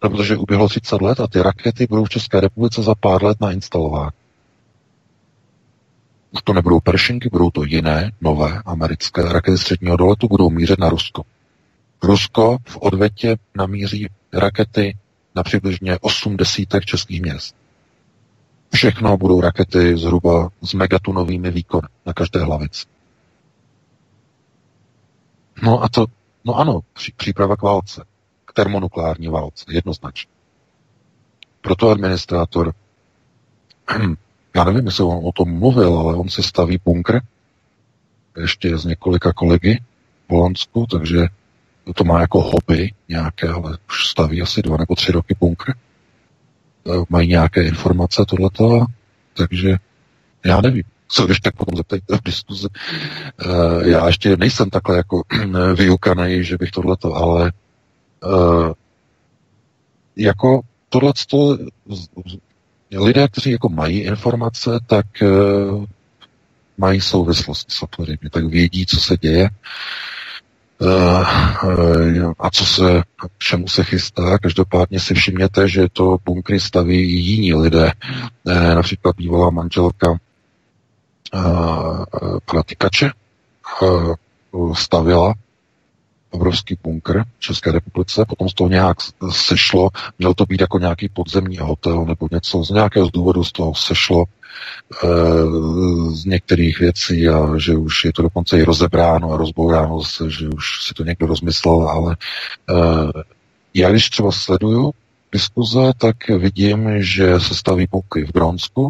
[0.03, 3.37] No, protože uběhlo 30 let a ty rakety budou v České republice za pár let
[3.41, 4.11] nainstalovány.
[6.33, 10.89] Už to nebudou peršinky, budou to jiné, nové americké rakety středního doletu, budou mířit na
[10.89, 11.23] Rusko.
[12.03, 14.97] Rusko v odvětě namíří rakety
[15.35, 17.55] na přibližně 8 desítek českých měst.
[18.73, 22.85] Všechno budou rakety zhruba s megatunovými výkony na každé hlavici.
[25.63, 26.05] No a to,
[26.45, 26.79] no ano,
[27.17, 28.05] příprava k válce
[28.53, 30.31] termonukleární válce, jednoznačně.
[31.61, 32.73] Proto administrátor,
[34.55, 37.21] já nevím, jestli on o tom mluvil, ale on si staví bunkr,
[38.41, 39.81] ještě z několika kolegy
[40.29, 41.27] v Holandsku, takže
[41.95, 45.71] to má jako hobby nějaké, ale už staví asi dva nebo tři roky bunkr.
[45.71, 45.75] E,
[47.09, 48.85] mají nějaké informace tohleto,
[49.33, 49.77] takže
[50.45, 50.83] já nevím.
[51.07, 52.67] Co když tak potom zeptejte v diskuzi.
[52.67, 55.21] E, já ještě nejsem takhle jako
[55.75, 57.51] vyukaný, že bych tohleto, ale
[58.25, 58.73] Uh,
[60.15, 61.13] jako tohle
[62.97, 65.85] lidé, kteří jako mají informace, tak uh,
[66.77, 69.49] mají souvislost samozřejmě, tak vědí, co se děje
[70.77, 71.27] uh,
[72.39, 74.37] a co se, k čemu se chystá.
[74.37, 77.91] Každopádně si všimněte, že to bunkry staví i jiní lidé.
[78.43, 80.17] Uh, například bývalá manželka uh,
[82.45, 83.11] pana Tykače
[83.81, 85.33] uh, stavila
[86.33, 88.97] obrovský bunkr v České republice, potom z toho nějak
[89.31, 89.89] sešlo,
[90.19, 94.23] měl to být jako nějaký podzemní hotel nebo něco, z nějakého důvodu z toho sešlo
[94.23, 95.07] e,
[96.15, 100.49] z některých věcí a že už je to dokonce i rozebráno a rozbouráno zase, že
[100.49, 102.17] už si to někdo rozmyslel, ale
[102.69, 102.75] e,
[103.73, 104.93] já když třeba sleduju
[105.31, 108.89] diskuze, tak vidím, že se staví bunkry v Bronsku,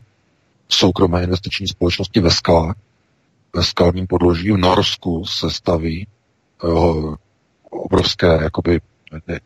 [0.70, 2.76] soukromé investiční společnosti ve skalách,
[3.56, 4.52] ve skalním podloží.
[4.52, 6.08] V Norsku se staví
[6.64, 6.68] eh,
[7.74, 8.82] obrovské, jakoby,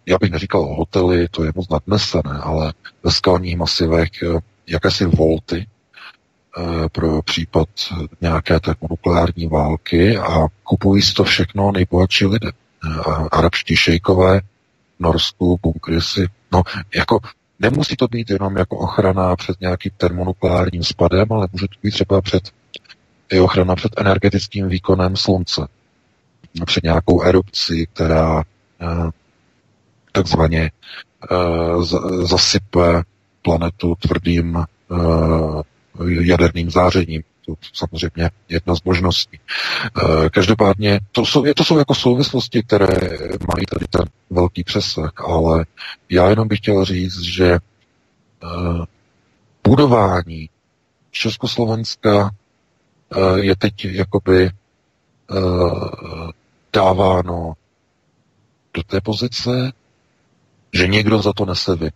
[0.06, 2.74] já bych neříkal hotely, to je moc nadnesené, ale
[3.04, 5.68] ve skalních masivech eh, jakési volty
[6.58, 7.70] eh, pro případ
[8.22, 12.50] nějaké termonukleární války a kupují si to všechno nejbohatší lidé.
[12.50, 13.02] Eh,
[13.32, 14.42] arabští šejkové,
[15.00, 16.64] Norsku, bunkry si, no
[16.96, 17.20] jako
[17.60, 22.22] nemusí to být jenom jako ochrana před nějakým termonukleárním spadem, ale může to být třeba
[22.22, 22.52] před
[23.32, 25.68] i ochrana před energetickým výkonem slunce
[26.66, 28.44] před nějakou erupcí, která
[28.82, 29.10] eh,
[30.12, 30.72] takzvaně
[31.32, 31.36] eh,
[32.26, 33.04] zasype
[33.42, 34.66] planetu tvrdým eh,
[36.20, 37.24] jaderným zářením.
[37.46, 39.40] To samozřejmě jedna z možností.
[40.32, 42.88] Každopádně to jsou, to jsou jako souvislosti, které
[43.28, 45.66] mají tady ten velký přesah, ale
[46.10, 47.58] já jenom bych chtěl říct, že
[49.64, 50.50] budování
[51.12, 52.30] Československa
[53.36, 54.52] je teď jakoby
[56.78, 57.54] dáváno
[58.74, 59.74] do té pozice,
[60.74, 61.90] že někdo za to nese vy.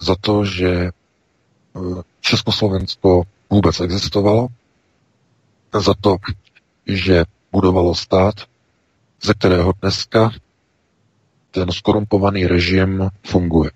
[0.00, 0.90] Za to, že eh,
[2.20, 4.48] Československo vůbec existovalo,
[5.80, 6.16] za to,
[6.86, 8.34] že budovalo stát,
[9.22, 10.30] ze kterého dneska
[11.50, 13.70] ten skorumpovaný režim funguje.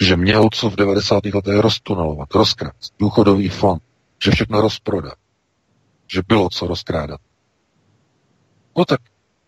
[0.00, 1.24] Že měl co v 90.
[1.34, 3.82] letech roztunelovat, rozkrást, důchodový fond,
[4.24, 5.14] že všechno rozprodat,
[6.06, 7.20] že bylo co rozkrádat.
[8.80, 9.00] No tak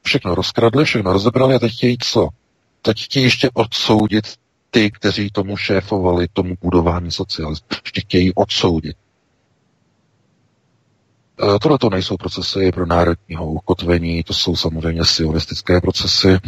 [0.03, 2.29] všechno rozkradli, všechno rozebrali a teď chtějí co?
[2.83, 4.25] Teď chtějí ještě odsoudit
[4.71, 7.67] ty, kteří tomu šéfovali, tomu budování socialismu.
[7.85, 8.97] Ještě chtějí odsoudit.
[11.57, 16.41] E, tohle to nejsou procesy pro národního ukotvení, to jsou samozřejmě sionistické procesy, e,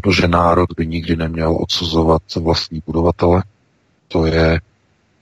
[0.00, 3.42] protože národ by nikdy neměl odsuzovat vlastní budovatele.
[4.08, 4.60] To je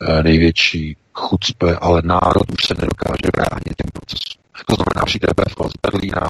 [0.01, 4.32] e, největší chucpe, ale národ už se nedokáže bránit těm procesům.
[4.67, 6.29] To znamená, přijde BFL z Berlína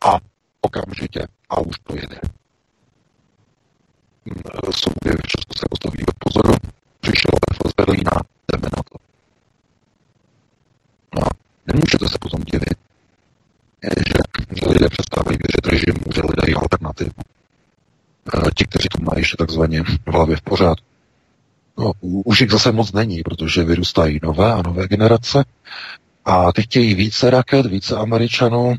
[0.00, 0.18] a
[0.60, 2.20] okamžitě a už to jede.
[4.80, 6.54] Soudy v Česku se postaví do pozoru,
[7.00, 8.10] přišel BFL z Berlína,
[8.52, 8.96] jdeme na to.
[11.14, 11.30] No a
[11.66, 12.78] nemůžete se potom divit,
[13.82, 14.14] že,
[14.60, 17.20] že lidé přestávají věřit režimu, že lidé dají alternativu.
[18.56, 20.86] Ti, kteří to mají ještě takzvaně v hlavě v pořádku.
[21.78, 25.44] No, už jich zase moc není, protože vyrůstají nové a nové generace
[26.30, 28.74] a ty chtějí více raket, více američanů,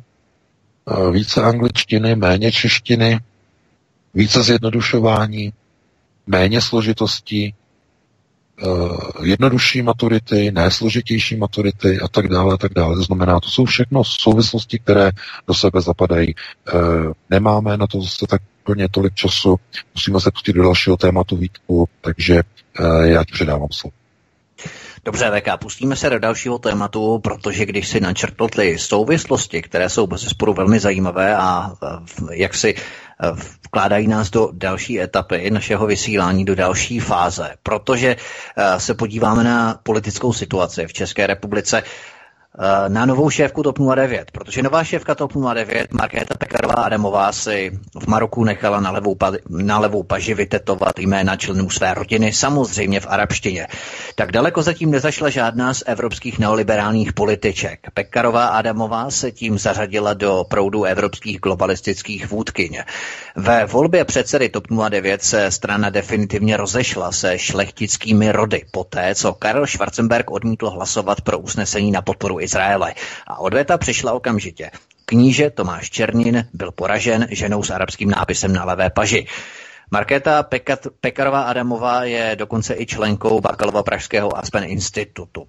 [1.11, 3.19] více angličtiny, méně češtiny,
[4.14, 5.53] více zjednodušování,
[6.28, 7.53] méně složitostí,
[9.23, 12.95] jednodušší maturity, nesložitější maturity a tak dále a tak dále.
[12.95, 15.11] To znamená, to jsou všechno souvislosti, které
[15.48, 16.36] do sebe zapadají.
[17.30, 19.56] Nemáme na to zase tak plně tolik času,
[19.95, 22.41] musíme se pustit do dalšího tématu Vítku, takže
[23.03, 24.01] já ti předávám slovo.
[25.05, 30.07] Dobře, VK, pustíme se do dalšího tématu, protože když si načrtl ty souvislosti, které jsou
[30.07, 31.71] bez sporu velmi zajímavé a
[32.31, 32.75] jak si
[33.65, 38.15] vkládají nás do další etapy našeho vysílání, do další fáze, protože
[38.77, 41.83] se podíváme na politickou situaci v České republice,
[42.88, 48.07] na novou šéfku TOP 09, protože nová šéfka TOP 09, Markéta Pekarová Adamová, si v
[48.07, 53.07] Maroku nechala na levou, pa, na levou paži vytetovat jména členů své rodiny, samozřejmě v
[53.10, 53.68] arabštině.
[54.15, 57.80] Tak daleko zatím nezašla žádná z evropských neoliberálních političek.
[57.94, 62.78] Pekarová Adamová se tím zařadila do proudu evropských globalistických vůdkyň.
[63.36, 69.68] Ve volbě předsedy TOP 09 se strana definitivně rozešla se šlechtickými rody, poté co Karel
[69.68, 72.93] Schwarzenberg odmítl hlasovat pro usnesení na podporu Izraele.
[73.27, 74.72] A odveta přišla okamžitě.
[75.05, 79.27] Kníže Tomáš Černin byl poražen ženou s arabským nápisem na levé paži.
[79.93, 85.45] Markéta Pekat, Pekarová Adamová je dokonce i členkou Bakalova Pražského Aspen institutu.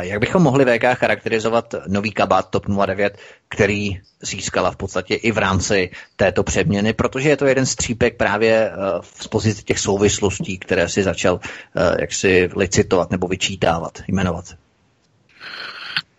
[0.00, 5.38] Jak bychom mohli VK charakterizovat nový kabát TOP 09, který získala v podstatě i v
[5.38, 8.74] rámci této přeměny, protože je to jeden střípek právě eh,
[9.20, 11.40] z pozice těch souvislostí, které si začal
[11.76, 14.44] eh, jak si licitovat nebo vyčítávat, jmenovat.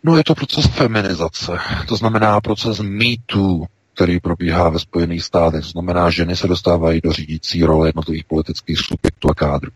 [0.04, 1.52] No je to proces feminizace,
[1.88, 5.62] to znamená proces mýtů, který probíhá ve Spojených státech.
[5.64, 9.72] To znamená, že ženy se dostávají do řídící role jednotlivých politických subjektů a kádrů.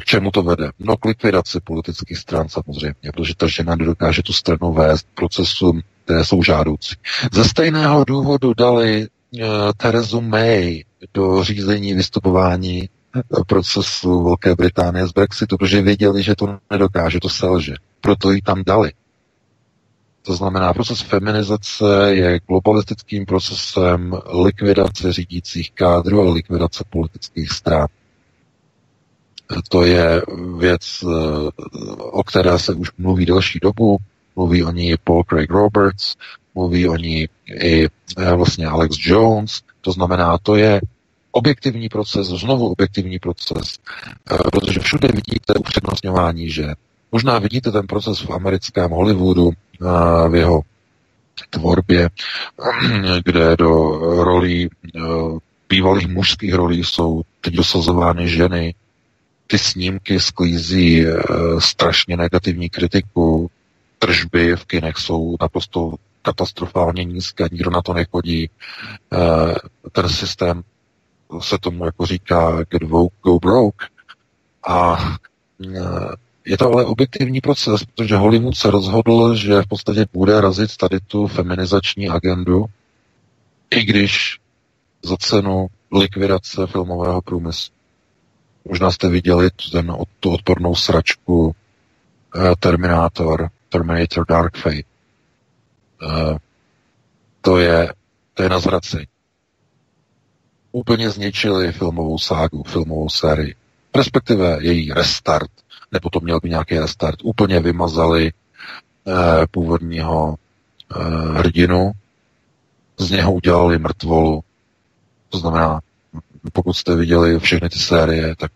[0.00, 0.70] K čemu to vede?
[0.78, 6.24] No k likvidaci politických stran samozřejmě, protože ta žena nedokáže tu stranu vést procesům, které
[6.24, 6.96] jsou žádoucí.
[7.32, 9.42] Ze stejného důvodu dali uh,
[9.76, 12.88] Terezu May do řízení vystupování
[13.46, 17.74] procesu Velké Británie z Brexitu, protože věděli, že to nedokáže, to selže.
[18.00, 18.92] Proto ji tam dali.
[20.22, 24.14] To znamená, proces feminizace je globalistickým procesem
[24.44, 27.86] likvidace řídících kádrů a likvidace politických stran.
[29.68, 30.22] To je
[30.58, 31.04] věc,
[31.98, 33.98] o které se už mluví delší dobu.
[34.36, 36.14] Mluví o ní Paul Craig Roberts,
[36.54, 37.28] mluví o ní
[37.60, 39.60] i eh, vlastně Alex Jones.
[39.80, 40.80] To znamená, to je
[41.32, 43.78] objektivní proces, znovu objektivní proces,
[44.32, 46.66] eh, protože všude vidíte upřednostňování že
[47.14, 50.62] Možná vidíte ten proces v americkém Hollywoodu, eh, v jeho
[51.50, 52.10] tvorbě,
[53.24, 55.00] kde do rolí eh,
[55.68, 58.74] bývalých mužských rolí jsou teď dosazovány ženy.
[59.46, 61.04] Ty snímky sklízí
[61.58, 63.50] strašně negativní kritiku.
[63.98, 68.50] Tržby v kinech jsou naprosto katastrofálně nízké, nikdo na to nechodí.
[69.92, 70.62] Ten systém
[71.40, 73.86] se tomu jako říká get woke, go broke.
[74.68, 74.98] A
[75.64, 75.80] e,
[76.44, 81.00] je to ale objektivní proces, protože Hollywood se rozhodl, že v podstatě bude razit tady
[81.00, 82.64] tu feminizační agendu,
[83.70, 84.40] i když
[85.02, 87.74] za cenu likvidace filmového průmyslu.
[88.64, 91.54] Možná jste viděli ten, tu odpornou sračku
[92.36, 94.92] e, Terminator, Terminator Dark Fate.
[96.02, 96.36] Uh,
[97.40, 97.92] to je,
[98.34, 99.06] to je na zvracení.
[100.72, 103.54] Úplně zničili filmovou ságu, filmovou sérii.
[103.94, 105.50] Respektive její restart,
[105.92, 107.18] nebo to měl by nějaký restart.
[107.22, 109.12] Úplně vymazali eh,
[109.50, 111.04] původního eh,
[111.38, 111.92] hrdinu,
[112.98, 114.40] z něho udělali mrtvolu.
[115.28, 115.80] To znamená,
[116.52, 118.52] pokud jste viděli všechny ty série, tak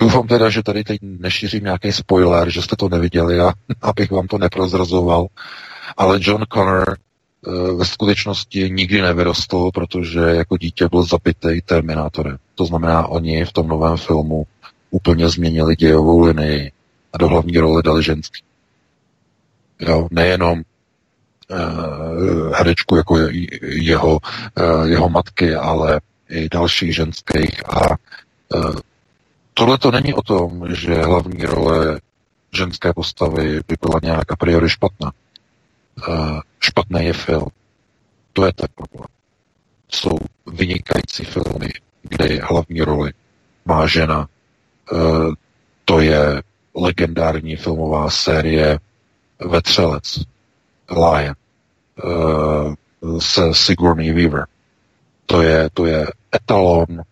[0.00, 4.26] doufám teda, že tady teď nešířím nějaký spoiler, že jste to neviděli a abych vám
[4.26, 5.26] to neprozrazoval.
[5.96, 6.96] Ale John Connor
[7.76, 12.36] ve skutečnosti nikdy nevyrostl, protože jako dítě byl zabitý Terminátorem.
[12.54, 14.46] To znamená, oni v tom novém filmu
[14.90, 16.72] úplně změnili dějovou linii
[17.12, 18.42] a do hlavní role dali ženský.
[19.80, 20.62] Jo, nejenom
[21.50, 23.30] uh, herečku jako je,
[23.62, 26.00] jeho, uh, jeho matky, ale
[26.30, 27.68] i dalších ženských.
[27.68, 28.76] A uh,
[29.54, 32.00] tohle to není o tom, že hlavní role
[32.56, 35.12] ženské postavy by byla nějak a priori špatná.
[36.60, 37.48] Špatný je film.
[38.32, 39.08] To je ten problém.
[39.88, 41.68] Jsou vynikající filmy,
[42.02, 43.12] kde hlavní roli
[43.64, 44.28] má žena.
[44.92, 44.96] E,
[45.84, 46.42] to je
[46.76, 48.78] legendární filmová série
[49.50, 50.20] Vetřelec,
[50.90, 54.46] Lion, e, se Sigourney Weaver.
[55.26, 57.02] To je, to je etalon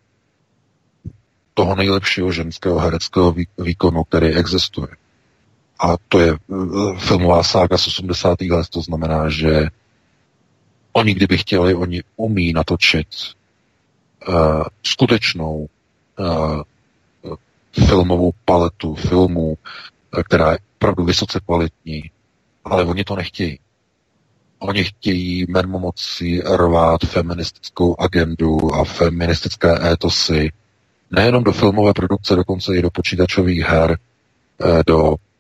[1.55, 4.89] toho nejlepšího ženského hereckého výkonu, který existuje.
[5.79, 8.41] A to je uh, filmová sága z 80.
[8.41, 9.69] let, to znamená, že
[10.93, 13.09] oni kdyby chtěli, oni umí natočit
[14.29, 15.69] uh, skutečnou
[16.19, 16.63] uh,
[17.87, 19.59] filmovou paletu filmů,
[20.25, 22.11] která je opravdu vysoce kvalitní,
[22.65, 23.59] ale oni to nechtějí.
[24.59, 30.53] Oni chtějí mermomocí rvát feministickou agendu a feministické étosy
[31.11, 33.99] nejenom do filmové produkce, dokonce i do počítačových her,
[34.87, 35.32] do Eh,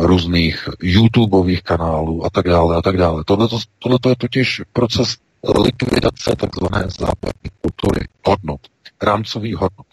[0.00, 3.24] různých YouTubeových kanálů a tak dále a tak dále.
[3.26, 3.48] Tohle,
[3.78, 5.16] tohle je totiž proces
[5.62, 8.60] likvidace takzvané západní kultury, hodnot,
[9.02, 9.86] rámcových hodnot.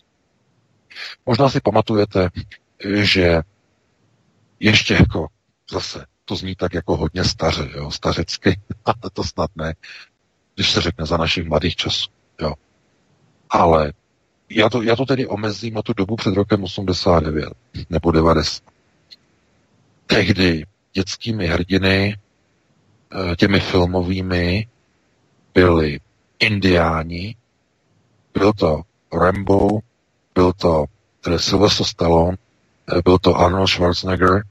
[1.26, 2.30] Možná si pamatujete,
[3.02, 3.42] že
[4.60, 5.28] ještě jako
[5.72, 9.76] zase to zní tak jako hodně staře, jo, stařecky, ale to snad ne,
[10.56, 12.10] když se řekne za našich mladých časů,
[12.42, 12.54] jo.
[13.50, 13.94] Ale
[14.50, 17.54] já to, já to tedy omezím na tu dobu před rokem 89
[17.90, 18.75] nebo 90
[20.16, 22.18] tehdy dětskými hrdiny,
[23.32, 24.68] eh, těmi filmovými,
[25.54, 26.00] byli
[26.40, 27.36] indiáni,
[28.34, 28.82] byl to
[29.14, 29.80] Rambo,
[30.36, 30.86] byl to
[31.22, 32.38] tedy Sylvester Stallone,
[32.98, 34.44] eh, byl to Arnold Schwarzenegger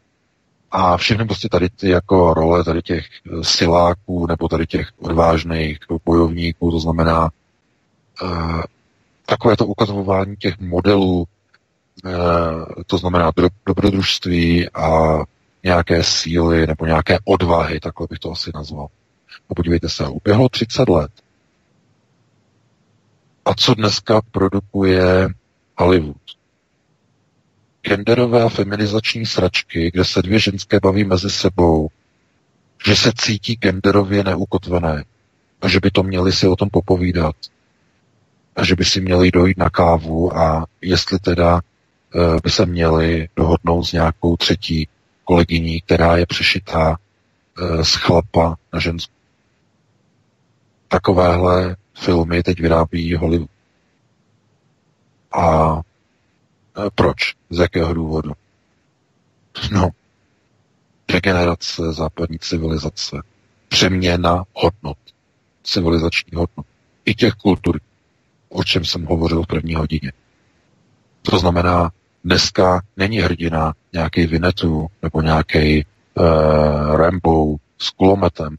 [0.71, 5.79] a všechny prostě tady ty jako role tady těch eh, siláků nebo tady těch odvážných
[6.05, 7.31] bojovníků, to znamená
[9.27, 11.25] takové to ukazování těch modelů,
[12.87, 13.33] to znamená
[13.67, 15.19] dobrodružství a
[15.65, 18.87] nějaké síly nebo nějaké odvahy, takhle bych to asi nazval.
[19.51, 21.11] A podívejte se, uběhlo 30 let.
[23.45, 25.29] A co dneska produkuje
[25.79, 26.17] Hollywood?
[27.83, 31.89] Genderové a feminizační sračky, kde se dvě ženské baví mezi sebou,
[32.87, 35.05] že se cítí genderově neukotvené
[35.61, 37.37] a že by to měli si o tom popovídat
[38.57, 43.29] a že by si měli dojít na kávu a jestli teda uh, by se měli
[43.37, 44.89] dohodnout s nějakou třetí
[45.25, 49.13] kolegyní, která je přešitá e, z chlapa na ženskou.
[50.89, 53.51] Takovéhle filmy teď vyrábí Hollywood.
[55.33, 57.35] A e, proč?
[57.51, 58.33] Z jakého důvodu?
[59.71, 59.89] No,
[61.09, 63.17] degenerace západní civilizace,
[63.69, 64.99] přeměna hodnot,
[65.63, 66.67] civilizační hodnot,
[67.05, 67.81] i těch kultur,
[68.49, 70.13] o čem jsem hovořil v první hodině.
[71.23, 71.91] To znamená,
[72.25, 75.85] dneska není hrdina nějaký Vinetu nebo nějaký
[76.15, 78.57] uh, Rambo s kulometem.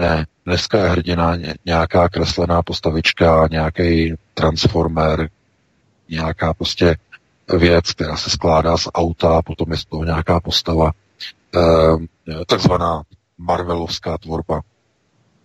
[0.00, 1.36] Ne, dneska je hrdina
[1.66, 5.30] nějaká kreslená postavička, nějaký transformer,
[6.08, 6.96] nějaká prostě
[7.58, 10.92] věc, která se skládá z auta, potom je z toho nějaká postava,
[11.54, 12.02] uh,
[12.46, 13.02] takzvaná
[13.38, 14.60] Marvelovská tvorba.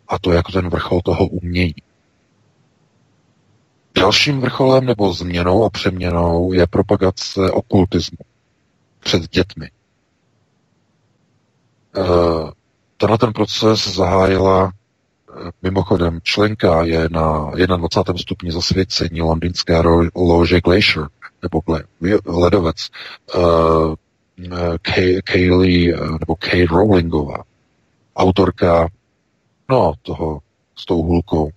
[0.08, 1.76] A to je jako ten vrchol toho umění.
[3.96, 8.18] Dalším vrcholem nebo změnou a přeměnou je propagace okultismu
[9.00, 9.66] před dětmi.
[11.98, 12.04] E,
[12.98, 14.72] tenhle ten proces zahájila e,
[15.62, 18.20] mimochodem členka je na 21.
[18.22, 19.82] stupni zasvěcení londýnské
[20.16, 21.08] lože Glacier,
[21.42, 21.62] nebo
[22.26, 23.40] ledovec, e,
[25.24, 27.44] Kaylee, nebo Kay Rowlingová,
[28.16, 28.88] autorka,
[29.70, 30.40] no, toho
[30.76, 31.50] s tou hulkou,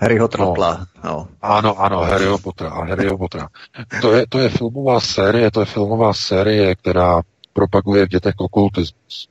[0.00, 0.86] Harryho Trotla.
[1.04, 1.10] No.
[1.10, 1.28] No.
[1.42, 2.70] Ano, ano, Harryho Pottera.
[2.70, 3.48] Harryho Pottera.
[4.00, 7.22] To je, to je filmová série, to je filmová série, která
[7.52, 9.28] propaguje v dětech okultismus.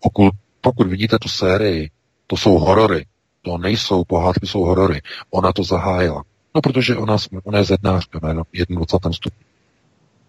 [0.00, 1.90] Okult, pokud vidíte tu sérii,
[2.26, 3.06] to jsou horory.
[3.42, 5.02] To nejsou pohádky, jsou horory.
[5.30, 6.22] Ona to zahájila.
[6.54, 9.12] No, protože ona, ona je zednářka na 21.
[9.12, 9.44] stupni.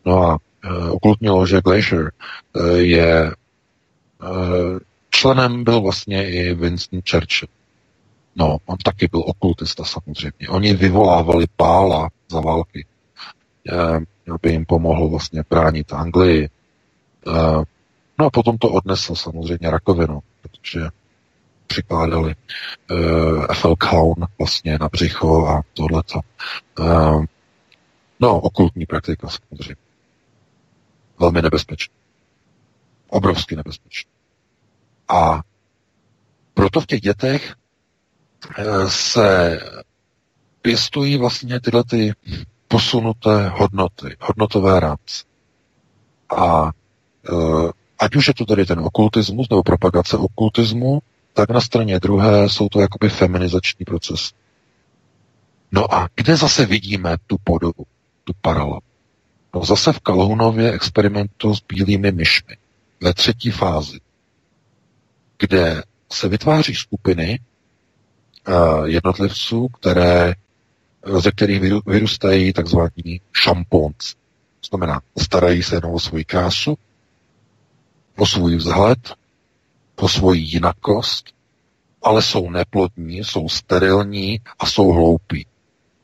[0.06, 2.12] No a uh, okultní lože Glacier
[2.54, 3.32] uh, je
[4.24, 4.80] uh,
[5.10, 7.50] členem byl vlastně i Winston Churchill.
[8.36, 10.50] No, on taky byl okultista samozřejmě.
[10.50, 12.86] Oni vyvolávali pála za války.
[13.72, 16.50] Uh, by jim pomohl vlastně bránit Anglii.
[17.28, 17.64] Uh,
[18.20, 20.90] no a potom to odnesl samozřejmě rakovinu, protože
[21.74, 22.36] přikládali
[22.92, 26.20] eh, FL Clown vlastně na břicho a tohleto.
[28.20, 29.76] No, okultní praktika samozřejmě.
[31.20, 31.94] Velmi nebezpečný.
[33.08, 34.12] Obrovsky nebezpečný.
[35.08, 35.42] A
[36.54, 37.54] proto v těch dětech
[38.88, 39.60] se
[40.62, 42.14] pěstují vlastně tyhle ty
[42.68, 45.24] posunuté hodnoty, hodnotové rámce.
[46.38, 46.64] A
[47.32, 51.00] uh, ať už je to tedy ten okultismus nebo propagace okultismu,
[51.34, 54.32] tak na straně druhé jsou to jakoby feminizační proces.
[55.72, 57.86] No a kde zase vidíme tu podobu,
[58.24, 58.80] tu paralelu?
[59.56, 62.58] No zase v Kalhunově experimentu s bílými myšmi
[63.02, 64.00] ve třetí fázi,
[65.40, 67.40] kde se vytváří skupiny
[68.86, 70.34] jednotlivců, které,
[71.20, 74.14] ze kterých vyrůstají takzvaní šampons.
[74.62, 76.78] To znamená, starají se jenom o svoji krásu,
[78.18, 79.14] o svůj vzhled,
[79.96, 81.34] po svoji jinakost,
[82.04, 85.46] ale jsou neplodní, jsou sterilní a jsou hloupí.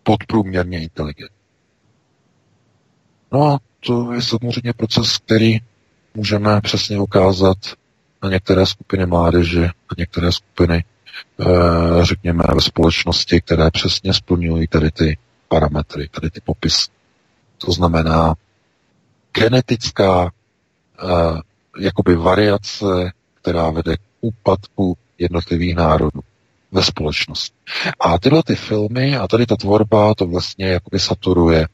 [0.03, 1.39] Podprůměrně inteligentní.
[3.31, 5.57] No a to je samozřejmě proces, který
[6.15, 7.57] můžeme přesně ukázat
[8.23, 10.98] na některé skupiny mládeže, na některé skupiny, eh,
[12.01, 15.17] řekněme, ve společnosti, které přesně splňují tady ty
[15.47, 16.89] parametry, tady ty popisy.
[17.57, 18.33] To znamená
[19.33, 20.31] genetická
[21.03, 21.05] eh,
[21.79, 26.19] jakoby variace která vede k úpadku jednotlivých národů
[26.71, 27.55] ve společnosti.
[27.99, 31.67] A tyhle ty filmy a tady ta tvorba to vlastně jakoby saturuje,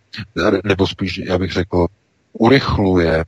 [0.63, 1.87] nebo spíš, já bych řekl,
[2.33, 3.25] urychluje e,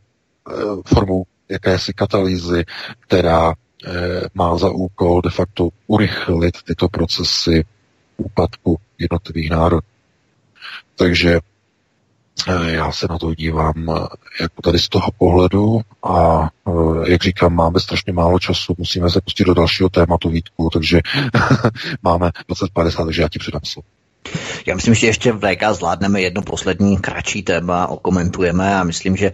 [0.86, 2.66] formou jakési katalýzy,
[3.00, 3.54] která
[4.34, 7.66] má za úkol de facto urychlit tyto procesy
[8.18, 9.82] úpadku jednotlivých národů.
[10.96, 11.40] Takže
[12.48, 14.08] Eh, já se na to dívám eh,
[14.42, 19.22] jako tady z toho pohledu a eh, jak říkám, máme strašně málo času, musíme se
[19.22, 21.02] pustit do dalšího tématu Vítku, takže
[22.02, 23.88] máme 2050, takže já ti předám slovo.
[24.66, 29.32] Já myslím, že ještě v VK zvládneme jedno poslední kratší téma, okomentujeme a myslím, že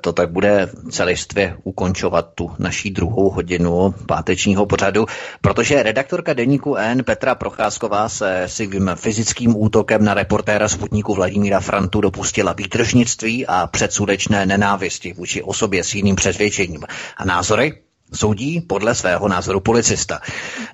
[0.00, 5.06] to tak bude celistvě ukončovat tu naší druhou hodinu pátečního pořadu,
[5.40, 12.00] protože redaktorka deníku N Petra Procházková se svým fyzickým útokem na reportéra Sputniku Vladimíra Frantu
[12.00, 16.84] dopustila výtržnictví a předsudečné nenávisti vůči osobě s jiným přesvědčením.
[17.16, 17.72] A názory
[18.14, 20.20] Soudí podle svého názoru policista.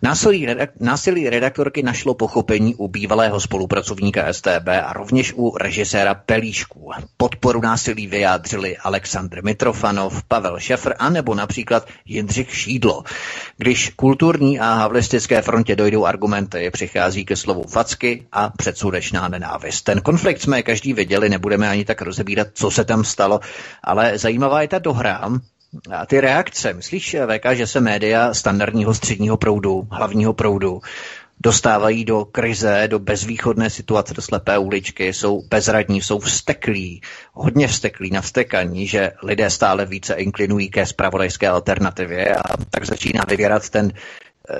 [0.02, 6.90] Násilí, redak- násilí redaktorky našlo pochopení u bývalého spolupracovníka STB a rovněž u režiséra Pelíšků.
[7.16, 13.02] Podporu násilí vyjádřili Aleksandr Mitrofanov, Pavel Šefr a nebo například Jindřich Šídlo.
[13.56, 19.82] Když kulturní a havlistické frontě dojdou argumenty, přichází ke slovu facky a předsudečná nenávist.
[19.82, 23.40] Ten konflikt jsme každý viděli, nebudeme ani tak rozebírat, co se tam stalo,
[23.84, 25.30] ale zajímavá je ta dohra,
[25.90, 30.80] a ty reakce, myslíš, VK, že se média standardního středního proudu, hlavního proudu,
[31.40, 37.00] dostávají do krize, do bezvýchodné situace, do slepé uličky, jsou bezradní, jsou vsteklí,
[37.32, 43.70] hodně vsteklí, navstekaní, že lidé stále více inklinují ke spravodajské alternativě a tak začíná vyvěrat
[43.70, 43.92] ten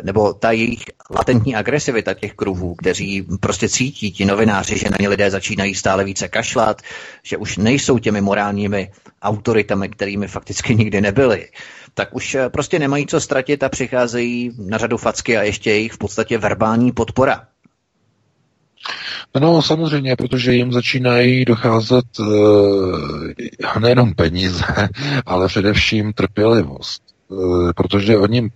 [0.03, 5.09] nebo ta jejich latentní agresivita těch kruhů, kteří prostě cítí ti novináři, že na ně
[5.09, 6.83] lidé začínají stále více kašlat,
[7.23, 8.91] že už nejsou těmi morálními
[9.23, 11.49] autoritami, kterými fakticky nikdy nebyli,
[11.95, 15.93] tak už eh, prostě nemají co ztratit a přicházejí na řadu facky a ještě jejich
[15.93, 17.47] v podstatě verbální podpora.
[19.41, 24.65] No samozřejmě, protože jim začínají docházet e, nejenom peníze,
[25.27, 27.03] ale především trpělivost.
[27.33, 28.51] E, protože oni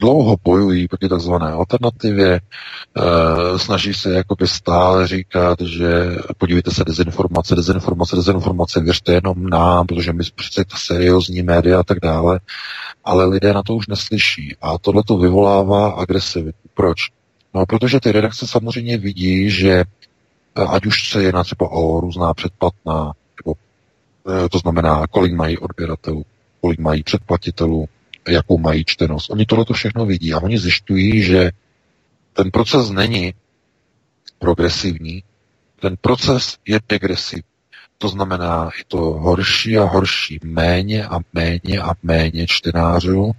[0.00, 1.32] dlouho bojují proti tzv.
[1.32, 9.46] alternativě, e, snaží se jakoby stále říkat, že podívejte se, dezinformace, dezinformace, dezinformace, věřte jenom
[9.46, 12.40] nám, protože my přece ta seriózní média a tak dále,
[13.04, 16.58] ale lidé na to už neslyší a tohle to vyvolává agresivitu.
[16.74, 16.98] Proč?
[17.54, 22.34] No, protože ty redakce samozřejmě vidí, že eh, ať už se jedná třeba o různá
[22.34, 23.12] předplatná,
[23.44, 23.54] nebo
[24.44, 26.24] e, to znamená, kolik mají odběratelů,
[26.60, 27.88] kolik mají předplatitelů,
[28.28, 29.30] jakou mají čtenost.
[29.30, 31.50] Oni tohle všechno vidí a oni zjišťují, že
[32.32, 33.34] ten proces není
[34.38, 35.22] progresivní,
[35.80, 37.42] ten proces je degresivní.
[37.98, 43.32] To znamená, je to horší a horší, méně a méně a méně čtenářů,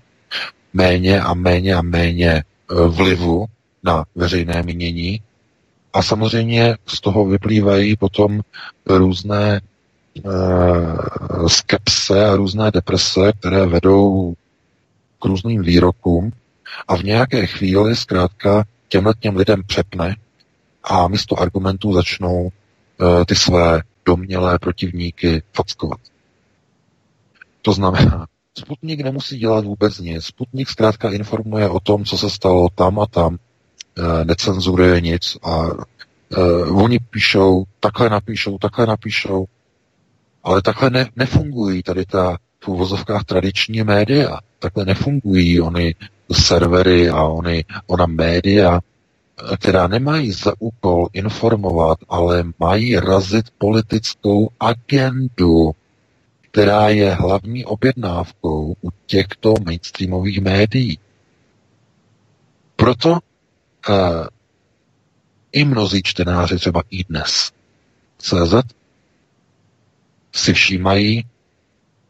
[0.74, 2.44] méně a méně a méně e,
[2.88, 3.46] vlivu
[3.84, 5.22] na veřejné mínění
[5.94, 8.42] a samozřejmě z toho vyplývají potom
[8.86, 9.62] různé e,
[11.48, 14.34] skepse a různé deprese, které vedou
[15.20, 16.32] k různým výrokům
[16.88, 20.16] a v nějaké chvíli zkrátka těmhle těm lidem přepne
[20.84, 26.00] a místo argumentů začnou e, ty své domělé protivníky fackovat.
[27.62, 28.28] To znamená,
[28.60, 30.26] Sputnik nemusí dělat vůbec nic.
[30.26, 35.68] Sputnik zkrátka informuje o tom, co se stalo tam a tam, e, necenzuruje nic a
[36.32, 36.42] e,
[36.72, 39.46] oni píšou, takhle napíšou, takhle napíšou,
[40.44, 44.40] ale takhle ne, nefungují tady ta v uvozovkách tradiční média.
[44.60, 45.96] Takhle nefungují oni
[46.32, 48.80] servery a oni, ona média,
[49.60, 55.72] která nemají za úkol informovat, ale mají razit politickou agendu,
[56.42, 61.00] která je hlavní objednávkou u těchto mainstreamových médií.
[62.76, 63.18] Proto uh,
[65.52, 67.52] i mnozí čtenáři, třeba i dnes,
[68.18, 68.54] CZ,
[70.36, 71.26] si všímají,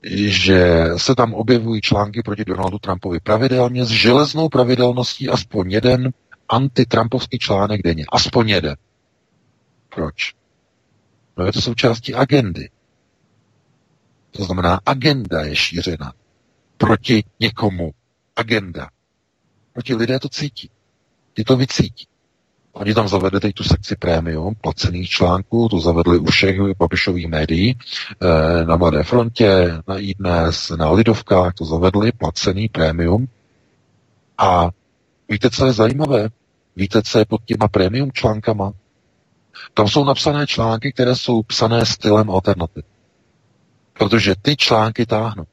[0.04, 6.14] že se tam objevují články proti Donaldu Trumpovi pravidelně s železnou pravidelností aspoň jeden
[6.50, 8.06] antitrampovský článek denně.
[8.12, 8.76] Aspoň jeden.
[9.96, 10.34] Proč?
[11.38, 12.70] No je to součástí agendy.
[14.32, 16.14] To znamená, agenda je šířena
[16.78, 17.92] proti někomu.
[18.36, 18.90] Agenda.
[19.74, 20.70] Proti lidé to cítí.
[21.34, 22.08] Ty to vycítí.
[22.78, 27.78] Oni tam zavedli teď tu sekci prémium, placených článků, to zavedli u všech Babišových médií,
[27.78, 33.28] eh, na Mladé frontě, na iDnes, na Lidovkách, to zavedli, placený prémium.
[34.38, 34.70] A
[35.30, 36.30] víte, co je zajímavé?
[36.76, 38.72] Víte, co je pod těma prémium článkama?
[39.74, 42.86] Tam jsou napsané články, které jsou psané stylem alternativ.
[43.94, 45.46] Protože ty články táhnou.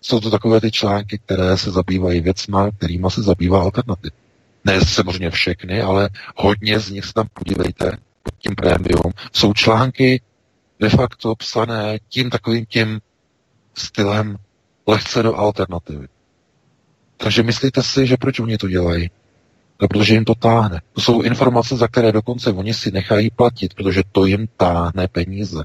[0.00, 4.12] Jsou to takové ty články, které se zabývají věcma, kterýma se zabývá alternativ.
[4.66, 7.90] Ne samozřejmě všechny, ale hodně z nich se tam podívejte
[8.22, 9.12] pod tím prémium.
[9.32, 10.20] Jsou články
[10.80, 13.00] de facto psané tím takovým tím
[13.74, 14.36] stylem
[14.86, 16.08] lehce do alternativy.
[17.16, 19.10] Takže myslíte si, že proč oni to dělají?
[19.82, 20.80] No, protože jim to táhne.
[20.92, 25.64] To jsou informace, za které dokonce oni si nechají platit, protože to jim táhne peníze.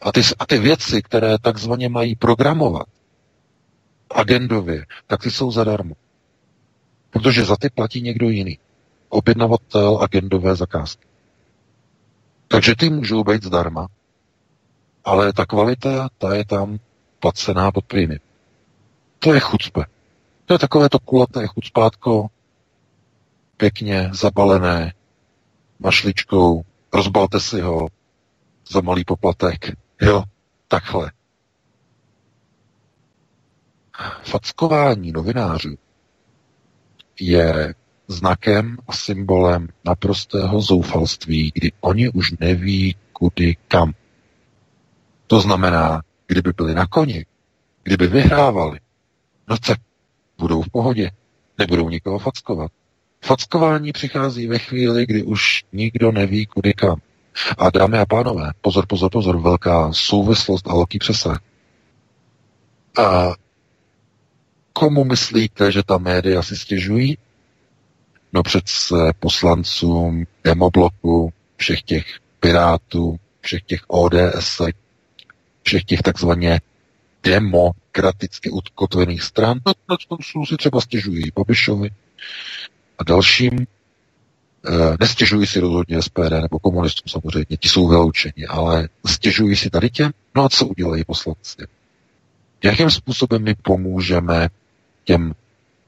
[0.00, 2.86] A ty, a ty věci, které takzvaně mají programovat
[4.10, 5.94] agendově, tak ty jsou zadarmo.
[7.10, 8.58] Protože za ty platí někdo jiný.
[9.08, 11.06] Objednavatel agendové zakázky.
[12.48, 13.88] Takže ty můžou být zdarma,
[15.04, 16.78] ale ta kvalita, ta je tam
[17.20, 18.20] placená pod prými.
[19.18, 19.84] To je chucpe.
[20.44, 22.26] To je takové to kulaté chucpátko,
[23.56, 24.94] pěkně zabalené
[25.78, 26.62] mašličkou,
[26.92, 27.88] rozbalte si ho
[28.70, 29.76] za malý poplatek.
[30.00, 30.24] Jo,
[30.68, 31.12] takhle.
[34.22, 35.76] Fackování novinářů
[37.20, 37.74] je
[38.08, 43.92] znakem a symbolem naprostého zoufalství, kdy oni už neví, kudy kam.
[45.26, 47.26] To znamená, kdyby byli na koni,
[47.82, 48.80] kdyby vyhrávali,
[49.48, 49.78] no tak
[50.38, 51.10] budou v pohodě,
[51.58, 52.72] nebudou nikoho fackovat.
[53.24, 57.00] Fackování přichází ve chvíli, kdy už nikdo neví, kudy kam.
[57.58, 61.40] A dámy a pánové, pozor, pozor, pozor, velká souvislost a velký přesah.
[62.98, 63.34] A
[64.78, 67.18] komu myslíte, že ta média si stěžují?
[68.32, 72.06] No přece poslancům demobloku, všech těch
[72.40, 74.60] pirátů, všech těch ODS,
[75.62, 76.60] všech těch takzvaně
[77.22, 81.90] demokraticky utkotvených stran, no, na to si třeba stěžují Babišovi
[82.98, 83.58] a dalším.
[83.60, 83.66] E,
[85.00, 90.10] nestěžují si rozhodně SPD nebo komunistům samozřejmě, ti jsou vyloučeni, ale stěžují si tady těm,
[90.34, 91.66] no a co udělají poslanci?
[92.64, 94.48] Jakým způsobem my pomůžeme
[95.08, 95.32] těm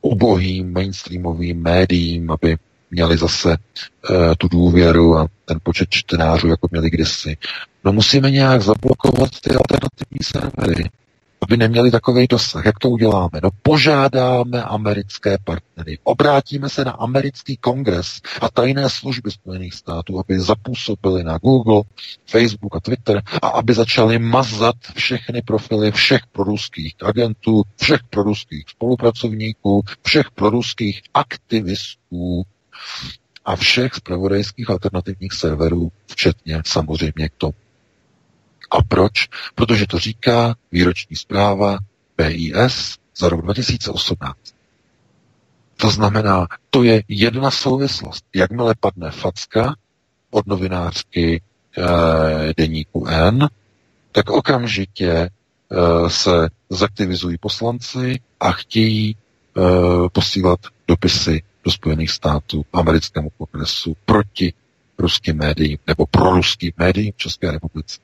[0.03, 2.57] ubohým mainstreamovým médiím, aby
[2.91, 3.57] měli zase e,
[4.39, 7.37] tu důvěru a ten počet čtenářů, jako měli kdysi.
[7.85, 10.91] No musíme nějak zablokovat ty alternativní servery
[11.41, 12.67] aby neměli takový dosah.
[12.67, 13.41] Jak to uděláme?
[13.43, 20.41] No požádáme americké partnery, obrátíme se na americký kongres a tajné služby Spojených států, aby
[20.41, 21.83] zapůsobili na Google,
[22.27, 29.83] Facebook a Twitter a aby začali mazat všechny profily všech proruských agentů, všech proruských spolupracovníků,
[30.03, 32.43] všech proruských aktivistů
[33.45, 37.55] a všech zpravodajských alternativních serverů, včetně samozřejmě k tomu
[38.71, 39.29] a proč?
[39.55, 41.79] Protože to říká výroční zpráva
[42.17, 44.37] BIS za rok 2018.
[45.77, 48.25] To znamená, to je jedna souvislost.
[48.35, 49.75] Jakmile padne facka
[50.31, 51.83] od novinářky e,
[52.57, 53.49] deníku N,
[54.13, 55.31] tak okamžitě e,
[56.11, 59.17] se zaktivizují poslanci a chtějí e,
[60.13, 64.53] posílat dopisy do Spojených států, americkému kongresu proti
[64.99, 68.01] ruským médiím nebo pro ruským médiím v České republice.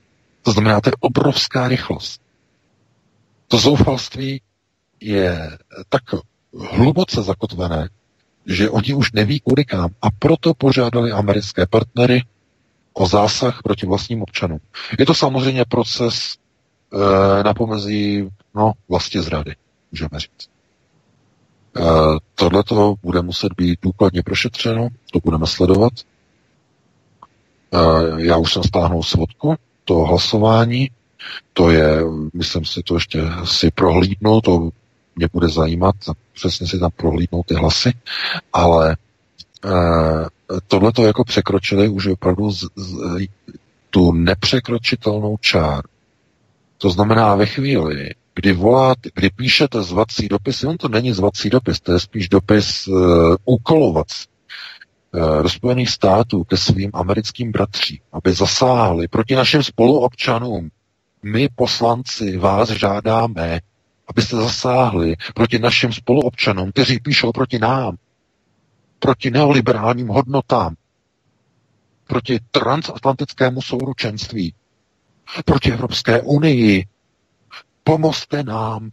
[0.47, 2.23] To znamená, to je obrovská rychlost.
[3.49, 4.41] To zoufalství
[5.01, 5.59] je
[5.89, 6.03] tak
[6.71, 7.89] hluboce zakotvené,
[8.47, 12.23] že oni už neví kudy kam a proto požádali americké partnery
[12.93, 14.59] o zásah proti vlastním občanům.
[14.99, 19.57] Je to samozřejmě proces e, na pomezí no, vlastně zrady,
[19.93, 20.47] můžeme říct.
[21.77, 21.83] E,
[22.35, 25.93] Tohle to bude muset být důkladně prošetřeno, to budeme sledovat.
[27.73, 27.79] E,
[28.23, 29.57] já už jsem stáhnul svodku
[29.87, 30.91] toho hlasování,
[31.53, 32.01] to je,
[32.35, 34.71] myslím si, to ještě si prohlídnu, to
[35.17, 35.95] mě bude zajímat,
[36.33, 37.93] přesně si tam prohlídnout ty hlasy,
[38.53, 38.97] ale e,
[40.67, 43.27] tohle to jako překročili už opravdu z, z,
[43.91, 45.89] tu nepřekročitelnou čáru.
[46.79, 51.81] To znamená ve chvíli, kdy voláte, kdy píšete zvací dopis, on to není zvací dopis,
[51.81, 54.36] to je spíš dopis uh, úkolovací uh,
[55.43, 60.71] do Spojených států ke svým americkým bratřím, aby zasáhli proti našim spoluobčanům.
[61.23, 63.61] My, poslanci, vás žádáme,
[64.09, 67.97] abyste zasáhli proti našim spoluobčanům, kteří píšou proti nám,
[68.99, 70.75] proti neoliberálním hodnotám,
[72.07, 74.55] proti transatlantickému souručenství,
[75.45, 76.87] proti Evropské unii.
[77.85, 78.91] Pomozte nám.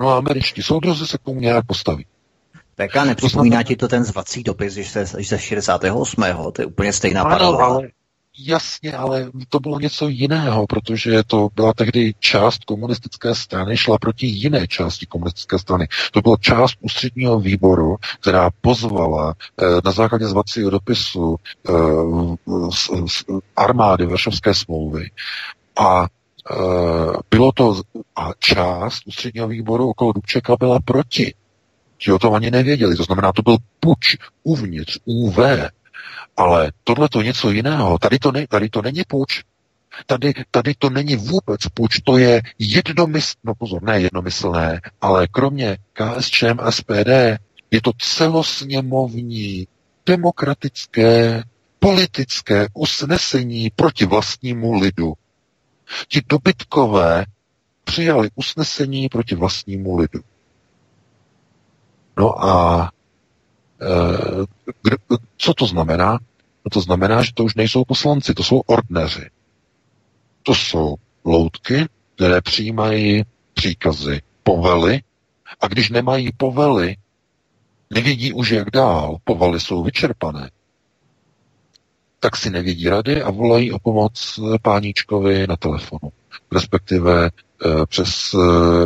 [0.00, 2.06] No a američtí soudrozy se k tomu nějak postaví.
[2.74, 6.24] PK, nepřipomíná ti to ten zvací dopis, že se, ze 68.
[6.52, 7.66] To je úplně stejná ano, paralela.
[7.66, 7.88] Ale
[8.38, 14.26] Jasně, ale to bylo něco jiného, protože to byla tehdy část komunistické strany, šla proti
[14.26, 15.88] jiné části komunistické strany.
[16.12, 21.36] To byla část ústředního výboru, která pozvala eh, na základě zvacího dopisu
[21.68, 21.72] eh,
[22.70, 23.24] z, z
[23.56, 25.10] armády Varšavské smlouvy
[25.76, 26.06] a
[26.50, 26.54] eh,
[27.30, 27.82] bylo to
[28.16, 31.34] a část ústředního výboru okolo Dubčeka byla proti.
[32.04, 32.96] Ti o tom ani nevěděli.
[32.96, 35.38] To znamená, to byl puč uvnitř UV,
[36.36, 37.98] ale tohle to něco jiného.
[37.98, 39.42] Tady to, ne, tady to není půjč.
[40.06, 45.78] Tady, tady to není vůbec půjč, to je jednomyslné, no pozor, ne jednomyslné, ale kromě
[45.92, 47.08] KSČM a SPD
[47.70, 49.68] je to celosněmovní,
[50.06, 51.42] demokratické,
[51.78, 55.14] politické usnesení proti vlastnímu lidu.
[56.08, 57.24] Ti dobytkové
[57.84, 60.20] přijali usnesení proti vlastnímu lidu.
[62.16, 62.90] No a
[63.84, 64.44] Eh,
[65.36, 66.12] co to znamená?
[66.64, 69.30] No to znamená, že to už nejsou poslanci, to jsou ordneři.
[70.42, 73.22] To jsou loutky, které přijímají
[73.54, 75.02] příkazy, povely,
[75.60, 76.96] a když nemají povely,
[77.90, 80.50] nevědí už jak dál, povely jsou vyčerpané,
[82.20, 86.12] tak si nevědí rady a volají o pomoc páníčkovi na telefonu,
[86.52, 87.30] respektive e,
[87.86, 88.34] přes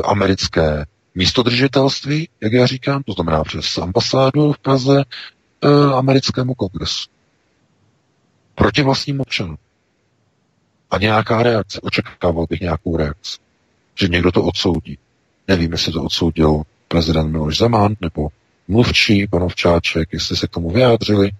[0.04, 5.04] americké místo držitelství, jak já říkám, to znamená přes ambasádu v Praze,
[5.64, 7.08] e, americkému kongresu.
[8.54, 9.58] Proti vlastním občanům.
[10.90, 11.80] A nějaká reakce.
[11.80, 13.38] Očekával bych nějakou reakci.
[13.94, 14.98] Že někdo to odsoudí.
[15.48, 18.28] Nevím, jestli to odsoudil prezident Miloš Zeman nebo
[18.68, 21.30] mluvčí, panovčáček, jestli se k tomu vyjádřili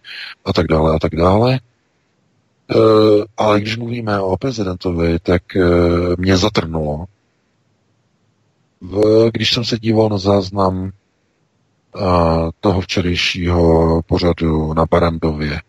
[0.44, 1.54] a tak dále a tak dále.
[1.54, 1.60] E,
[3.36, 5.62] ale když mluvíme o prezidentovi, tak e,
[6.18, 7.04] mě zatrnulo,
[8.80, 10.90] v, když jsem se díval na záznam
[11.94, 15.62] a, toho včerejšího pořadu na Barandově, a,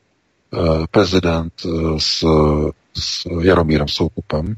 [0.92, 1.54] prezident
[1.98, 2.26] s,
[2.94, 4.56] s Jaromírem Soukupem,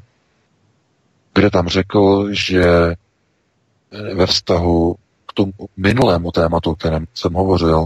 [1.33, 2.95] kde tam řekl, že
[4.13, 4.95] ve vztahu
[5.25, 7.85] k tomu minulému tématu, o kterém jsem hovořil,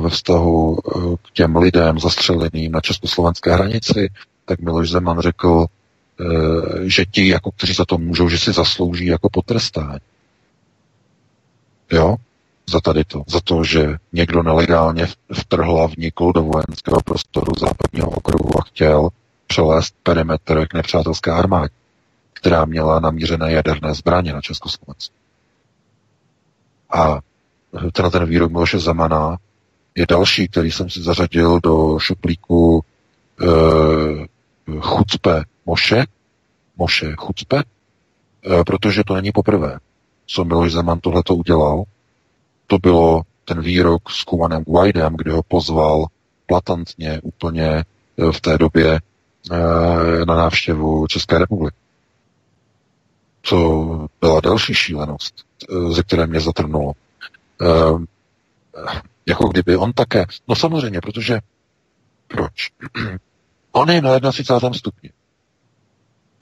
[0.00, 0.76] ve vztahu
[1.22, 4.08] k těm lidem zastřeleným na československé hranici,
[4.44, 5.66] tak Miloš Zeman řekl,
[6.82, 10.00] že ti, jako, kteří za to můžou, že si zaslouží jako potrestání.
[11.92, 12.16] Jo?
[12.66, 13.22] Za tady to.
[13.26, 19.08] Za to, že někdo nelegálně vtrhl a vnikl do vojenského prostoru západního okruhu a chtěl
[19.46, 21.74] přelézt perimetr k nepřátelské armádě,
[22.32, 25.14] která měla namířené jaderné zbraně na Československu.
[26.90, 27.18] A
[27.92, 29.36] ten, ten výrok Miloše Zemana
[29.94, 32.84] je další, který jsem si zařadil do šuplíku
[33.40, 33.46] e,
[34.80, 36.04] chucpe Moše,
[36.76, 39.78] Moše Chucpe, eh, protože to není poprvé,
[40.26, 41.84] co Miloš Zeman tohleto udělal.
[42.66, 46.06] To bylo ten výrok s Kumanem Guaidem, kde ho pozval
[46.46, 47.84] platantně úplně
[48.18, 49.00] eh, v té době
[49.50, 51.76] eh, na návštěvu České republiky.
[53.50, 55.34] To byla další šílenost,
[55.90, 56.92] ze které mě zatrnulo.
[59.26, 61.40] Jako kdyby on také, no samozřejmě, protože
[62.28, 62.70] proč?
[63.72, 64.72] on je na 31.
[64.72, 65.10] stupni.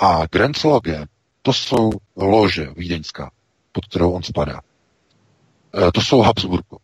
[0.02, 1.06] A Grenzloge,
[1.42, 3.30] to jsou lože vídeňská,
[3.72, 4.60] pod kterou on spadá.
[5.88, 6.76] E, to jsou Habsburgo.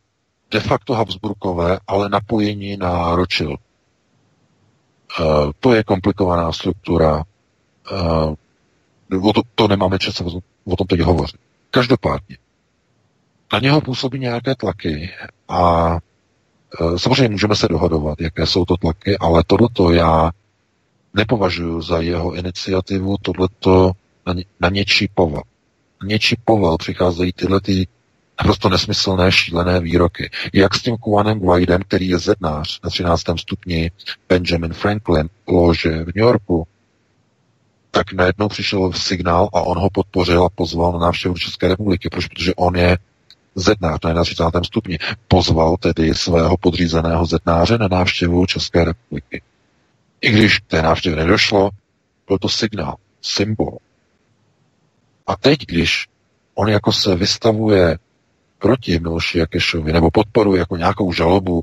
[0.51, 3.61] de facto Habsburkové, ale napojení na Rothschild.
[5.21, 7.25] Uh, to je komplikovaná struktura.
[9.13, 10.21] Uh, o to, to nemáme čas
[10.65, 11.41] o, tom teď hovořit.
[11.71, 12.37] Každopádně,
[13.53, 15.11] na něho působí nějaké tlaky
[15.49, 15.93] a
[16.81, 20.31] uh, samozřejmě můžeme se dohodovat, jaké jsou to tlaky, ale tohleto já
[21.19, 23.93] nepovažuji za jeho iniciativu, tohleto
[24.27, 25.43] na, na něčí povel.
[26.03, 27.87] Na něčí povel přicházejí tyhle ty
[28.41, 30.31] naprosto nesmyslné, šílené výroky.
[30.53, 33.23] Jak s tím Kuanem Guaidem, který je zednář na 13.
[33.37, 33.91] stupni
[34.29, 36.67] Benjamin Franklin lože v New Yorku,
[37.91, 42.09] tak najednou přišel signál a on ho podpořil a pozval na návštěvu České republiky.
[42.11, 42.27] Proč?
[42.27, 42.99] Protože on je
[43.55, 44.63] zednář na 31.
[44.65, 44.99] stupni.
[45.29, 49.43] Pozval tedy svého podřízeného zednáře na návštěvu České republiky.
[50.21, 51.71] I když té návštěvě nedošlo,
[52.27, 53.79] byl to signál, symbol.
[55.27, 56.07] A teď, když
[56.55, 57.99] on jako se vystavuje
[58.59, 61.63] proti Miloši Jakešovi nebo podporuje jako nějakou žalobu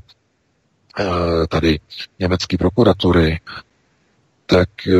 [0.98, 1.04] eh,
[1.48, 1.80] tady
[2.18, 3.40] německé prokuratury,
[4.46, 4.92] tak eh,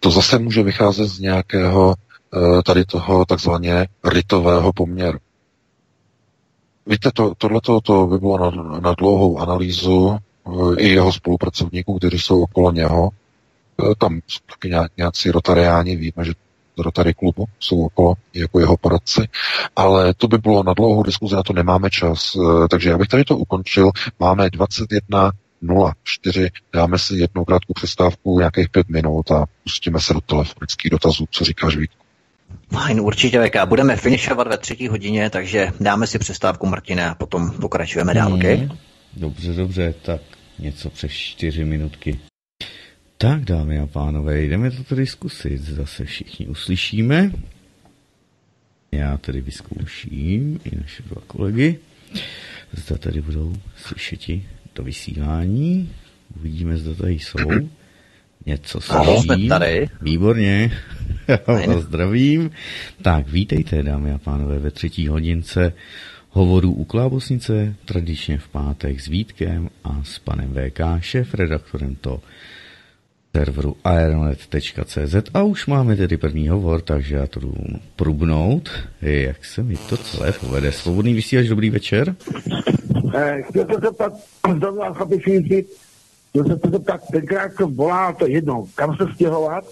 [0.00, 1.94] to zase může vycházet z nějakého
[2.34, 5.18] eh, tady toho takzvaně rytového poměru.
[6.86, 10.18] Víte, to, tohleto to by bylo na, na dlouhou analýzu
[10.78, 13.10] i jeho spolupracovníků, kteří jsou okolo něho.
[13.98, 16.32] Tam jsou taky nějací rotariáni, víme, že
[16.78, 19.28] Rotary klubu, jsou okolo jako jeho poradci,
[19.76, 23.08] ale to by bylo na dlouhou diskuzi, na to nemáme čas, eh, takže já bych
[23.08, 23.90] tady to ukončil.
[24.20, 25.30] Máme 21
[25.62, 26.50] 04.
[26.72, 31.24] Dáme si jednu krátkou přestávku, nějakých pět minut a pustíme se do telefonických dotazů.
[31.30, 32.02] Co říkáš, Vítku?
[32.72, 33.56] Fajn, určitě VK.
[33.64, 38.38] Budeme finišovat ve třetí hodině, takže dáme si přestávku, Martine, a potom pokračujeme dál, hmm.
[38.38, 38.68] okay?
[39.16, 40.20] Dobře, dobře, tak
[40.58, 42.18] něco přes čtyři minutky.
[43.18, 45.62] Tak, dámy a pánové, jdeme to tedy zkusit.
[45.62, 47.32] Zase všichni uslyšíme.
[48.92, 51.78] Já tedy vyzkouším i naše dva kolegy.
[52.72, 55.92] Zda tady budou slyšeti to vysílání.
[56.36, 57.68] Uvidíme, zda tady jsou.
[58.46, 59.48] Něco slyším.
[59.48, 59.88] tady.
[60.02, 60.78] Výborně.
[61.28, 62.50] Já vás zdravím.
[63.02, 65.72] Tak, vítejte, dámy a pánové, ve třetí hodince
[66.36, 72.20] hovoru u Klábosnice, tradičně v pátek s Vítkem a s panem VK, šéf redaktorem to
[73.36, 77.54] serveru aeronet.cz a už máme tedy první hovor, takže já to jdu
[77.96, 78.70] prubnout,
[79.02, 80.72] jak se mi to celé povede.
[80.72, 82.16] Svobodný vysílač, dobrý večer.
[83.14, 84.12] Eh, chtěl jsem se zeptat,
[84.58, 85.66] zrovna chlapičníci,
[86.30, 89.64] chtěl jsem se zeptat, tenkrát to volá to jedno, kam se stěhovat.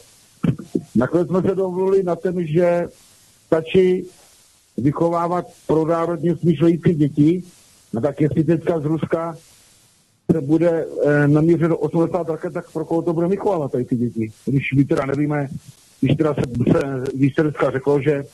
[0.95, 2.89] Nakonec jsme se dovolili na tom, že
[3.47, 4.05] stačí
[4.77, 7.43] vychovávat pro národně smýšlející děti,
[7.93, 9.37] no tak jestli teďka z Ruska
[10.33, 14.33] se bude e, namířeno 80 raket, tak pro koho to bude vychovávat tady ty děti.
[14.47, 15.49] Když my teda nevíme,
[16.01, 16.43] když teda se,
[16.73, 18.25] se, když se dneska řeklo, že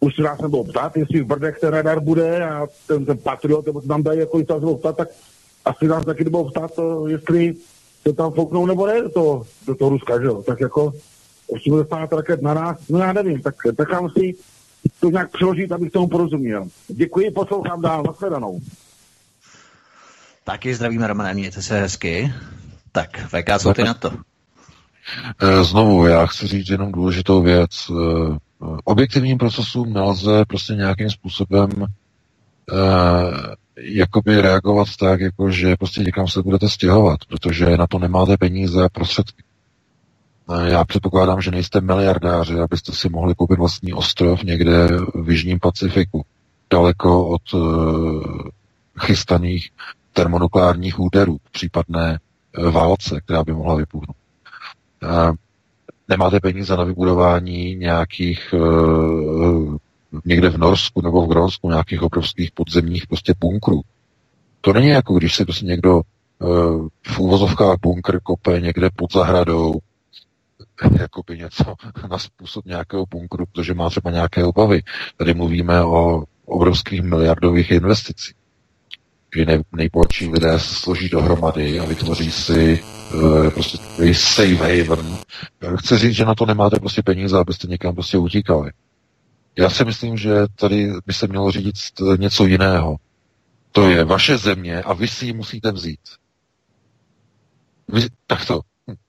[0.00, 3.66] už se nás nebylo ptát, jestli v Brdech ten radar bude a ten, ten Patriot,
[3.66, 5.08] nebo nám dají jako se bylo ptát, tak
[5.64, 6.70] asi nás taky nebylo ptát,
[7.06, 7.54] jestli
[8.08, 10.42] se tam fouknou nebo ne do toho, do toho Ruska, že jo.
[10.42, 10.92] Tak jako
[11.48, 14.34] 80 raket na nás, no já nevím, tak nechám si
[15.00, 16.68] to nějak přeložit, abych tomu porozuměl.
[16.88, 18.60] Děkuji, poslouchám dál, nashledanou.
[20.44, 22.32] Taky zdravíme, Romane, mějte se hezky.
[22.92, 24.12] Tak, VK, co ty na to?
[25.42, 27.70] Eh, znovu, já chci říct jenom důležitou věc.
[27.90, 28.38] Eh,
[28.84, 36.42] objektivním procesům nelze prostě nějakým způsobem eh, jakoby reagovat tak, jako že prostě někam se
[36.42, 39.42] budete stěhovat, protože na to nemáte peníze a prostředky.
[40.66, 46.24] Já předpokládám, že nejste miliardáři, abyste si mohli koupit vlastní ostrov někde v Jižním Pacifiku,
[46.70, 47.42] daleko od
[49.00, 49.70] chystaných
[50.12, 54.16] termonukleárních úderů, případné e, válce, která by mohla vypuknout.
[56.08, 58.54] Nemáte peníze na vybudování nějakých
[60.24, 63.82] někde v Norsku nebo v Grónsku nějakých obrovských podzemních prostě bunkrů.
[64.60, 66.00] To není jako když se prostě někdo
[67.06, 69.74] v úvozovkách bunkr kope někde pod zahradou,
[71.00, 71.74] jako by něco
[72.10, 74.82] na způsob nějakého bunkru, protože má třeba nějaké obavy.
[75.16, 78.34] Tady mluvíme o obrovských miliardových investicích
[79.34, 82.82] kdy nej, nejbohatší lidé se složí dohromady a vytvoří si
[83.14, 83.78] uh, prostě
[84.14, 85.16] safe haven.
[85.78, 88.72] Chci říct, že na to nemáte prostě peníze, abyste někam prostě utíkali.
[89.58, 91.74] Já si myslím, že tady by se mělo řídit
[92.18, 92.96] něco jiného.
[93.72, 96.00] To je vaše země a vy si ji musíte vzít.
[97.88, 98.60] Vy, tak to.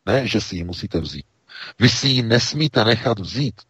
[0.05, 1.25] Ne, že si ji musíte vzít.
[1.79, 3.61] Vy si ji nesmíte nechat vzít.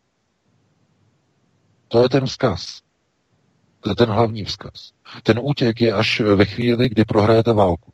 [1.87, 2.81] To je ten vzkaz.
[3.79, 4.91] To je ten hlavní vzkaz.
[5.23, 7.91] Ten útěk je až ve chvíli, kdy prohrajete válku.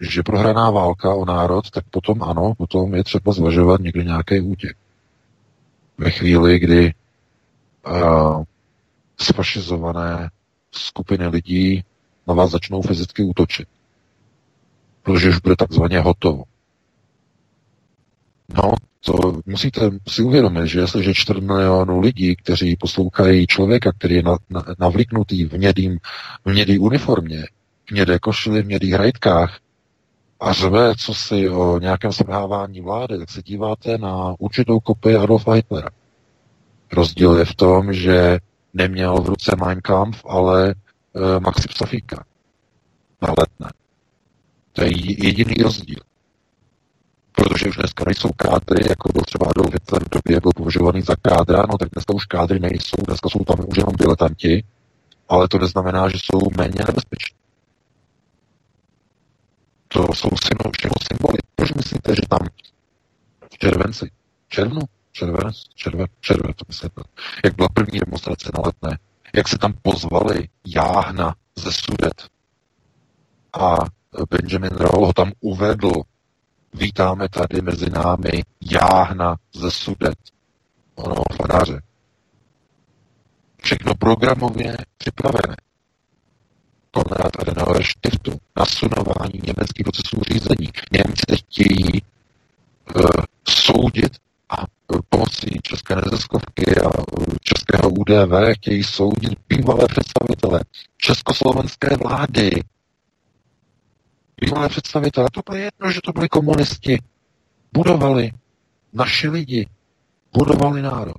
[0.00, 4.76] Že prohraná válka o národ, tak potom ano, potom je třeba zvažovat někdy nějaký útěk.
[5.98, 6.94] Ve chvíli, kdy
[7.86, 8.44] uh,
[9.20, 10.30] sfašizované
[10.70, 11.84] skupiny lidí
[12.26, 13.68] na vás začnou fyzicky útočit.
[15.02, 16.44] Protože už bude takzvaně hotovo.
[18.54, 24.22] No, to musíte si uvědomit, že jestliže 4 milionů lidí, kteří poslouchají člověka, který je
[24.78, 25.98] navlíknutý v, mědým,
[26.44, 27.44] v mědý uniformě,
[27.88, 29.58] v mědé košili, v mědých hrajtkách
[30.40, 35.52] a řve, co si o nějakém svrhávání vlády, tak se díváte na určitou kopii Adolfa
[35.52, 35.90] Hitlera.
[36.92, 38.38] Rozdíl je v tom, že
[38.74, 42.24] neměl v ruce Mein Kampf, ale e, Maxi Psafíka
[43.22, 43.70] na letné.
[44.72, 44.90] To je
[45.26, 46.07] jediný rozdíl
[47.38, 51.16] protože už dneska nejsou kádry, jako byl třeba Adolf Hitler v době, byl považovaný za
[51.22, 54.64] kádra, no tak dneska už kádry nejsou, dneska jsou tam už jenom diletanti,
[55.28, 57.36] ale to neznamená, že jsou méně nebezpeční.
[59.88, 61.38] To jsou všechno symboly.
[61.54, 62.38] Proč myslíte, že tam
[63.52, 64.10] v červenci,
[64.48, 64.80] červnu,
[65.12, 67.02] červenec, červen, červen, to myslíte,
[67.44, 68.98] jak byla první demonstrace na letné,
[69.34, 72.26] jak se tam pozvali Jáhna ze Sudet
[73.52, 73.76] a
[74.30, 75.92] Benjamin Roll ho tam uvedl
[76.74, 78.42] Vítáme tady mezi námi
[78.72, 80.18] Jáhna ze Sudet,
[80.94, 81.82] ono faráře.
[83.62, 85.56] Všechno programově připravené.
[86.90, 90.68] Konrad Adenauer Stiftu, nasunování německých procesů řízení.
[90.92, 92.02] Němci chtějí
[92.96, 93.10] uh,
[93.48, 94.16] soudit
[94.50, 94.56] a
[95.08, 96.90] pomocí České neziskovky a
[97.42, 100.60] Českého UDV chtějí soudit bývalé představitele
[100.96, 102.50] československé vlády,
[104.40, 106.98] bývalé představitelé, to bylo jedno, že to byli komunisti.
[107.72, 108.32] Budovali
[108.92, 109.68] naši lidi,
[110.32, 111.16] budovali národ.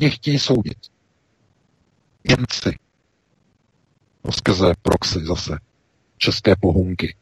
[0.00, 0.78] Je chtějí soudit.
[2.28, 2.78] Němci.
[4.24, 5.58] No skrze proxy zase.
[6.16, 7.16] České pohunky.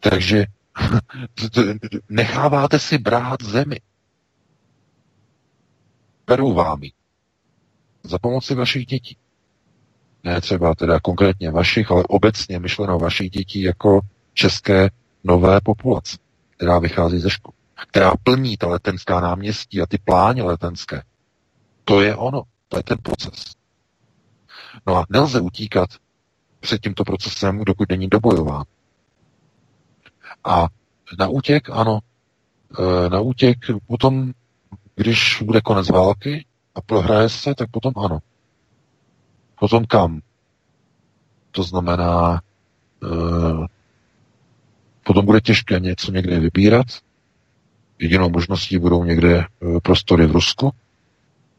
[0.00, 0.46] Takže
[2.08, 3.80] necháváte si brát zemi.
[6.26, 6.80] Berou vám
[8.02, 9.16] Za pomoci vašich dětí
[10.28, 14.00] ne třeba teda konkrétně vašich, ale obecně myšleno vašich dětí jako
[14.34, 14.90] české
[15.24, 16.18] nové populace,
[16.56, 17.52] která vychází ze škol,
[17.88, 21.02] která plní ta letenská náměstí a ty pláně letenské.
[21.84, 23.44] To je ono, to je ten proces.
[24.86, 25.88] No a nelze utíkat
[26.60, 28.64] před tímto procesem, dokud není dobojován.
[30.44, 30.66] A
[31.18, 31.98] na útěk, ano,
[32.78, 34.32] e, na útěk potom,
[34.94, 38.18] když bude konec války a prohraje se, tak potom ano.
[39.60, 40.20] Potom kam?
[41.50, 42.42] To znamená,
[43.02, 43.08] e,
[45.02, 46.86] potom bude těžké něco někde vybírat.
[47.98, 49.46] Jedinou možností budou někde e,
[49.82, 50.70] prostory v Rusku,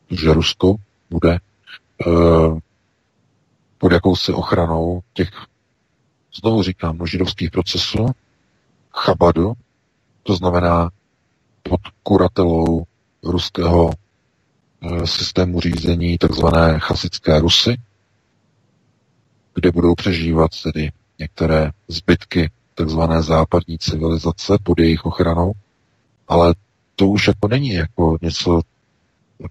[0.07, 0.75] protože Rusko
[1.09, 1.39] bude e,
[3.77, 5.29] pod jakousi ochranou těch,
[6.41, 8.05] znovu říkám, no, židovských procesů,
[8.93, 9.53] Chabadu,
[10.23, 10.89] to znamená
[11.63, 12.83] pod kuratelou
[13.23, 13.91] ruského
[15.05, 17.77] systému řízení takzvané chasické Rusy,
[19.55, 25.51] kde budou přežívat tedy některé zbytky takzvané západní civilizace pod jejich ochranou,
[26.27, 26.55] ale
[26.95, 28.61] to už jako není jako něco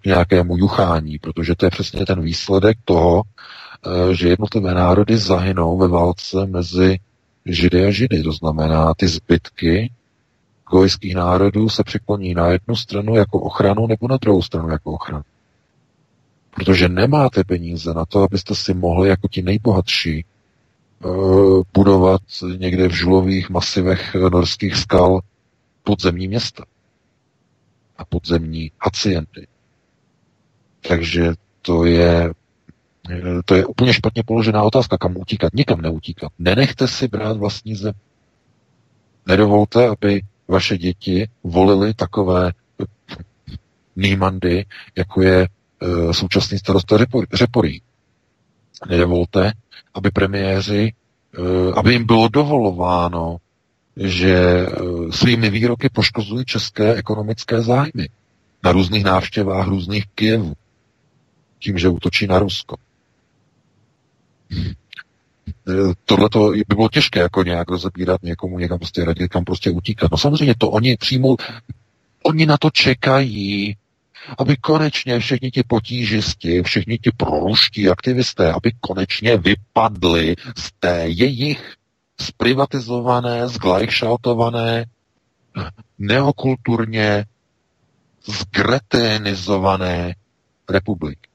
[0.01, 5.79] k nějakému juchání, protože to je přesně ten výsledek toho, eh, že jednotlivé národy zahynou
[5.79, 6.99] ve válce mezi
[7.47, 8.23] Židy a Židy.
[8.23, 9.93] To znamená, ty zbytky
[10.71, 15.25] gojských národů se přikloní na jednu stranu jako ochranu nebo na druhou stranu jako ochranu.
[16.59, 21.09] Protože nemáte peníze na to, abyste si mohli jako ti nejbohatší eh,
[21.75, 22.21] budovat
[22.57, 25.21] někde v žulových masivech norských skal
[25.83, 26.65] podzemní města
[27.97, 29.47] a podzemní haciendy.
[30.89, 31.33] Takže
[31.63, 32.33] to je
[33.45, 35.55] to je úplně špatně položená otázka, kam utíkat.
[35.55, 36.33] Nikam neutíkat.
[36.39, 37.95] Nenechte si brát vlastní zem.
[39.27, 42.53] Nedovolte, aby vaše děti volili takové
[43.97, 44.67] nýmandy,
[44.97, 45.58] jako je Eh,
[46.13, 46.97] současný starosta
[47.33, 47.83] Řeporí.
[48.89, 49.53] Nedovolte,
[49.95, 50.93] aby premiéři,
[51.39, 53.37] eh, aby jim bylo dovolováno,
[53.97, 54.73] že eh,
[55.11, 58.09] svými výroky poškozují české ekonomické zájmy
[58.63, 60.53] na různých návštěvách různých Kijevů,
[61.59, 62.77] tím, že útočí na Rusko.
[66.05, 70.11] Tohle to by bylo těžké jako nějak rozebírat někomu, někam prostě radit, kam prostě utíkat.
[70.11, 71.37] No samozřejmě to oni přijmou,
[72.23, 73.77] oni na to čekají,
[74.39, 81.75] aby konečně všichni ti potížisti, všichni ti proruští aktivisté, aby konečně vypadli z té jejich
[82.21, 84.85] zprivatizované, zglajšaltované,
[85.99, 87.25] neokulturně
[88.27, 90.15] zgretenizované
[90.69, 91.29] republiky.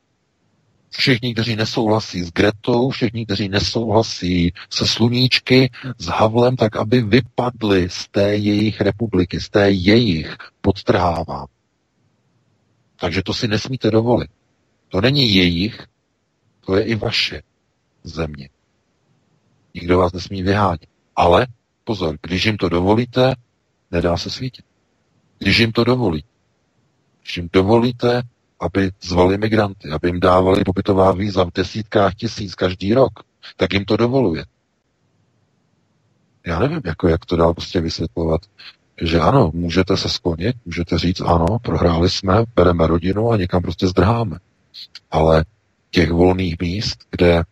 [0.90, 7.90] Všichni, kteří nesouhlasí s Gretou, všichni, kteří nesouhlasí se sluníčky, s Havlem, tak aby vypadli
[7.90, 11.46] z té jejich republiky, z té jejich, podtrhávám,
[13.00, 14.32] takže to si nesmíte dovolit.
[14.90, 15.88] To není jejich,
[16.66, 17.42] To je i vaše
[18.04, 18.50] země.
[19.74, 20.90] Nikdo vás nesmí vyhánět.
[21.16, 21.48] Ale
[21.84, 23.36] pozor, když jim to dovolíte,
[23.92, 24.66] nedá se svítit.
[25.40, 26.24] Když jim to dovolí,
[27.22, 28.22] když jim dovolíte,
[28.60, 33.12] aby zvali migranty, aby jim dávali pobytová víza v desítkách tisíc každý rok,
[33.58, 34.46] tak jim to dovoluje.
[36.48, 38.42] Já nevím, jako, jak to dál prostě vysvětlovat.
[39.02, 43.88] Že ano, můžete se sklonit, můžete říct ano, prohráli jsme, bereme rodinu a někam prostě
[43.88, 44.38] zdrháme.
[45.12, 45.46] Ale
[45.92, 47.44] těch volných míst, kde,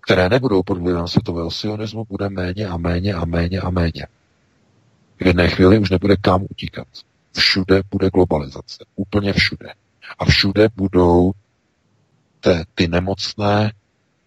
[0.00, 4.06] které nebudou pod vlivem světového sionismu, bude méně a méně a méně a méně.
[5.20, 6.86] V jedné chvíli už nebude kam utíkat.
[7.32, 8.84] Všude bude globalizace.
[8.96, 9.72] Úplně všude.
[10.18, 11.32] A všude budou
[12.40, 13.72] te, ty nemocné,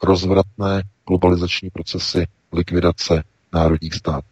[0.03, 3.23] rozvratné globalizační procesy likvidace
[3.53, 4.27] národních států.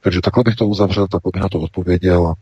[0.00, 2.34] Takže takhle bych to uzavřel, takhle bych na to odpověděl a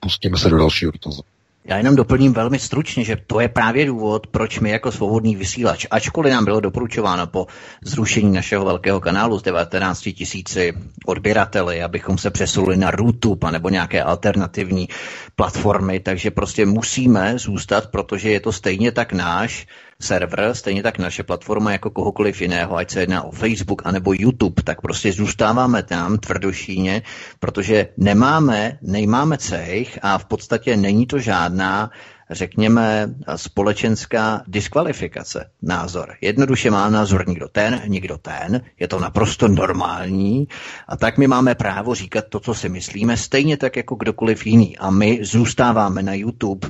[0.00, 1.22] pustíme se do dalšího dotazu.
[1.64, 5.86] Já jenom doplním velmi stručně, že to je právě důvod, proč my jako svobodný vysílač,
[5.90, 7.46] ačkoliv nám bylo doporučováno po
[7.84, 10.72] zrušení našeho velkého kanálu z 19 tisíci
[11.06, 14.88] odběrateli, abychom se přesunuli na YouTube nebo nějaké alternativní
[15.36, 19.66] platformy, takže prostě musíme zůstat, protože je to stejně tak náš
[20.00, 24.62] server, stejně tak naše platforma jako kohokoliv jiného, ať se jedná o Facebook anebo YouTube,
[24.62, 27.02] tak prostě zůstáváme tam tvrdošíně,
[27.38, 31.90] protože nemáme, nejmáme cejch a v podstatě není to žádná
[32.30, 36.14] řekněme, společenská diskvalifikace názor.
[36.20, 40.48] Jednoduše má názor nikdo ten, nikdo ten, je to naprosto normální
[40.88, 44.78] a tak my máme právo říkat to, co si myslíme, stejně tak jako kdokoliv jiný.
[44.78, 46.68] A my zůstáváme na YouTube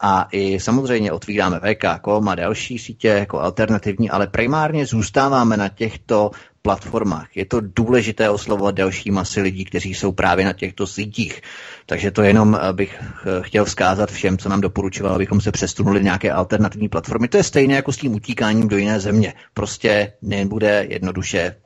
[0.00, 6.30] a i samozřejmě otvíráme VK.com a další sítě jako alternativní, ale primárně zůstáváme na těchto
[6.62, 7.36] platformách.
[7.36, 11.42] Je to důležité oslovovat další masy lidí, kteří jsou právě na těchto sítích.
[11.86, 16.04] Takže to jenom eh, bych eh, chtěl vzkázat všem, co nám doporučoval, abychom se přesunuli
[16.04, 17.28] nějaké alternativní platformy.
[17.28, 19.34] To je stejné jako s tím utíkáním do jiné země.
[19.54, 21.56] Prostě nebude jednoduše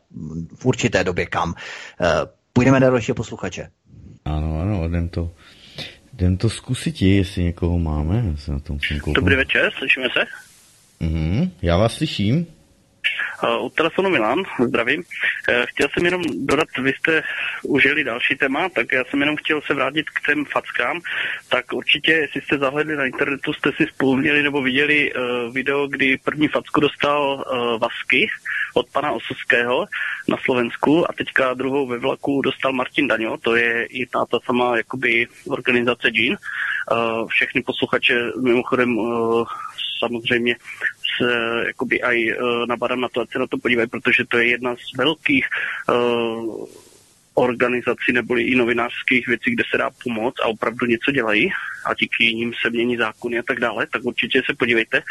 [0.55, 1.55] v určité době kam.
[2.01, 2.07] Eh,
[2.53, 3.69] půjdeme do dalšího posluchače.
[4.25, 5.31] Ano, ano, jdem to
[6.21, 8.25] Jdem to zkusit, jestli někoho máme.
[8.31, 8.79] Já se na tom
[9.15, 10.25] Dobrý večer, slyšíme se?
[11.01, 12.47] Mhm, já vás slyším.
[13.61, 15.03] U telefonu Milan, zdravím.
[15.49, 17.23] Eh, chtěl jsem jenom dodat, vy jste
[17.63, 21.01] užili další téma, tak já jsem jenom chtěl se vrátit k těm fackám.
[21.49, 26.19] Tak určitě, jestli jste zahledli na internetu, jste si vzpomněli nebo viděli uh, video, kdy
[26.25, 28.29] první facku dostal uh, Vasky
[28.75, 29.87] od pana Osuského
[30.29, 34.77] na Slovensku a teďka druhou ve vlaku dostal Martin Daňo, to je i táta sama
[34.77, 36.37] jakoby organizace Jean.
[36.91, 39.47] Uh, všechny posluchače mimochodem uh,
[39.99, 40.57] samozřejmě
[41.21, 41.33] se
[41.67, 44.75] jakoby aj uh, nabádám na to, ať se na to podívají, protože to je jedna
[44.75, 45.47] z velkých
[45.89, 46.67] uh,
[47.35, 51.51] organizací neboli i novinářských věcí, kde se dá pomoct a opravdu něco dělají
[51.87, 55.03] a díky ním se mění zákony a tak dále, tak určitě se podívejte.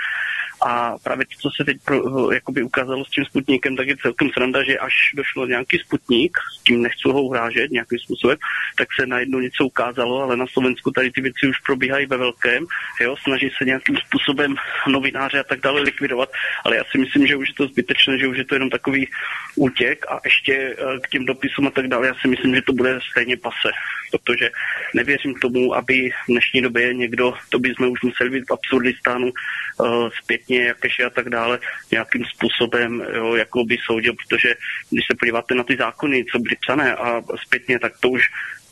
[0.61, 4.29] A právě to, co se teď pro, jakoby ukázalo s tím Sputníkem, tak je celkem
[4.29, 8.37] sranda, že až došlo nějaký Sputník, s tím nechci ho urážet nějakým způsobem,
[8.77, 12.65] tak se najednou něco ukázalo, ale na Slovensku tady ty věci už probíhají ve velkém,
[13.01, 14.55] jo, snaží se nějakým způsobem
[14.87, 16.29] novináře a tak dále likvidovat,
[16.65, 19.07] ale já si myslím, že už je to zbytečné, že už je to jenom takový
[19.55, 22.73] útěk a ještě eh, k těm dopisům a tak dále, já si myslím, že to
[22.73, 23.69] bude stejně pase,
[24.11, 24.49] protože
[24.95, 29.27] nevěřím tomu, aby v dnešní době někdo, to by jsme už museli být v absurdistánu
[29.27, 30.09] uh,
[30.49, 31.59] zpětně, jakéž a tak dále,
[31.91, 34.55] nějakým způsobem jo, jako by soudil, protože
[34.89, 38.21] když se podíváte na ty zákony, co byly psané a zpětně, tak to už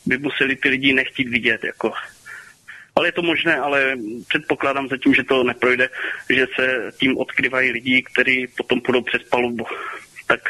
[0.06, 1.64] by museli ty lidi nechtít vidět.
[1.64, 1.92] Jako.
[2.96, 3.96] Ale je to možné, ale
[4.28, 5.88] předpokládám zatím, že to neprojde,
[6.30, 9.64] že se tím odkryvají lidi, kteří potom půjdou přes palubu.
[10.26, 10.40] Tak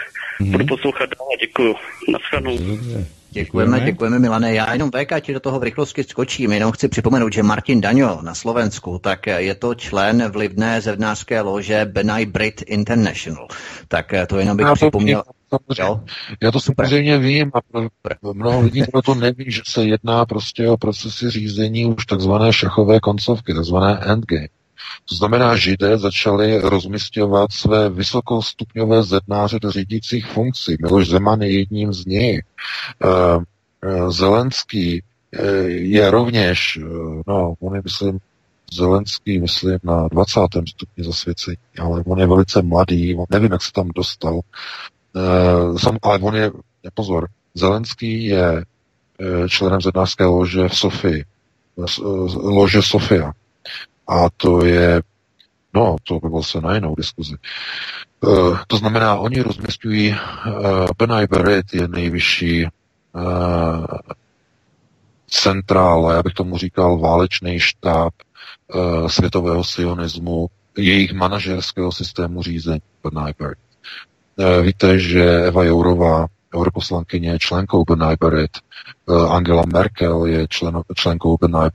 [0.41, 0.51] mm-hmm.
[0.51, 1.75] budu poslouchat dál a děkuju.
[2.09, 2.59] Naschledanou.
[3.31, 4.55] Děkujeme, děkujeme Milane.
[4.55, 8.19] Já jenom VK ti do toho v rychlosti skočím, jenom chci připomenout, že Martin Daňo
[8.23, 13.49] na Slovensku, tak je to člen vlivné zevnářské lože Benai Brit International.
[13.89, 15.23] Tak to jenom bych já připomněl.
[15.79, 16.01] jo?
[16.43, 17.61] Já to samozřejmě vím a
[18.03, 23.01] pro, mnoho lidí proto neví, že se jedná prostě o procesy řízení už takzvané šachové
[23.01, 24.58] koncovky, takzvané endgame.
[25.09, 30.77] To znamená, židé začali rozmistovat své vysokostupňové zednáře do řídících funkcí.
[30.83, 32.41] Miloš Zeman je jedním z nich.
[33.05, 33.09] Eh,
[33.83, 35.03] eh, Zelenský
[35.33, 36.79] eh, je rovněž,
[37.27, 38.19] no, on je, myslím,
[38.73, 40.41] Zelenský, myslím, na 20.
[40.69, 44.41] stupni zasvěcení, ale on je velice mladý, on nevím, jak se tam dostal,
[45.77, 46.51] sam, ale on je,
[46.95, 48.65] pozor, Zelenský je
[49.49, 51.25] členem zednářské lože v Sofii,
[52.37, 53.33] lože Sofia.
[54.09, 55.03] A to je,
[55.75, 57.35] no, to by bylo se na jinou diskuzi.
[58.21, 63.87] Uh, to znamená, oni rozměstňují, uh, Benai Beret je nejvyšší uh,
[65.27, 68.15] centrála, já bych tomu říkal válečný štáb
[69.07, 73.37] světového sionismu, jejich manažerského systému řízení Bernard
[74.63, 78.19] Víte, že Eva Jourová, europoslankyně, je členkou Bernard
[79.29, 81.73] Angela Merkel je člen, členkou Bernard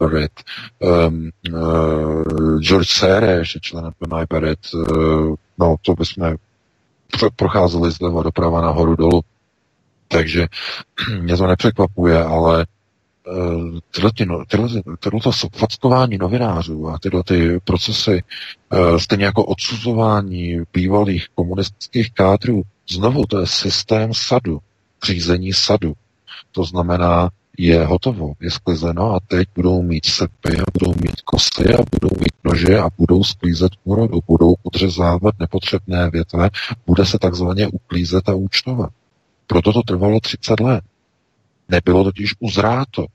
[0.79, 3.91] um, uh, George Sereš je členem
[4.29, 6.35] Bernard uh, no to bychom
[7.35, 9.21] procházeli zleva doprava nahoru dolů.
[10.07, 10.47] Takže
[11.21, 12.65] mě to nepřekvapuje, ale
[13.27, 14.11] eh, tyhle,
[14.47, 14.69] tyhle,
[14.99, 18.23] tyhle to fackování novinářů a tyhle ty procesy,
[18.73, 24.59] eh, stejně jako odsuzování bývalých komunistických kádrů, znovu to je systém sadu,
[25.03, 25.93] řízení sadu.
[26.51, 31.73] To znamená, je hotovo, je sklizeno a teď budou mít sepy a budou mít kosy
[31.73, 36.49] a budou mít nože a budou sklízet úrodu, budou odřezávat nepotřebné větve,
[36.87, 38.89] bude se takzvaně uklízet a účtovat.
[39.47, 40.83] Proto to trvalo 30 let.
[41.69, 43.05] Nebylo totiž uzráto.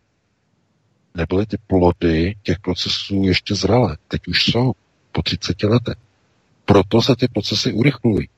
[1.15, 3.97] Nebyly ty plody těch procesů ještě zralé.
[4.09, 4.73] Teď už jsou
[5.13, 5.97] po 30 letech.
[6.65, 8.29] Proto se ty procesy urychlují.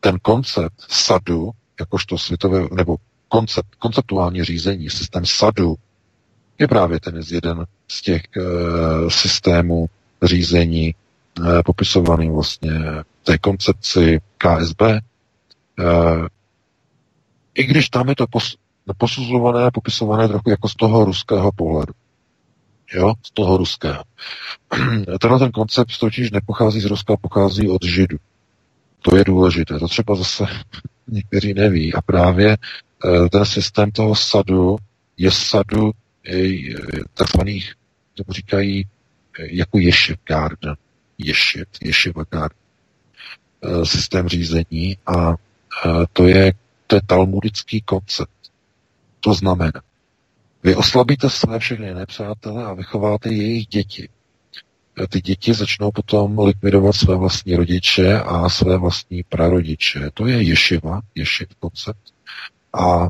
[0.00, 1.50] Ten koncept sadu,
[1.80, 2.96] jakožto světové, nebo
[3.28, 5.76] koncept, konceptuální řízení, systém sadu,
[6.58, 8.40] je právě ten jeden z těch e,
[9.10, 9.86] systémů
[10.22, 10.94] řízení e,
[11.62, 12.70] popisovaný vlastně
[13.22, 14.82] té koncepci KSB.
[14.82, 15.00] E,
[17.54, 18.56] I když tam je to pos,
[18.98, 21.92] posuzované, popisované trochu jako z toho ruského pohledu.
[22.94, 24.04] Jo, z toho ruského.
[25.20, 28.16] Tenhle ten koncept totiž nepochází z Ruska, pochází od Židů.
[29.02, 29.78] To je důležité.
[29.78, 30.44] To třeba zase
[31.08, 31.94] někteří neví.
[31.94, 32.56] A právě
[33.04, 34.76] Eh, ten systém toho sadu
[35.16, 35.90] je sadu
[36.28, 36.52] eh,
[37.14, 37.74] takzvaných,
[38.14, 38.86] tomu říkají,
[39.38, 40.76] eh, jako Yeshiv Garden.
[41.18, 42.58] Yeshiv, Yeshiva Garden.
[43.84, 45.34] Systém řízení a
[46.12, 46.52] to je,
[46.86, 48.52] to je talmudický koncept.
[49.20, 49.82] To znamená,
[50.62, 54.08] vy oslabíte své všechny nepřátele a vychováte jejich děti.
[55.06, 60.10] Ty děti začnou potom likvidovat své vlastní rodiče a své vlastní prarodiče.
[60.14, 62.02] To je ješiva, ješiv koncept.
[62.72, 63.08] A e,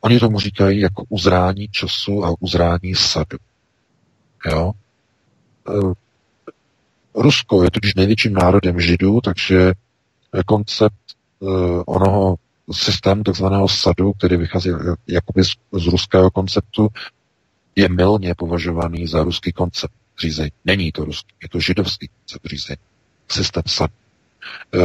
[0.00, 3.38] oni tomu říkají jako uzrání času a uzrání sadu.
[4.46, 4.72] Jo?
[5.68, 5.72] E,
[7.14, 9.72] Rusko je totiž největším národem židů, takže
[10.46, 10.94] koncept
[11.42, 11.46] e,
[11.86, 12.36] onoho
[12.72, 14.70] systému takzvaného sadu, který vychází
[15.06, 16.88] jakoby z, z ruského konceptu,
[17.76, 20.50] je milně považovaný za ruský koncept řízení.
[20.64, 22.78] Není to ruský, je to židovský koncept řízení.
[23.28, 23.92] Systém sadu.
[24.74, 24.80] E,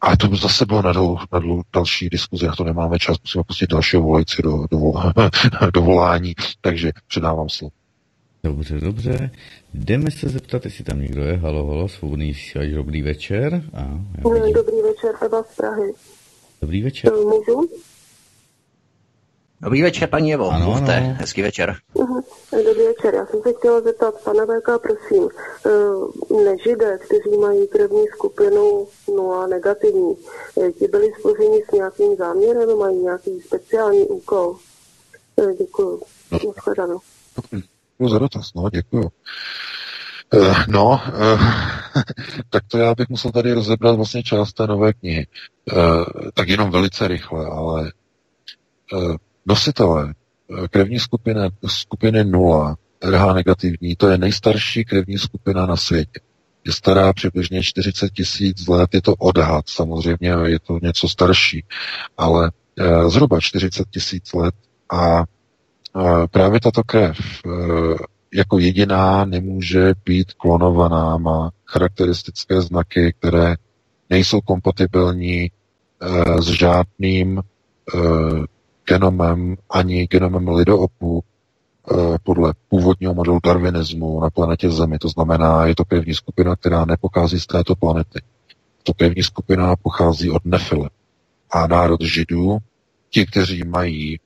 [0.00, 3.16] a to by zase bylo na, dal, na dal, další diskuzi, na to nemáme čas,
[3.22, 4.92] musíme pustit dalšího volající do, do,
[5.74, 7.72] do volání, takže předávám slovo.
[8.44, 9.30] Dobře, dobře.
[9.74, 11.36] Jdeme se zeptat, jestli tam někdo je.
[11.36, 13.62] Halo, halo, svobodný vysílač, dobrý večer.
[13.74, 15.92] A, dobrý večer, Eva z Prahy.
[16.60, 17.12] Dobrý večer.
[17.12, 17.68] Můžu?
[19.62, 20.50] Dobrý večer, paní Evo.
[20.50, 20.96] Ano, Mluvte.
[20.96, 21.16] Ano.
[21.18, 21.76] Hezký večer.
[21.94, 22.22] Uh-huh.
[22.64, 23.14] Dobrý večer.
[23.14, 28.86] Já jsem se chtěla zeptat, pana VK, prosím, uh, nežidé, kteří mají první skupinu
[29.16, 30.16] 0 negativní,
[30.62, 34.56] eh, ti byli spořeni s nějakým záměrem, mají nějaký speciální úkol?
[35.36, 36.00] Uh, děkuji.
[36.32, 36.38] No.
[36.56, 36.98] Nashledanou.
[37.92, 39.08] Děkuji za dotaz, no, děkuji.
[40.68, 41.00] no,
[42.50, 45.26] tak to já bych musel tady rozebrat vlastně část té nové knihy.
[46.34, 47.92] tak jenom velice rychle, ale
[49.46, 56.20] Nositelé eh, krevní skupiny, skupiny 0, RH negativní, to je nejstarší krevní skupina na světě.
[56.64, 61.64] Je stará přibližně 40 tisíc let, je to odhad, samozřejmě je to něco starší,
[62.18, 64.54] ale e, zhruba 40 tisíc let
[64.92, 65.24] a e,
[66.30, 67.16] právě tato krev
[68.34, 73.54] jako jediná nemůže být klonovaná, má charakteristické znaky, které
[74.10, 75.50] nejsou kompatibilní
[76.40, 77.42] s žádným
[78.88, 84.98] genomem ani genomem lidoopu eh, podle původního modelu darwinismu na planetě Zemi.
[84.98, 88.22] To znamená, je to krevní skupina, která nepochází z této planety.
[88.82, 90.90] To krevní skupina pochází od Nefile.
[91.50, 92.58] A národ Židů,
[93.10, 94.20] ti, kteří mají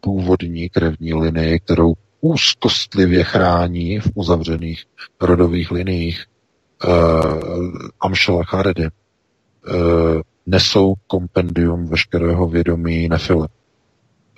[0.00, 4.84] původní krevní linii, kterou úzkostlivě chrání v uzavřených
[5.20, 6.24] rodových liniích
[6.84, 6.90] uh,
[8.00, 8.90] Amšela Charedy, uh,
[10.46, 13.48] nesou kompendium veškerého vědomí Nefile.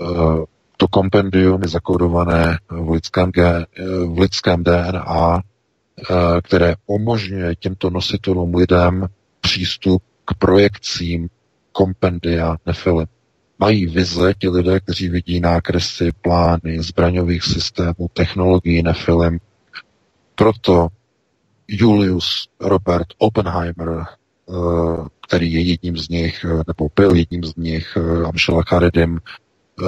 [0.03, 0.45] Eh,
[0.77, 3.67] to kompendium je zakódované v lidském, G,
[4.07, 9.07] v lidském DNA, eh, které umožňuje těmto nositelům lidem
[9.41, 11.29] přístup k projekcím
[11.73, 13.07] kompendia nefilim.
[13.59, 19.39] Mají vize ti lidé, kteří vidí nákresy, plány zbraňových systémů, technologií nefilim.
[20.35, 20.89] Proto
[21.69, 24.53] Julius Robert Oppenheimer, eh,
[25.27, 27.97] který je jedním z nich, nebo byl jedním z nich,
[28.27, 29.21] Amšela Karedim,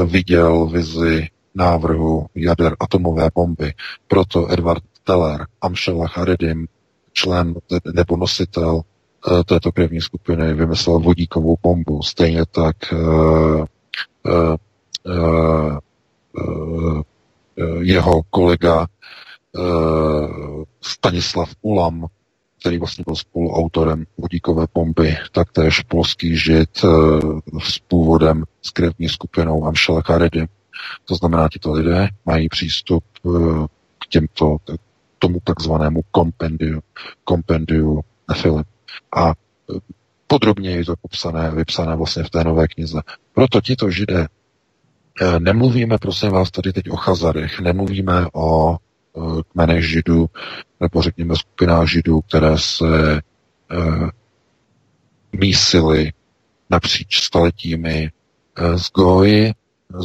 [0.04, 3.72] viděl vizi návrhu jader atomové bomby.
[4.08, 6.66] Proto Edward Teller, Amšela Haredim,
[7.12, 7.54] člen
[7.94, 12.02] nebo nositel eh, této krevní skupiny vymyslel vodíkovou bombu.
[12.02, 13.64] Stejně tak uh,
[14.24, 15.78] uh,
[17.80, 18.86] jeho kolega
[20.80, 22.06] Stanislav Ulam,
[22.64, 29.66] který vlastně byl spoluautorem vodíkové bomby, taktéž polský žid uh, s původem s krevní skupinou
[29.66, 30.46] Amšela Karedy.
[31.04, 33.66] To znamená, tito lidé mají přístup uh,
[33.98, 34.56] k těmto,
[35.18, 36.80] tomu takzvanému kompendiu,
[37.24, 38.64] kompendiu nefilim.
[39.16, 39.32] A e,
[40.26, 43.00] podrobně je to popsané, vypsané vlastně v té nové knize.
[43.34, 44.28] Proto tito židé,
[45.38, 48.76] nemluvíme, prosím vás, tady teď o Chazarech, nemluvíme o
[49.16, 50.26] e, kmenech židů,
[50.80, 53.20] nebo řekněme skupinách židů, které se
[55.32, 56.12] mísily
[56.70, 58.10] napříč staletími
[58.76, 59.52] s goji,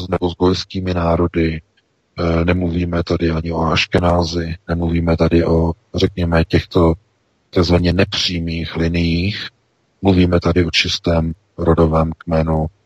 [0.10, 1.62] nebo s gojskými národy,
[2.22, 6.94] Eh, nemluvíme tady ani o Aškenázi, nemluvíme tady o, řekněme, těchto
[7.50, 9.48] takzvaně nepřímých liniích,
[10.02, 12.79] mluvíme tady o čistém rodovém kmenu, eh,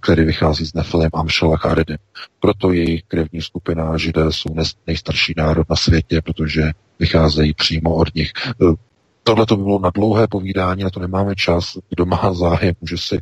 [0.00, 1.96] který vychází z Nefilim Amšel a Charidy.
[2.40, 4.54] Proto jejich krevní skupina židé jsou
[4.86, 6.62] nejstarší národ na světě, protože
[6.98, 8.32] vycházejí přímo od nich.
[8.48, 8.74] Eh,
[9.22, 11.78] tohle to by bylo na dlouhé povídání, na to nemáme čas.
[11.88, 13.18] Kdo má zájem, může si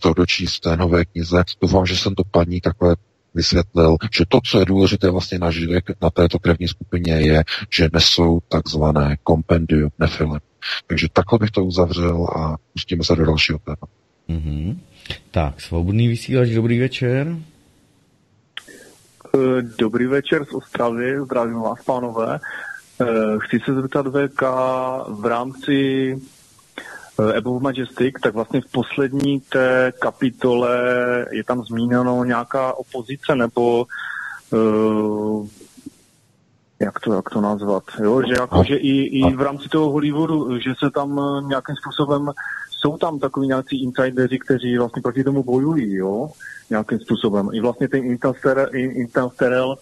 [0.00, 1.44] to dočíst v té nové knize.
[1.62, 2.96] Doufám, že jsem to paní takhle
[3.34, 7.88] vysvětlil, že to, co je důležité vlastně na židech na této krevní skupině, je, že
[7.92, 10.40] nesou takzvané kompendium nefilim.
[10.86, 13.86] Takže takhle bych to uzavřel a pustíme se do dalšího tématu.
[14.28, 14.76] Mm-hmm.
[15.30, 17.36] Tak, svobodný vysílač, dobrý večer.
[19.34, 22.40] Eh, dobrý večer z Ostravy, zdravím vás, pánové.
[23.00, 23.06] Eh,
[23.38, 24.42] chci se zeptat VK
[25.08, 26.16] v rámci
[27.20, 30.76] Eh, Above Majestic, tak vlastně v poslední té kapitole
[31.30, 33.86] je tam zmíněno nějaká opozice nebo
[34.50, 35.46] uh,
[36.80, 38.22] jak to, jak to nazvat, jo?
[38.28, 42.30] že jako, že i, i v rámci toho Hollywoodu, že se tam nějakým způsobem,
[42.86, 46.30] jsou tam takový nějaký insideri, kteří vlastně proti tomu bojují, jo,
[46.70, 47.48] nějakým způsobem.
[47.52, 49.76] I vlastně ten Interstellar, Interstellar,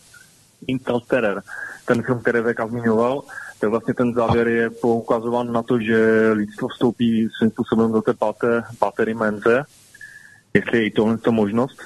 [0.66, 1.42] Interstellar
[1.86, 3.22] ten film, který VK zmiňoval,
[3.60, 8.14] tak vlastně ten závěr je poukazován na to, že lidstvo vstoupí svým způsobem do té
[8.14, 9.64] páté, páté dimenze.
[10.54, 11.78] Jestli je i tohle to možnost?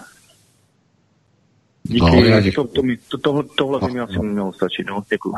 [1.83, 2.53] Díky, no, já.
[2.55, 5.35] To, to, to, tohle, tohle by mi asi mělo stačit, no, děkuji.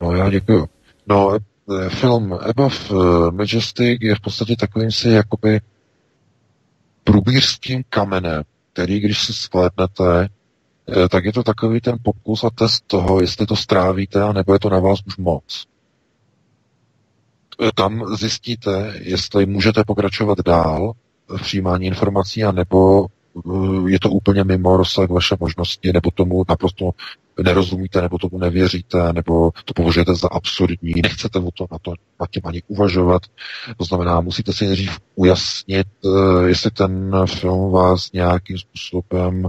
[0.00, 0.66] no, já děkuji.
[1.06, 1.38] No,
[1.88, 5.60] film Above eh, Majestic je v podstatě takovým si jakoby
[7.04, 8.42] průbířským kamenem,
[8.72, 10.28] který, když si sklédnete,
[10.88, 14.58] Eh, tak je to takový ten pokus a test toho, jestli to strávíte, nebo je
[14.58, 15.66] to na vás už moc.
[17.62, 20.92] Eh, tam zjistíte, jestli můžete pokračovat dál
[21.28, 23.08] v přijímání informací, a nebo eh,
[23.86, 26.90] je to úplně mimo rozsah vaše možnosti, nebo tomu naprosto
[27.42, 32.30] nerozumíte, nebo tomu nevěříte, nebo to považujete za absurdní, nechcete o to na to nad
[32.30, 33.22] tím ani uvažovat.
[33.76, 35.86] To znamená, musíte si nejdřív ujasnit,
[36.46, 39.48] jestli ten film vás nějakým způsobem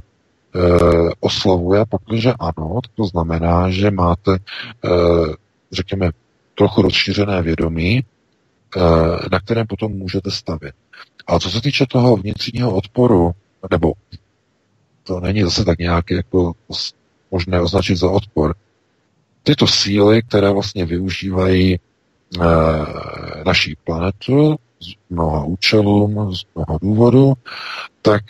[0.56, 4.38] Eh, oslovuje, protože ano, to znamená, že máte,
[4.86, 4.90] eh,
[5.72, 6.12] řekněme,
[6.56, 8.04] trochu rozšířené vědomí,
[8.78, 8.80] eh,
[9.32, 10.76] na kterém potom můžete stavět.
[11.28, 13.32] A co se týče toho vnitřního odporu,
[13.72, 13.94] nebo
[15.04, 16.54] to není zase tak nějak jako
[17.32, 18.56] možné označit za odpor,
[19.44, 21.80] tyto síly, které vlastně využívají
[23.46, 27.34] naší planetu z mnoha účelů, z mnoha důvodů,
[28.02, 28.24] tak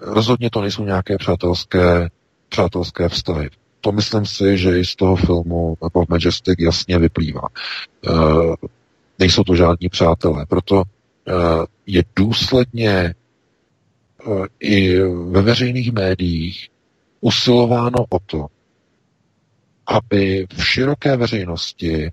[0.00, 2.08] rozhodně to nejsou nějaké přátelské,
[2.48, 3.50] přátelské vztahy.
[3.80, 7.42] To myslím si, že i z toho filmu Above Majestic jasně vyplývá.
[8.06, 8.10] E,
[9.18, 10.46] nejsou to žádní přátelé.
[10.46, 10.82] Proto e,
[11.86, 13.14] je důsledně e,
[14.60, 16.68] i ve veřejných médiích
[17.20, 18.46] usilováno o to,
[19.86, 22.12] aby v široké veřejnosti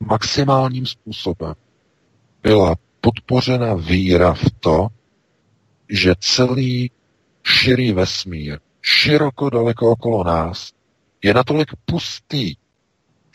[0.00, 1.54] maximálním způsobem
[2.42, 4.88] byla podpořena víra v to,
[5.88, 6.90] že celý
[7.42, 10.72] širý vesmír, široko daleko okolo nás,
[11.22, 12.54] je natolik pustý,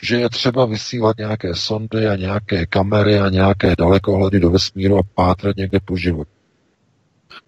[0.02, 5.03] že je třeba vysílat nějaké sondy a nějaké kamery a nějaké dalekohledy do vesmíru a
[5.15, 6.32] pátrat někde po životě.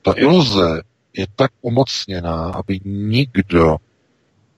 [0.01, 0.81] Ta iluze
[1.13, 3.77] je tak umocněná, aby nikdo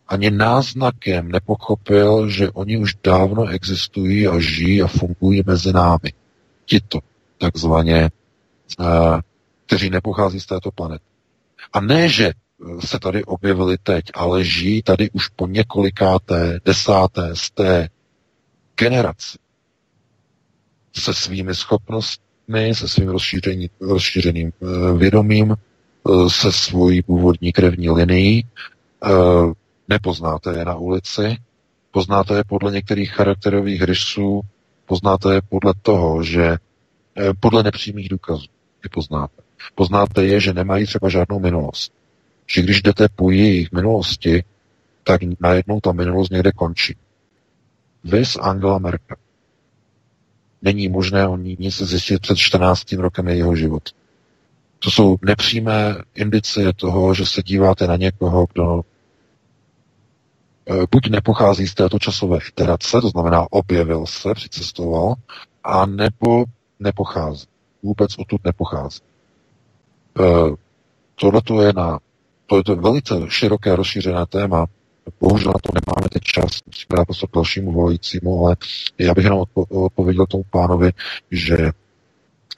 [0.08, 6.14] ani náznakem nepochopil, že oni už dávno existují a žijí a fungují mezi námi.
[6.66, 7.00] Tito
[7.38, 8.10] takzvaně
[8.80, 9.20] uh,
[9.72, 11.04] kteří nepochází z této planety.
[11.74, 12.34] A ne, že
[12.80, 17.90] se tady objevili teď, ale žijí tady už po několikáté, desáté, z té
[18.76, 19.38] generaci
[20.96, 28.46] se svými schopnostmi, se svým rozšířením, rozšířeným eh, vědomím, eh, se svojí původní krevní linií.
[29.06, 29.10] Eh,
[29.88, 31.38] nepoznáte je na ulici,
[31.94, 34.42] Poznáte je podle některých charakterových rysů,
[34.86, 36.58] poznáte je podle toho, že
[37.40, 38.46] podle nepřímých důkazů
[38.84, 39.42] je poznáte.
[39.76, 41.94] Poznáte je, že nemají třeba žádnou minulost.
[42.54, 44.44] Že když jdete po jejich minulosti,
[45.04, 46.96] tak najednou ta minulost někde končí.
[48.04, 49.18] Vys Angela Merkel.
[50.62, 52.92] Není možné o ní nic zjistit před 14.
[52.92, 53.92] rokem jejího života.
[54.80, 58.84] To jsou nepřímé indicie toho, že se díváte na někoho, kdo eh,
[60.92, 65.14] buď nepochází z této časové iterace, to znamená objevil se, přicestoval,
[65.64, 66.46] a nebo
[66.80, 67.46] nepochází.
[67.84, 69.00] Vůbec odtud nepochází.
[70.20, 70.56] Eh,
[71.16, 72.00] Tohle je na
[72.52, 74.66] to je to velice široké, rozšířené téma.
[75.20, 78.56] Bohužel na to nemáme teď čas, musíme dát prostor dalšímu volajícímu, ale
[78.98, 80.92] já bych jenom odpo- odpověděl tomu pánovi,
[81.32, 81.58] že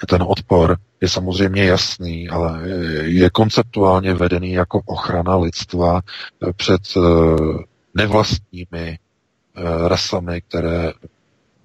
[0.08, 2.70] ten odpor je samozřejmě jasný, ale
[3.04, 6.02] je konceptuálně vedený jako ochrana lidstva
[6.56, 7.02] před eh,
[7.94, 9.00] nevlastními
[9.56, 10.92] eh, rasami, které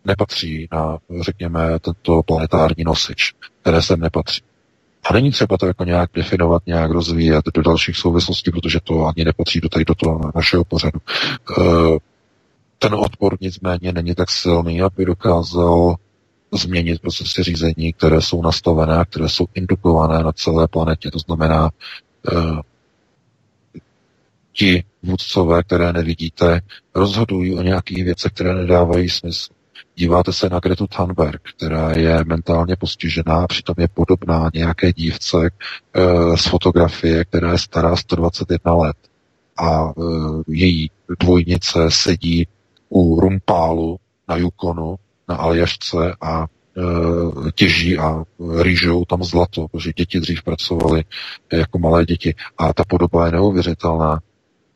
[0.04, 3.32] nepatří na, řekněme, tento planetární nosič,
[3.62, 4.47] které sem nepatří.
[5.04, 9.24] A není třeba to jako nějak definovat, nějak rozvíjet do dalších souvislostí, protože to ani
[9.24, 11.00] nepatří do tady do toho našeho pořadu.
[11.58, 11.98] Eh,
[12.78, 15.96] ten odpor nicméně není tak silný, aby dokázal
[16.52, 21.10] změnit procesy řízení, které jsou nastavené, které jsou indukované na celé planetě.
[21.10, 21.70] To znamená,
[22.32, 22.60] eh,
[24.52, 26.60] ti vůdcové, které nevidíte,
[26.94, 29.52] rozhodují o nějakých věcech, které nedávají smysl.
[29.98, 35.50] Díváte se na Gretu Thunberg, která je mentálně postižená, přitom je podobná nějaké dívce e,
[36.36, 38.96] z fotografie, která je stará 121 let.
[39.56, 39.92] A e,
[40.48, 42.48] její dvojnice sedí
[42.88, 43.98] u Rumpálu
[44.28, 44.96] na Yukonu,
[45.28, 48.24] na Aljašce a e, těží a
[48.60, 51.04] rýžou tam zlato, protože děti dřív pracovaly
[51.52, 52.34] jako malé děti.
[52.58, 54.20] A ta podoba je neuvěřitelná.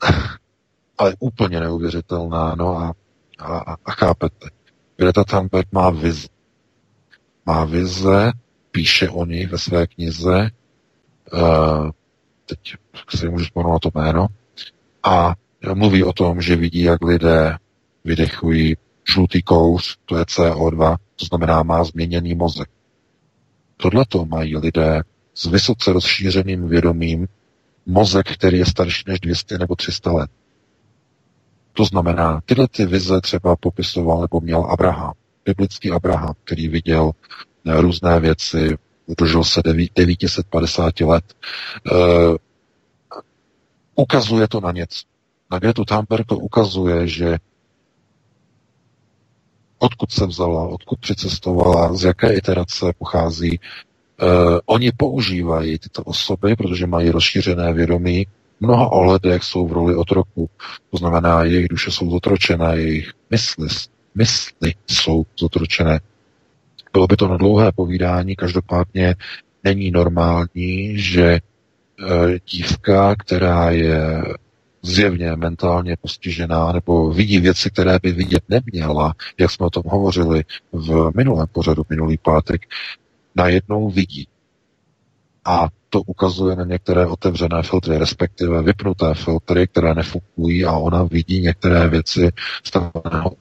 [0.99, 2.55] ale úplně neuvěřitelná.
[2.59, 2.93] No a,
[3.39, 4.62] a, a chápete.
[5.03, 6.29] Greta Thunberg má vize.
[7.47, 8.33] Má vize,
[8.71, 10.51] píše o ní ve své knize,
[11.33, 11.91] uh,
[12.47, 12.59] teď
[13.17, 14.27] si můžu vzpomenout to jméno,
[15.03, 15.35] a
[15.75, 17.59] mluví o tom, že vidí, jak lidé
[18.05, 18.77] vydechují
[19.13, 22.69] žlutý kouř, to je CO2, to znamená, má změněný mozek.
[23.77, 25.03] Tohle to mají lidé
[25.35, 27.29] s vysoce rozšířeným vědomím,
[27.87, 30.31] mozek, který je starší než 200 nebo 300 let.
[31.73, 35.13] To znamená, tyhle ty vize třeba popisoval nebo měl Abraham,
[35.45, 37.11] biblický Abraham, který viděl
[37.67, 38.77] eh, různé věci,
[39.19, 41.25] dožil se 950 let.
[41.93, 42.37] Uh,
[43.95, 45.05] ukazuje to na něco.
[45.51, 47.39] Na Gretu Thunberg to ukazuje, že
[49.79, 53.61] odkud se vzala, odkud přicestovala, z jaké iterace pochází.
[54.23, 58.27] Uh, oni používají tyto osoby, protože mají rozšířené vědomí,
[58.63, 60.51] mnoha ohledech jsou v roli otroku.
[60.91, 63.69] To znamená, jejich duše jsou zotročené, jejich mysli,
[64.15, 66.01] mysli jsou zotročené.
[66.93, 69.15] Bylo by to na dlouhé povídání, každopádně
[69.65, 71.41] není normální, že e,
[72.51, 74.23] dívka, která je
[74.83, 80.45] zjevně mentálně postižená nebo vidí věci, které by vidět neměla, jak jsme o tom hovořili
[80.73, 82.63] v minulém pořadu, minulý pátek,
[83.35, 84.29] najednou vidí.
[85.45, 91.41] A to ukazuje na některé otevřené filtry, respektive vypnuté filtry, které nefungují a ona vidí
[91.41, 92.31] některé věci
[92.65, 93.37] staveného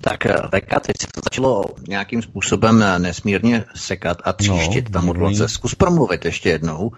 [0.00, 5.48] tak VK, teď se to začalo nějakým způsobem nesmírně sekat a tříštit no, ta modulace.
[5.48, 6.92] Zkus promluvit ještě jednou.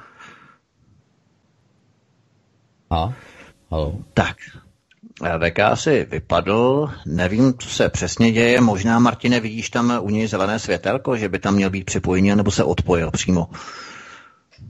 [2.90, 3.12] A?
[3.70, 3.94] Halo.
[4.14, 4.36] Tak,
[5.20, 10.58] VK asi vypadl, nevím, co se přesně děje, možná, Martine, vidíš tam u něj zelené
[10.58, 13.48] světelko, že by tam měl být připojení, nebo se odpojil přímo?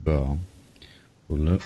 [0.07, 0.37] Jo.
[1.27, 1.57] Podle...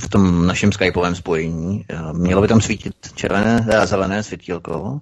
[0.00, 1.84] V tom našem skypovém spojení.
[2.12, 5.00] Mělo by tam svítit červené, a zelené světílko?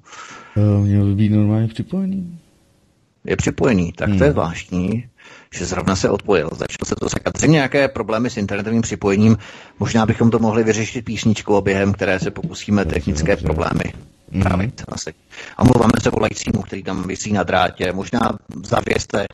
[0.57, 2.39] Mělo by být normálně připojený.
[3.25, 4.19] Je připojený, tak hmm.
[4.19, 4.35] to je hmm.
[4.35, 5.09] zvláštní
[5.55, 6.51] že zrovna se odpojil.
[6.53, 7.37] Začal se to sekat.
[7.37, 9.39] Zřejmě nějaké problémy s internetovým připojením.
[9.79, 13.85] Možná bychom to mohli vyřešit písničkou během, které se pokusíme technické problémy
[14.31, 14.73] mm.
[14.89, 15.15] asi.
[15.57, 17.93] A mluváme se volajícímu, který tam vysí na drátě.
[17.93, 18.21] Možná
[18.65, 19.27] zavěste,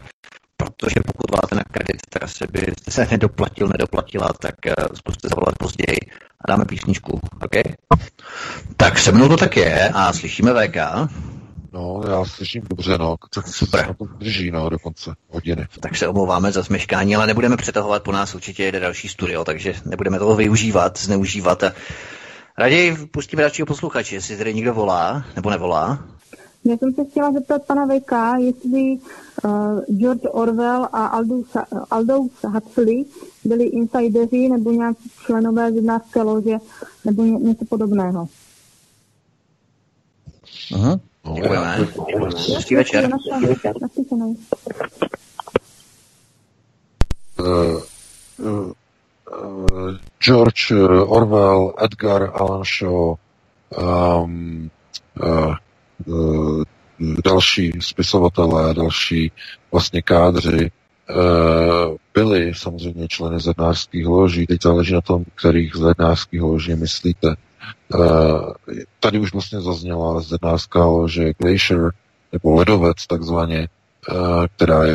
[0.56, 5.54] protože pokud voláte na kredit, tak asi by se nedoplatil, nedoplatila, tak uh, zkuste zavolat
[5.58, 5.98] později
[6.40, 7.20] a dáme písničku.
[7.44, 7.62] Okay?
[8.76, 10.76] Tak se mnou to tak je a slyšíme VK.
[11.76, 13.16] No, já slyším dobře, no.
[13.34, 13.94] Tak Super.
[13.98, 15.66] to drží, no, do konce hodiny.
[15.80, 19.74] Tak se omlouváme za zmeškání, ale nebudeme přetahovat po nás, určitě jede další studio, takže
[19.84, 21.62] nebudeme toho využívat, zneužívat.
[21.62, 21.72] A
[22.58, 26.04] raději pustíme dalšího posluchače, jestli tady někdo volá, nebo nevolá.
[26.64, 28.98] Já jsem se chtěla zeptat pana VK, jestli
[29.44, 31.46] uh, George Orwell a Aldous,
[31.90, 33.04] Aldous Huxley
[33.44, 36.56] byli insideři nebo nějaký členové zednářské lože
[37.04, 38.28] nebo ně, něco podobného.
[40.74, 41.00] Aha.
[41.34, 41.88] Děkujeme.
[42.54, 43.10] Hezký večer.
[47.38, 47.80] Uh,
[48.38, 48.72] uh,
[50.18, 50.72] George
[51.06, 53.14] Orwell, Edgar Allan Shaw,
[53.78, 54.70] um,
[55.22, 55.54] uh,
[56.06, 56.62] uh,
[57.24, 59.32] další spisovatelé, další
[59.72, 60.70] vlastně kádři
[61.10, 64.46] uh, byli samozřejmě členy zednářských loží.
[64.46, 67.28] Teď záleží na tom, kterých zednářských loží myslíte.
[67.94, 68.52] Uh,
[69.00, 71.90] tady už vlastně zazněla zednářská lože Glacier,
[72.32, 73.68] nebo ledovec takzvaně,
[74.12, 74.94] uh, která je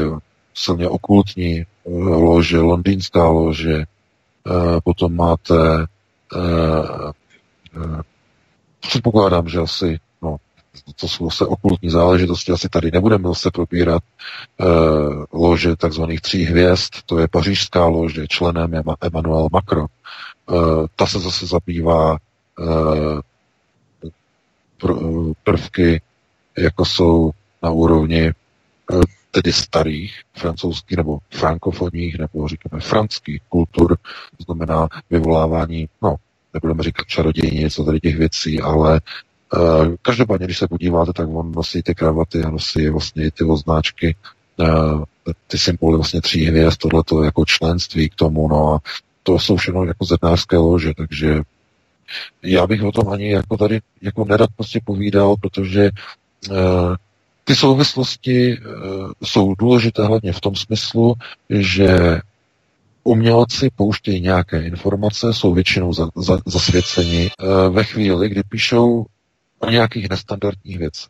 [0.54, 3.84] silně okultní lože, londýnská lože,
[4.84, 5.86] potom máte
[8.80, 10.38] předpokládám, že asi no,
[10.96, 14.04] to jsou se okultní záležitosti, asi tady nebudeme se probírat
[15.34, 19.88] lože takzvaných tří hvězd, to je pařížská lože, členem je Emmanuel Macron.
[20.96, 22.18] Ta se zase zabývá
[25.44, 26.02] prvky,
[26.58, 27.32] jako jsou
[27.64, 28.32] na úrovni
[28.92, 33.98] uh, tedy starých francouzských nebo frankofonních nebo říkáme franských kultur,
[34.38, 36.16] to znamená vyvolávání, no,
[36.54, 39.02] nebudeme říkat čarodějní, něco tady těch věcí, ale
[39.54, 44.16] uh, každopádně, když se podíváte, tak on nosí ty kravaty a nosí vlastně ty označky,
[44.58, 45.04] uh,
[45.48, 48.80] ty symboly vlastně tří hvězd, tohleto jako členství k tomu, no a
[49.24, 51.42] to jsou všechno jako zednářské lože, takže
[52.44, 55.90] já bych o tom ani jako tady jako nerad prostě povídal, protože
[56.50, 56.56] uh,
[57.44, 61.14] ty souvislosti uh, jsou důležité hlavně v tom smyslu,
[61.50, 62.20] že
[63.04, 69.06] umělci pouštějí nějaké informace, jsou většinou za, za, zasvěceni uh, ve chvíli, kdy píšou
[69.60, 71.10] o nějakých nestandardních věcech.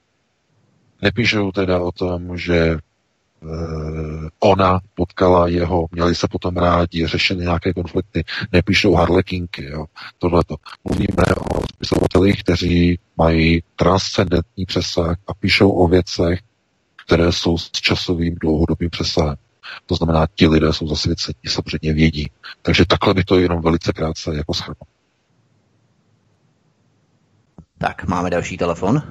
[1.01, 2.77] Nepíšou teda o tom, že
[4.39, 9.85] ona potkala jeho, měli se potom rádi, řešili nějaké konflikty, nepíšou harlekinky, jo,
[10.17, 10.55] tohleto.
[10.83, 16.39] Mluvíme o spisovatelích, kteří mají transcendentní přesah a píšou o věcech,
[17.05, 19.35] které jsou s časovým dlouhodobým přesahem.
[19.85, 22.31] To znamená, ti lidé jsou zasvěceni, samozřejmě vědí.
[22.61, 24.75] Takže takhle by to jenom velice krátce jako schrnul.
[27.77, 29.03] Tak, máme další telefon.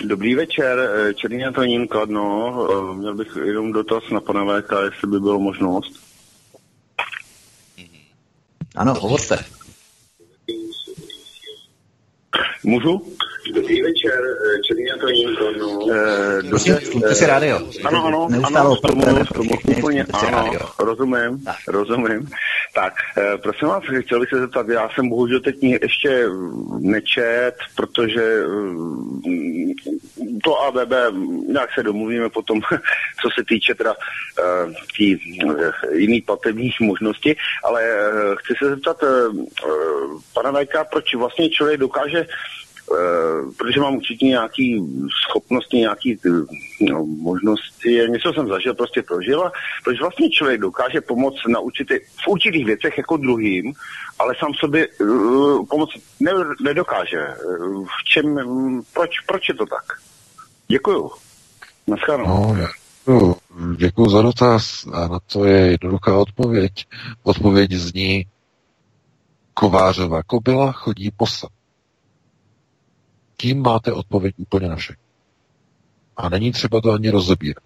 [0.00, 2.54] Dobrý večer, eh, Černý Antonín Kladno.
[2.70, 5.92] Eh, měl bych jenom dotaz na pana VK, jestli by bylo možnost.
[8.76, 9.44] Ano, hovořte.
[12.64, 13.16] Můžu?
[13.50, 15.86] Dobrý večer, eh, Černý Antonín no.
[15.92, 17.60] Eh, Prosím, slupte si rádio.
[17.84, 21.56] Ano, ano, Neustále ano, tomu, tomu úplně, ano, rozumím, tak.
[21.68, 22.28] rozumím.
[22.74, 26.26] Tak, eh, prosím vás, chtěl bych se zeptat, já jsem bohužel teď ještě
[26.78, 29.72] nečet, protože mm,
[30.44, 30.92] to ABB,
[31.48, 32.60] nějak se domluvíme potom,
[33.22, 33.94] co se týče teda
[34.96, 35.18] tý,
[35.92, 37.82] jiný platebních možnosti, ale
[38.38, 39.04] chci se zeptat
[40.34, 42.61] pana Vajka, proč vlastně člověk dokáže Eh,
[43.58, 44.82] protože mám určitě nějaký
[45.28, 46.18] schopnosti, nějaký
[46.80, 49.52] no, možnosti, něco jsem zažil, prostě prožil a
[49.84, 53.72] proč vlastně člověk dokáže pomoct na určitý, v určitých věcech jako druhým,
[54.18, 57.26] ale sám sobě uh, pomoct ne, nedokáže.
[57.84, 58.38] V čem,
[58.94, 59.98] proč, proč je to tak?
[60.68, 61.10] Děkuju.
[61.86, 62.56] Naschledanou.
[63.06, 63.34] No,
[63.76, 66.72] děkuji za dotaz a na to je jednoduchá odpověď.
[67.22, 68.24] Odpověď zní
[69.54, 71.50] Kovářová kobila chodí posad
[73.42, 75.02] tím máte odpověď úplně na všechno.
[76.16, 77.64] A není třeba to ani rozebírat.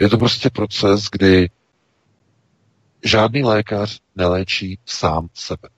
[0.00, 1.50] Je to prostě proces, kdy
[3.04, 5.68] žádný lékař neléčí sám sebe.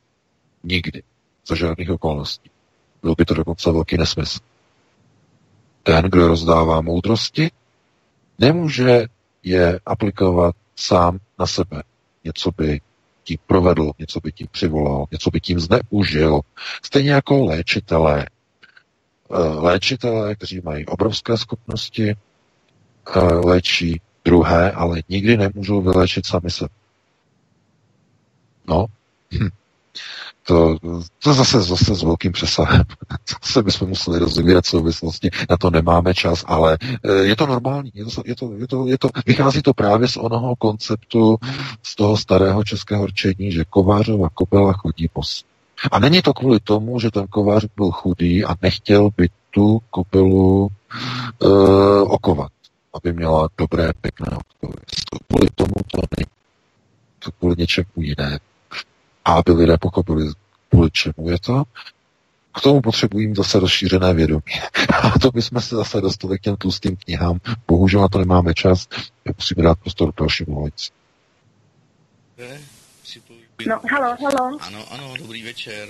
[0.64, 1.02] Nikdy.
[1.48, 2.50] Za žádných okolností.
[3.02, 4.38] Byl by to dokonce velký nesmysl.
[5.82, 7.50] Ten, kdo rozdává moudrosti,
[8.38, 9.06] nemůže
[9.42, 11.82] je aplikovat sám na sebe.
[12.24, 12.80] Něco by
[13.24, 16.40] tím provedl, něco by tím přivolal, něco by tím zneužil.
[16.82, 18.26] Stejně jako léčitelé
[19.60, 26.68] léčitelé, kteří mají obrovské schopnosti, eh, léčí druhé, ale nikdy nemůžou vyléčit sami se.
[28.68, 28.86] No,
[29.32, 29.48] hm.
[30.42, 30.76] to,
[31.22, 32.82] to zase, zase s velkým přesahem.
[33.44, 38.04] Zase bychom museli rozvíjet souvislosti, na to nemáme čas, ale eh, je to normální, je
[38.04, 41.36] to, je to, je to, je to, vychází to právě z onoho konceptu,
[41.82, 45.22] z toho starého českého rčení, že kovářova kopela chodí po
[45.90, 50.68] a není to kvůli tomu, že ten kovář byl chudý a nechtěl by tu kopelu
[51.38, 52.52] uh, okovat,
[52.94, 54.26] aby měla dobré, pěkné
[54.60, 54.68] To
[55.28, 56.26] Kvůli tomu to není.
[57.18, 58.38] To kvůli něčemu jiné.
[59.24, 60.26] A aby lidé pochopili,
[60.70, 61.62] kvůli čemu je to.
[62.54, 64.52] k tomu potřebují zase rozšířené vědomí.
[65.02, 67.38] A to bychom se zase dostali k těm tlustým knihám.
[67.68, 68.88] Bohužel na to nemáme čas.
[69.36, 70.90] Musíme dát prostor dalšímu volající.
[73.64, 74.58] No, halo, halo.
[74.60, 75.88] Ano, ano, dobrý večer.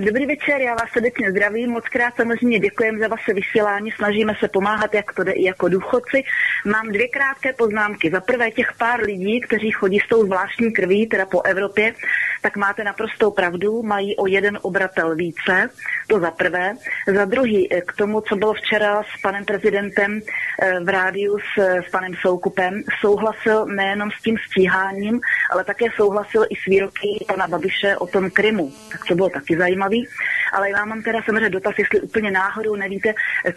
[0.00, 1.70] Dobrý večer, já vás srdečně zdravím.
[1.70, 3.90] Moc krát samozřejmě děkujeme za vaše vysílání.
[3.90, 6.24] Snažíme se pomáhat, jak to jde i jako důchodci.
[6.64, 8.10] Mám dvě krátké poznámky.
[8.10, 11.94] Za prvé těch pár lidí, kteří chodí s tou zvláštní krví, teda po Evropě,
[12.42, 15.70] tak máte naprostou pravdu, mají o jeden obratel více,
[16.08, 16.74] to za prvé.
[17.14, 21.90] Za druhý, k tomu, co bylo včera s panem prezidentem eh, v rádiu s, s
[21.90, 25.20] panem Soukupem, souhlasil nejenom s tím stíháním,
[25.50, 28.72] ale také souhlasil i s výroky pana Babiše o tom Krymu.
[28.92, 30.08] Tak to bylo taky zajímavý.
[30.52, 33.14] Ale já mám teda samozřejmě dotaz, jestli úplně náhodou nevíte,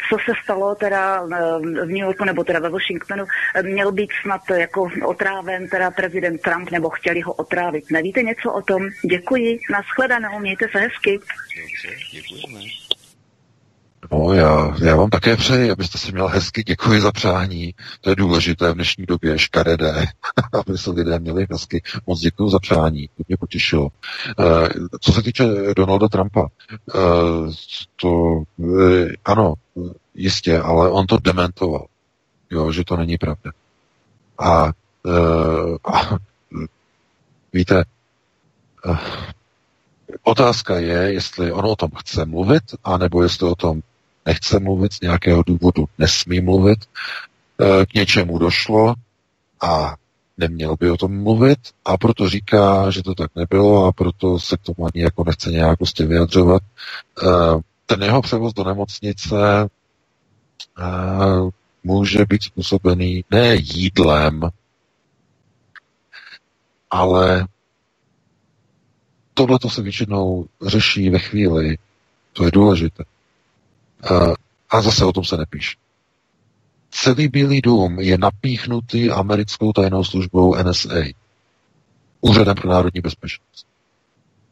[0.10, 3.26] co se stalo teda eh, v New Yorku nebo teda ve Washingtonu.
[3.62, 7.92] Měl být snad jako otráven teda prezident Trump nebo chtěli ho otrávit.
[7.92, 8.90] Nevíte něco o tom?
[9.10, 9.60] Děkuji.
[9.72, 11.20] Naschledanou, mějte se hezky.
[11.62, 12.91] Dobře, děkujeme.
[14.12, 17.76] No, já, já vám také přeji, abyste si měl hezky, děkuji za přání.
[18.02, 20.06] To je důležité v dnešní době, škaredé,
[20.54, 21.84] aby se lidé měli hezky.
[22.08, 23.84] Moc děkuji za přání, to mě potěšilo.
[23.84, 24.68] Uh,
[25.02, 25.44] co se týče
[25.76, 27.54] Donalda Trumpa, uh,
[27.96, 28.10] to
[28.58, 29.54] uh, ano,
[30.16, 31.86] jistě, ale on to dementoval,
[32.50, 33.52] jo, že to není pravda.
[34.40, 34.72] A,
[35.94, 36.18] a
[37.54, 37.84] víte,
[40.24, 43.82] Otázka je, jestli on o tom chce mluvit, anebo jestli o tom
[44.26, 46.80] nechce mluvit, z nějakého důvodu nesmí mluvit,
[47.62, 48.94] e, k něčemu došlo
[49.62, 49.96] a
[50.38, 54.58] neměl by o tom mluvit a proto říká, že to tak nebylo a proto se
[54.58, 56.62] k tomu ani jako nechce nějak prostě vyjadřovat.
[56.64, 57.28] E,
[57.86, 59.68] ten jeho převoz do nemocnice e,
[61.84, 64.42] může být způsobený ne jídlem,
[66.90, 67.48] ale
[69.34, 71.78] tohle to se většinou řeší ve chvíli,
[72.34, 73.04] to je důležité.
[74.70, 75.78] A zase o tom se nepíše.
[76.92, 81.04] Celý Bílý dům je napíchnutý americkou tajnou službou NSA,
[82.22, 83.66] Úřadem pro národní bezpečnost.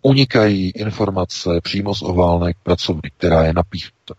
[0.02, 4.14] Unikají informace přímo z oválné pracovny, která je napíchnuta.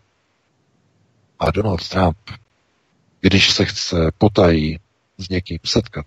[1.39, 2.17] A Donald Trump,
[3.21, 4.79] když se chce potají
[5.19, 6.07] s někým setkat,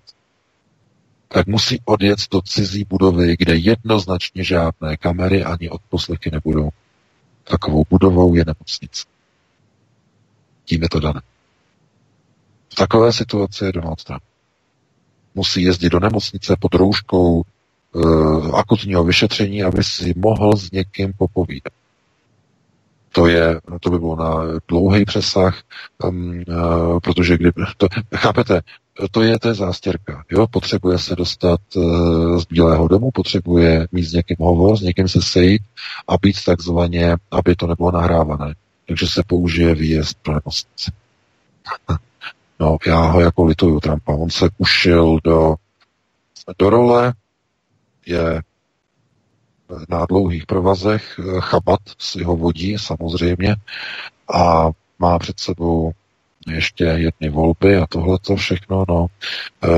[1.28, 6.70] tak musí odjet do cizí budovy, kde jednoznačně žádné kamery ani odposlechy nebudou.
[7.44, 9.13] Takovou budovou je nemocnice.
[10.66, 11.22] Tím je to dané.
[12.74, 14.24] V takové situaci je Donald Trump.
[15.36, 17.44] Musí jezdit do nemocnice pod rouškou
[17.92, 21.74] uh, akutního vyšetření, aby si mohl s někým popovídat.
[23.12, 24.36] To, je, to by bylo na
[24.68, 25.62] dlouhý přesah,
[26.04, 28.62] um, uh, protože kdyby, to, chápete,
[29.12, 30.24] to je, to je zástěrka.
[30.32, 30.48] Jo?
[30.48, 35.22] Potřebuje se dostat uh, z Bílého domu, potřebuje mít s někým hovor, s někým se
[35.22, 35.62] sejít
[36.08, 38.54] a být takzvaně, aby to nebylo nahrávané.
[38.88, 40.92] Takže se použije výjezd pro nemocnici.
[42.60, 44.14] No, já ho jako lituju Trumpa.
[44.14, 45.56] On se ušil do,
[46.60, 47.14] do role,
[48.06, 48.42] je
[49.90, 53.56] na dlouhých provazech, chabat si ho vodí samozřejmě
[54.34, 55.92] a má před sebou
[56.48, 59.08] ještě jedny volby a tohle to všechno, no,
[59.64, 59.70] e,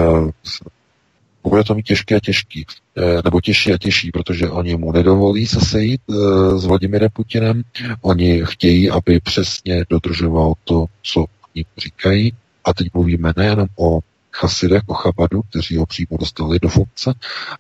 [1.50, 2.66] bude to mít těžké a těžký,
[2.98, 6.14] e, nebo těžší a těžší, protože oni mu nedovolí se sejít e,
[6.60, 7.64] s Vladimirem Putinem,
[8.02, 12.34] oni chtějí, aby přesně dodržoval to, co oni říkají,
[12.66, 14.00] a teď mluvíme nejenom o
[14.32, 17.14] chasidech, o Chabadu, kteří ho přímo dostali do funkce,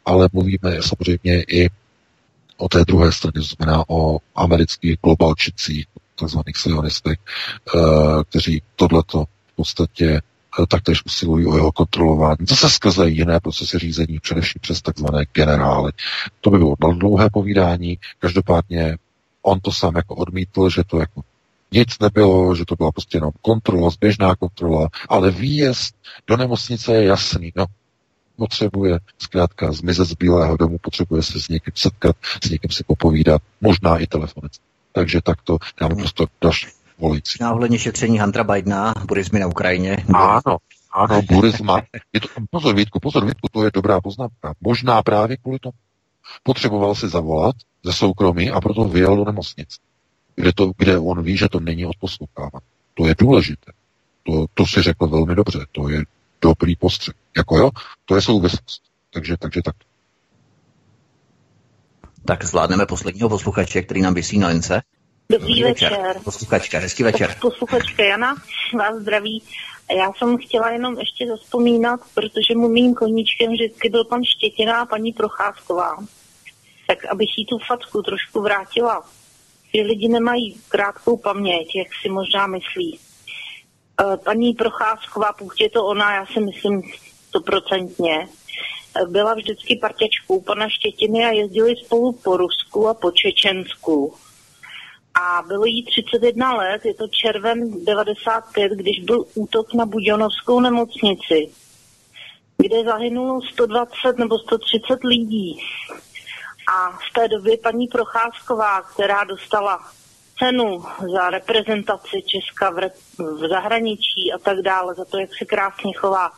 [0.05, 1.69] ale mluvíme samozřejmě i
[2.57, 7.79] o té druhé straně, to znamená o amerických globalčicích, takzvaných sionistech, eh,
[8.29, 10.21] kteří tohleto v podstatě eh,
[10.69, 12.37] taktéž usilují o jeho kontrolování.
[12.55, 15.91] se skrze jiné procesy řízení, především přes takzvané generály.
[16.41, 18.97] To by bylo dlouhé povídání, každopádně
[19.41, 21.21] on to sám jako odmítl, že to jako
[21.71, 25.95] nic nebylo, že to byla prostě jenom kontrola, zběžná kontrola, ale výjezd
[26.27, 27.51] do nemocnice je jasný.
[27.55, 27.65] No,
[28.35, 33.41] potřebuje zkrátka zmizet z Bílého domu, potřebuje se s někým setkat, s někým si popovídat,
[33.61, 34.63] možná i telefonicky.
[34.91, 36.67] Takže takto dám prostě další
[36.97, 37.37] volici.
[37.41, 39.97] Na ohledně šetření Huntera Bidena, burismy na Ukrajině.
[40.13, 40.57] Ano,
[40.91, 41.81] ano, burisma.
[42.13, 44.53] Je to, pozor, Vítku, pozor, Vítku, to je dobrá poznámka.
[44.61, 45.73] Možná právě kvůli tomu.
[46.43, 49.77] Potřeboval si zavolat ze soukromí a proto vyjel do nemocnice,
[50.35, 52.63] kde, to, kde on ví, že to není odposlouchávat.
[52.93, 53.71] To je důležité.
[54.23, 55.65] To, to si řekl velmi dobře.
[55.71, 56.03] To je
[56.41, 57.15] dobrý postřeh.
[57.37, 57.69] Jako jo,
[58.05, 58.81] to je souvislost.
[59.13, 59.75] Takže, takže tak.
[62.25, 64.81] Tak zvládneme posledního posluchače, který nám vysí na lince.
[65.29, 65.91] Dobrý, večer.
[65.91, 66.21] večer.
[66.23, 67.35] Posluchačka, hezký večer.
[67.41, 68.35] Posluchačka Jana
[68.77, 69.43] vás zdraví.
[69.97, 74.85] Já jsem chtěla jenom ještě zaspomínat, protože mu mým koníčkem vždycky byl pan Štětina a
[74.85, 75.97] paní Procházková.
[76.87, 79.03] Tak abych jí tu facku trošku vrátila
[79.75, 82.99] že lidi nemají krátkou paměť, jak si možná myslí.
[84.01, 86.81] Eh, paní Procházková, pokud je to ona, já si myslím
[87.27, 94.13] stoprocentně, eh, byla vždycky partěčkou pana Štětiny a jezdili spolu po Rusku a po Čečensku.
[95.21, 101.51] A bylo jí 31 let, je to červen 95, když byl útok na Budějonovskou nemocnici,
[102.57, 105.59] kde zahynulo 120 nebo 130 lidí.
[106.67, 109.79] A v té době paní Procházková, která dostala
[110.39, 115.93] cenu za reprezentaci Česka v, v zahraničí a tak dále, za to, jak se krásně
[115.93, 116.31] chová,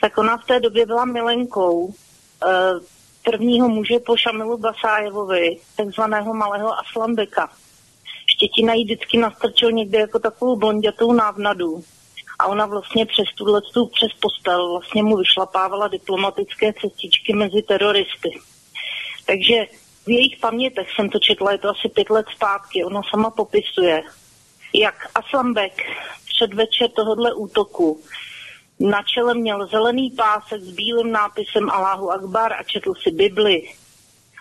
[0.00, 1.94] tak ona v té době byla milenkou
[2.44, 2.48] eh,
[3.24, 7.50] prvního muže po Šamilu Basájevovi, takzvaného malého Aslambeka.
[8.40, 11.84] Štětina jí vždycky nastrčil někde jako takovou blondětou návnadu.
[12.38, 13.60] A ona vlastně přes tuhle
[13.92, 18.40] přes postel vlastně mu vyšlapávala diplomatické cestičky mezi teroristy.
[19.26, 19.66] Takže
[20.06, 24.02] v jejich pamětech jsem to četla, je to asi pět let zpátky, ona sama popisuje,
[24.74, 25.82] jak Aslambek
[26.34, 28.00] předvečer tohohle útoku
[28.80, 33.70] na čele měl zelený pásek s bílým nápisem Allahu Akbar a četl si Bibli.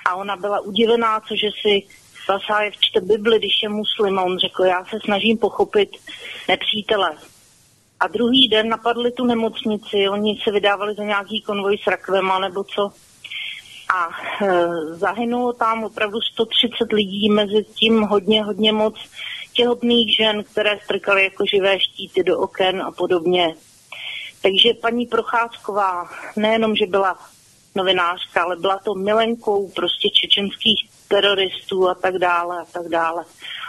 [0.06, 1.88] A ona byla udivená, cože si
[2.30, 4.19] Vasájev čte Bibli, když je muslim.
[4.19, 5.90] A on řekl, já se snažím pochopit
[6.48, 7.17] nepřítele.
[7.99, 12.64] A druhý den napadli tu nemocnici, oni se vydávali za nějaký konvoj s rakvema nebo
[12.64, 12.91] co
[13.93, 18.95] a e, zahynulo tam opravdu 130 lidí, mezi tím hodně, hodně moc
[19.53, 23.56] těhotných žen, které strkaly jako živé štíty do oken a podobně.
[24.41, 27.19] Takže paní Procházková nejenom, že byla
[27.75, 33.25] novinářka, ale byla to milenkou prostě čečenských teroristů a tak dále a tak dále.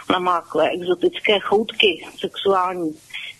[0.09, 2.99] Ona má exotické choutky sexuální.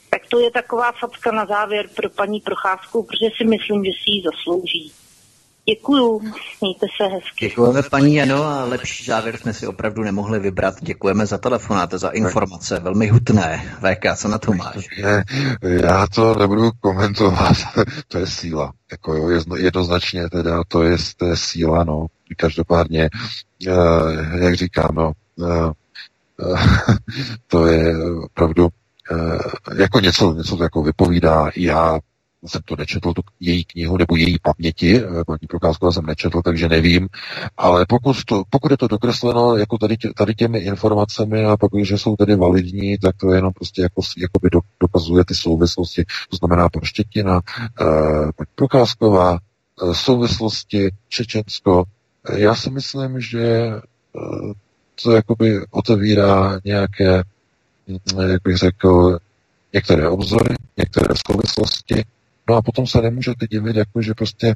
[0.10, 4.12] Tak to je taková facka na závěr pro paní Procházku, protože si myslím, že si
[4.12, 4.92] ji zaslouží.
[5.70, 6.22] Děkuju,
[6.62, 7.48] mějte se hezky.
[7.50, 10.76] Děkujeme paní Jano a lepší závěr jsme si opravdu nemohli vybrat.
[10.82, 13.78] Děkujeme za telefonát, za informace, velmi hutné.
[13.80, 14.88] VK, co na to máš?
[15.62, 17.56] Já to nebudu komentovat,
[18.08, 18.74] to je síla.
[18.92, 22.06] Jako jo, jednoznačně teda to je, to je síla, no.
[22.38, 23.10] Každopádně,
[23.68, 25.12] eh, jak říkám, no,
[25.44, 25.74] eh,
[27.48, 28.70] to je opravdu
[29.12, 31.50] eh, jako něco, něco to jako vypovídá.
[31.56, 32.00] Já
[32.46, 36.70] jsem to nečetl, tu její knihu nebo její paměti, eh, paní Prokázková jsem nečetl, takže
[36.70, 37.08] nevím,
[37.58, 41.84] ale pokud, to, pokud je to dokresleno jako tady, tě, tady těmi informacemi a pokud,
[41.84, 46.38] že jsou tedy validní, tak to jenom prostě jako, jakoby do, dokazuje ty souvislosti, to
[46.38, 47.42] znamená Proštětina,
[47.82, 47.86] eh,
[48.36, 51.84] paní Prokázková, eh, souvislosti Čečensko.
[52.30, 54.54] Eh, já si myslím, že eh,
[55.04, 57.24] to jakoby otevírá nějaké,
[57.88, 59.18] hm, jak bych řekl,
[59.74, 62.04] některé obzory, některé souvislosti,
[62.50, 64.56] No a potom se nemůžete divit, jako že prostě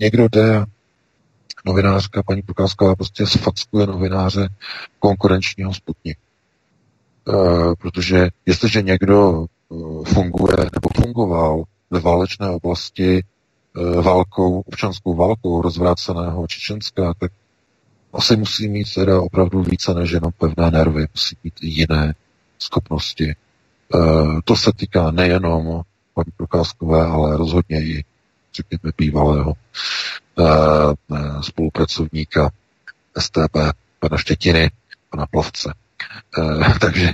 [0.00, 0.64] někdo jde
[1.66, 4.48] novinářka, paní Prokázková prostě sfackuje novináře
[4.98, 6.20] konkurenčního sputniku.
[7.28, 9.44] E, protože jestliže někdo e,
[10.04, 13.22] funguje nebo fungoval ve válečné oblasti e,
[14.02, 17.32] válkou, občanskou válkou rozvráceného Čečenska, tak
[18.12, 22.14] asi musí mít teda opravdu více než jenom pevné nervy, musí mít jiné
[22.58, 23.30] schopnosti.
[23.30, 23.34] E,
[24.44, 25.82] to se týká nejenom
[26.16, 28.04] paní Prokázkové, ale rozhodně i,
[28.54, 29.52] řekněme, bývalého
[30.38, 32.50] uh, spolupracovníka
[33.18, 33.56] STP,
[34.00, 34.70] pana Štětiny,
[35.10, 35.72] pana Plavce.
[36.38, 37.12] Uh, takže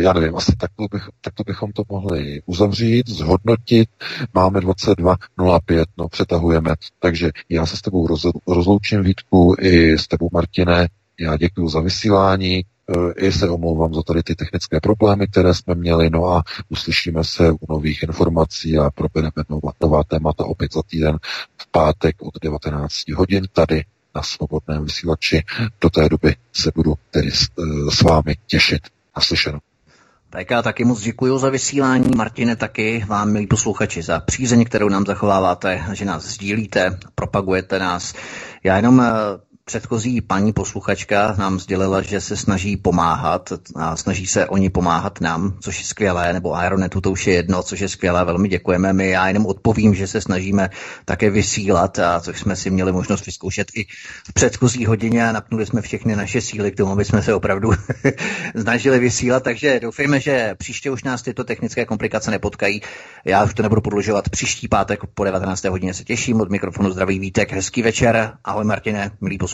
[0.00, 3.88] já nevím, asi takto, bych, takto bychom to mohli uzavřít, zhodnotit.
[4.34, 10.28] Máme 22.05, no přetahujeme, takže já se s tebou roz, rozloučím Vítku i s tebou
[10.32, 10.88] Martine.
[11.20, 12.64] Já děkuji za vysílání.
[13.16, 17.50] I se omlouvám za tady ty technické problémy, které jsme měli, no a uslyšíme se
[17.52, 21.18] u nových informací a probereme nová, nová témata opět za týden
[21.56, 25.42] v pátek od 19 hodin tady na svobodném vysílači.
[25.80, 27.46] Do té doby se budu tedy s,
[27.90, 28.82] s vámi těšit.
[29.16, 29.58] Naslyšenou.
[30.30, 32.10] Tak já taky moc děkuji za vysílání.
[32.16, 38.14] Martine, taky vám, milí posluchači, za přízeň, kterou nám zachováváte, že nás sdílíte, propagujete nás.
[38.64, 39.12] Já jenom eh,
[39.66, 45.58] Předchozí paní posluchačka nám sdělila, že se snaží pomáhat a snaží se oni pomáhat nám,
[45.60, 48.92] což je skvělé, nebo Aeronetu to už je jedno, což je skvělé, velmi děkujeme.
[48.92, 50.70] My já jenom odpovím, že se snažíme
[51.04, 53.84] také vysílat, a což jsme si měli možnost vyzkoušet i
[54.28, 57.70] v předchozí hodině a napnuli jsme všechny naše síly k tomu, aby jsme se opravdu
[58.60, 62.82] snažili vysílat, takže doufejme, že příště už nás tyto technické komplikace nepotkají.
[63.24, 64.28] Já už to nebudu podlužovat.
[64.28, 65.64] Příští pátek po 19.
[65.64, 66.40] hodině se těším.
[66.40, 67.52] Od mikrofonu zdraví Vítek.
[67.52, 68.32] Hezký večer.
[68.44, 69.53] Ahoj Martine, milí posluchači